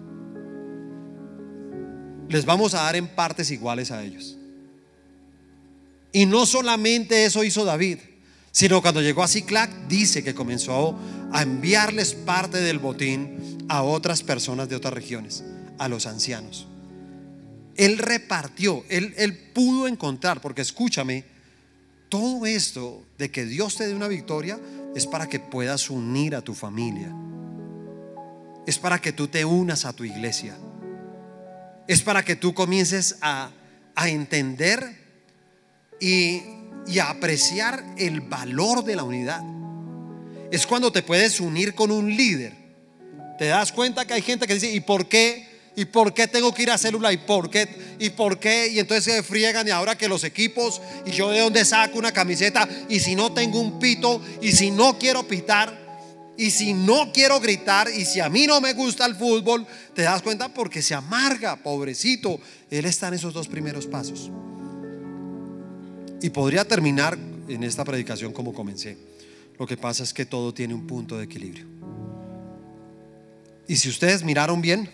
Les 2.29 2.45
vamos 2.45 2.73
a 2.73 2.83
dar 2.83 2.95
en 2.95 3.07
partes 3.07 3.51
iguales 3.51 3.91
a 3.91 4.03
ellos. 4.03 4.37
Y 6.11 6.25
no 6.25 6.45
solamente 6.45 7.25
eso 7.25 7.43
hizo 7.43 7.65
David, 7.65 7.99
sino 8.51 8.81
cuando 8.81 9.01
llegó 9.01 9.23
a 9.23 9.27
Ciclac, 9.27 9.87
dice 9.87 10.23
que 10.23 10.35
comenzó 10.35 10.97
a 11.31 11.41
enviarles 11.41 12.13
parte 12.13 12.61
del 12.61 12.79
botín 12.79 13.52
a 13.69 13.83
otras 13.83 14.23
personas 14.23 14.69
de 14.69 14.75
otras 14.75 14.93
regiones, 14.93 15.43
a 15.77 15.87
los 15.87 16.05
ancianos. 16.05 16.67
Él 17.75 17.97
repartió, 17.97 18.83
él, 18.89 19.51
pudo 19.53 19.87
encontrar, 19.87 20.41
porque 20.41 20.61
escúchame, 20.61 21.25
todo 22.09 22.45
esto 22.45 23.03
de 23.17 23.31
que 23.31 23.45
Dios 23.45 23.75
te 23.75 23.87
dé 23.87 23.95
una 23.95 24.07
victoria 24.07 24.59
es 24.95 25.07
para 25.07 25.27
que 25.27 25.39
puedas 25.39 25.89
unir 25.89 26.35
a 26.35 26.41
tu 26.41 26.53
familia. 26.53 27.11
Es 28.67 28.77
para 28.77 29.01
que 29.01 29.11
tú 29.11 29.27
te 29.27 29.43
unas 29.43 29.85
a 29.85 29.93
tu 29.93 30.03
iglesia. 30.03 30.55
Es 31.87 32.01
para 32.01 32.23
que 32.23 32.35
tú 32.35 32.53
comiences 32.53 33.17
a, 33.21 33.49
a 33.95 34.09
entender 34.09 35.01
y 35.99 36.41
y 36.87 36.99
apreciar 36.99 37.83
el 37.97 38.21
valor 38.21 38.83
de 38.83 38.95
la 38.95 39.03
unidad. 39.03 39.41
Es 40.51 40.67
cuando 40.67 40.91
te 40.91 41.01
puedes 41.01 41.39
unir 41.39 41.73
con 41.73 41.91
un 41.91 42.15
líder. 42.15 42.62
Te 43.43 43.49
das 43.49 43.73
cuenta 43.73 44.05
que 44.05 44.13
hay 44.13 44.21
gente 44.21 44.47
que 44.47 44.53
dice, 44.53 44.71
¿y 44.71 44.79
por 44.79 45.09
qué? 45.09 45.45
¿Y 45.75 45.83
por 45.83 46.13
qué 46.13 46.29
tengo 46.29 46.53
que 46.53 46.63
ir 46.63 46.71
a 46.71 46.77
célula? 46.77 47.11
¿Y 47.11 47.17
por 47.17 47.49
qué? 47.49 47.67
¿Y 47.99 48.09
por 48.11 48.39
qué? 48.39 48.69
Y 48.69 48.79
entonces 48.79 49.15
se 49.15 49.21
friegan 49.21 49.67
y 49.67 49.71
ahora 49.71 49.97
que 49.97 50.07
los 50.07 50.23
equipos 50.23 50.81
y 51.05 51.11
yo 51.11 51.29
de 51.29 51.41
dónde 51.41 51.65
saco 51.65 51.99
una 51.99 52.13
camiseta 52.13 52.69
y 52.87 53.01
si 53.01 53.15
no 53.15 53.33
tengo 53.33 53.59
un 53.59 53.79
pito 53.79 54.21
y 54.41 54.53
si 54.53 54.71
no 54.71 54.97
quiero 54.97 55.27
pitar 55.27 55.77
y 56.37 56.51
si 56.51 56.73
no 56.73 57.11
quiero 57.11 57.41
gritar 57.41 57.89
y 57.93 58.05
si 58.05 58.21
a 58.21 58.29
mí 58.29 58.47
no 58.47 58.61
me 58.61 58.71
gusta 58.71 59.05
el 59.05 59.15
fútbol, 59.15 59.67
te 59.93 60.03
das 60.03 60.21
cuenta 60.21 60.47
porque 60.47 60.81
se 60.81 60.93
amarga, 60.93 61.57
pobrecito. 61.57 62.39
Él 62.71 62.85
está 62.85 63.09
en 63.09 63.15
esos 63.15 63.33
dos 63.33 63.49
primeros 63.49 63.87
pasos. 63.87 64.31
Y 66.21 66.29
podría 66.29 66.65
terminar 66.65 67.17
en 67.49 67.61
esta 67.65 67.83
predicación 67.83 68.31
como 68.31 68.53
comencé. 68.53 68.97
Lo 69.59 69.67
que 69.67 69.75
pasa 69.75 70.03
es 70.03 70.13
que 70.13 70.25
todo 70.25 70.53
tiene 70.53 70.73
un 70.73 70.87
punto 70.87 71.17
de 71.17 71.25
equilibrio. 71.25 71.67
Y 73.67 73.75
si 73.77 73.89
ustedes 73.89 74.23
miraron 74.23 74.61
bien, 74.61 74.89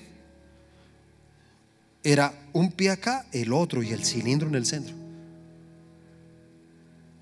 era 2.03 2.33
un 2.53 2.71
pie 2.71 2.91
acá, 2.91 3.25
el 3.31 3.51
otro 3.53 3.83
y 3.83 3.91
el 3.91 4.05
cilindro 4.05 4.47
en 4.47 4.55
el 4.55 4.65
centro. 4.65 4.95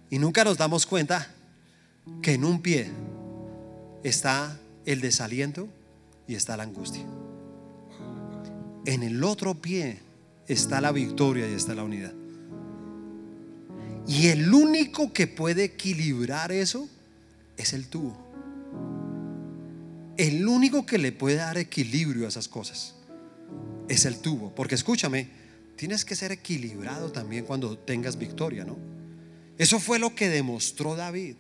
Y 0.10 0.20
nunca 0.20 0.43
nos 0.43 0.58
damos 0.58 0.86
cuenta 0.86 1.34
que 2.22 2.34
en 2.34 2.45
un 2.45 2.62
pie 2.62 2.89
está 4.04 4.58
el 4.86 5.02
desaliento 5.02 5.68
y 6.28 6.36
está 6.36 6.56
la 6.56 6.64
angustia. 6.64 7.04
En 8.86 9.04
el 9.04 9.24
otro 9.24 9.56
pie 9.56 10.00
está 10.48 10.80
la 10.80 10.91
victoria 10.91 11.50
y 11.50 11.54
está 11.54 11.76
la 11.76 11.84
unidad. 11.84 12.14
Y 14.08 14.28
el 14.28 14.54
único 14.54 15.12
que 15.12 15.28
puede 15.28 15.66
equilibrar 15.66 16.54
eso 16.54 16.88
es 17.58 17.74
el 17.74 17.88
tubo. 17.88 18.26
El 20.18 20.47
único 20.47 20.86
que 20.86 20.97
le 20.97 21.11
puede 21.11 21.38
dar 21.38 21.57
equilibrio 21.57 22.26
a 22.26 22.30
esas 22.30 22.47
cosas 22.47 22.95
es 23.88 24.05
el 24.05 24.18
tubo. 24.18 24.53
Porque 24.55 24.76
escúchame, 24.76 25.30
tienes 25.76 26.03
que 26.03 26.15
ser 26.15 26.32
equilibrado 26.32 27.11
también 27.11 27.45
cuando 27.45 27.78
tengas 27.78 28.18
victoria, 28.18 28.65
¿no? 28.65 28.78
Eso 29.57 29.80
fue 29.80 29.99
lo 29.99 30.13
que 30.13 30.30
demostró 30.30 30.95
David. 30.95 31.36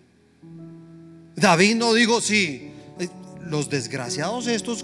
David 1.35 1.75
no 1.75 1.93
dijo, 1.93 2.19
sí, 2.19 2.71
eh, 2.99 3.09
los 3.45 3.69
desgraciados 3.69 4.47
estos 4.47 4.83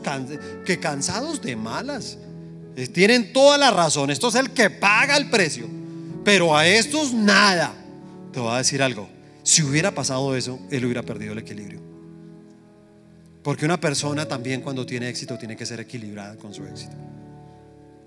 que 0.65 0.79
cansados 0.79 1.41
de 1.41 1.55
malas, 1.55 2.19
eh, 2.75 2.87
tienen 2.87 3.33
toda 3.33 3.57
la 3.57 3.71
razón, 3.71 4.11
esto 4.11 4.29
es 4.29 4.35
el 4.35 4.51
que 4.51 4.69
paga 4.69 5.17
el 5.17 5.29
precio, 5.31 5.67
pero 6.23 6.55
a 6.55 6.67
estos 6.67 7.11
nada. 7.13 7.73
Te 8.31 8.39
voy 8.39 8.53
a 8.53 8.57
decir 8.57 8.83
algo, 8.83 9.09
si 9.41 9.63
hubiera 9.63 9.91
pasado 9.95 10.35
eso, 10.35 10.59
él 10.69 10.85
hubiera 10.85 11.01
perdido 11.01 11.33
el 11.33 11.39
equilibrio. 11.39 11.92
Porque 13.43 13.65
una 13.65 13.79
persona 13.79 14.25
también 14.25 14.61
cuando 14.61 14.85
tiene 14.85 15.09
éxito 15.09 15.37
tiene 15.37 15.57
que 15.57 15.65
ser 15.65 15.81
equilibrada 15.81 16.37
con 16.37 16.53
su 16.53 16.65
éxito. 16.65 16.95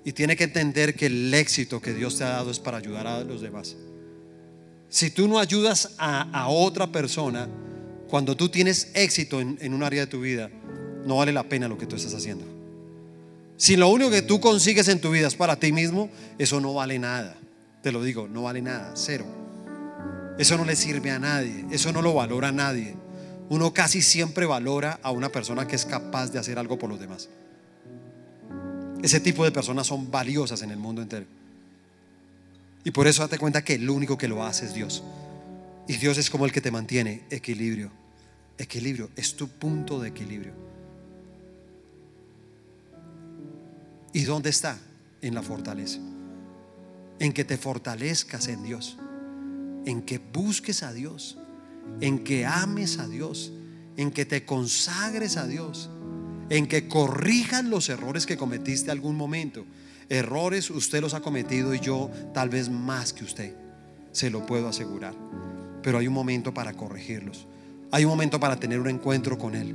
Y 0.03 0.12
tiene 0.12 0.34
que 0.37 0.45
entender 0.45 0.95
que 0.95 1.07
el 1.07 1.34
éxito 1.34 1.80
que 1.80 1.93
Dios 1.93 2.16
te 2.16 2.24
ha 2.24 2.28
dado 2.28 2.51
es 2.51 2.59
para 2.59 2.78
ayudar 2.78 3.07
a 3.07 3.22
los 3.22 3.43
demás. 3.43 3.76
Si 4.89 5.11
tú 5.11 5.28
no 5.28 5.39
ayudas 5.39 5.95
a, 5.99 6.49
otra 6.49 6.87
persona, 6.87 7.49
cuando 8.09 8.37
tú 8.37 8.49
tienes 8.49 8.91
éxito 8.95 9.41
en, 9.41 9.74
un 9.74 9.82
área 9.82 10.03
de 10.03 10.07
tu 10.07 10.20
vida, 10.20 10.49
no 11.05 11.16
vale 11.16 11.32
la 11.32 11.43
pena 11.43 11.68
lo 11.68 11.76
que 11.76 11.87
tú 11.87 11.97
estás 11.97 12.14
haciendo. 12.14 12.45
Si 13.57 13.76
lo 13.76 13.89
único 13.89 14.11
que 14.11 14.22
tú 14.22 14.41
consigues 14.41 14.89
en 14.89 15.01
tu 15.01 15.11
vida 15.11 15.26
es 15.26 15.34
para 15.34 15.57
ti 15.57 15.72
mismo, 15.72 16.09
eso 16.39 16.61
no 16.61 16.72
vale 16.72 16.99
nada. 16.99 17.37
Te 17.82 17.93
lo 17.93 18.03
digo, 18.03 18.28
no 18.28 18.45
vale 18.45 18.62
nada, 18.62 18.93
cero. 18.95 19.26
Eso 20.39 20.57
no 20.57 20.64
le 20.64 20.76
sirve 20.76 21.11
a 21.11 21.18
nadie, 21.18 21.66
eso 21.70 21.93
no 21.93 22.01
lo 22.01 22.14
valora 22.14 22.49
a 22.49 22.53
nadie. 22.53 22.95
Uno 23.49 23.72
casi 23.72 24.03
siempre 24.03 24.47
valora 24.47 24.99
a 25.03 25.11
una 25.11 25.30
persona 25.30 25.66
que 25.66 25.76
es 25.76 25.86
capaz 25.86 26.32
de 26.32 26.38
hacer 26.38 26.59
algo 26.59 26.78
por 26.78 26.90
los 26.90 26.99
demás. 26.99 27.28
Ese 29.03 29.20
tipo 29.20 29.44
de 29.44 29.53
personas 29.53 29.86
son 29.86 30.11
valiosas 30.11 30.62
en 30.62 30.70
el 30.70 30.78
mundo 30.78 31.03
entero. 31.03 31.26
Y 32.82 32.90
por 32.90 33.07
eso 33.07 33.22
date 33.22 33.38
cuenta 33.38 33.62
que 33.62 33.74
el 33.74 33.88
único 33.88 34.18
que 34.18 34.28
lo 34.28 34.44
hace 34.44 34.66
es 34.66 34.74
Dios. 34.74 35.03
Y 35.86 35.97
Dios 35.97 36.18
es 36.18 36.30
como 36.30 36.44
el 36.44 36.53
que 36.53 36.61
te 36.61 36.70
mantiene 36.70 37.22
equilibrio. 37.30 37.90
Equilibrio, 38.59 39.11
es 39.16 39.36
tu 39.36 39.49
punto 39.49 40.01
de 40.01 40.09
equilibrio. 40.09 40.53
¿Y 44.12 44.24
dónde 44.24 44.51
está? 44.51 44.78
En 45.20 45.34
la 45.34 45.42
fortaleza. 45.42 45.99
En 47.18 47.32
que 47.32 47.44
te 47.44 47.59
fortalezcas 47.59 48.49
en 48.49 48.62
Dios. 48.62 48.97
En 49.84 50.03
que 50.03 50.18
busques 50.18 50.82
a 50.82 50.92
Dios. 50.92 51.38
En 52.01 52.20
que 52.20 52.47
ames 52.47 52.99
a 52.99 53.09
Dios. 53.09 53.53
En 53.97 54.11
que 54.11 54.24
te 54.24 54.45
consagres 54.45 55.37
a 55.37 55.47
Dios. 55.47 55.91
En 56.51 56.66
que 56.66 56.89
corrijas 56.89 57.64
los 57.64 57.89
errores 57.89 58.26
que 58.26 58.37
cometiste 58.37 58.91
algún 58.91 59.16
momento 59.16 59.64
Errores 60.09 60.70
usted 60.70 61.01
los 61.01 61.14
ha 61.14 61.20
cometido 61.20 61.74
y 61.74 61.80
yo 61.80 62.11
tal 62.32 62.49
vez 62.49 62.68
más 62.68 63.12
que 63.12 63.24
usted, 63.24 63.55
se 64.12 64.30
lo 64.30 64.47
puedo 64.47 64.68
asegurar. 64.68 65.14
Pero 65.82 65.99
hay 65.99 66.07
un 66.07 66.14
momento 66.14 66.55
para 66.55 66.74
corregirlos. 66.74 67.47
Hay 67.91 68.05
un 68.05 68.11
momento 68.11 68.39
para 68.39 68.57
tener 68.57 68.80
un 68.80 68.89
encuentro 68.89 69.37
con 69.37 69.55
Él. 69.55 69.74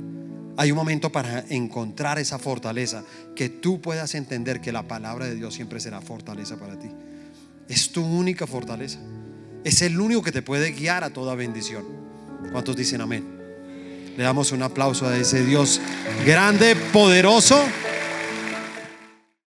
Hay 0.56 0.70
un 0.70 0.76
momento 0.76 1.12
para 1.12 1.44
encontrar 1.48 2.18
esa 2.18 2.38
fortaleza, 2.38 3.04
que 3.34 3.48
tú 3.48 3.80
puedas 3.80 4.14
entender 4.14 4.60
que 4.60 4.72
la 4.72 4.86
palabra 4.86 5.26
de 5.26 5.34
Dios 5.34 5.54
siempre 5.54 5.80
será 5.80 6.00
fortaleza 6.00 6.58
para 6.58 6.78
ti. 6.78 6.88
Es 7.68 7.90
tu 7.90 8.04
única 8.04 8.46
fortaleza. 8.46 8.98
Es 9.64 9.82
el 9.82 10.00
único 10.00 10.22
que 10.22 10.32
te 10.32 10.42
puede 10.42 10.72
guiar 10.72 11.04
a 11.04 11.10
toda 11.10 11.34
bendición. 11.34 11.84
¿Cuántos 12.50 12.76
dicen 12.76 13.00
amén? 13.00 13.24
Le 14.16 14.24
damos 14.24 14.52
un 14.52 14.62
aplauso 14.62 15.06
a 15.06 15.16
ese 15.16 15.44
Dios 15.44 15.80
grande, 16.26 16.76
poderoso. 16.92 17.62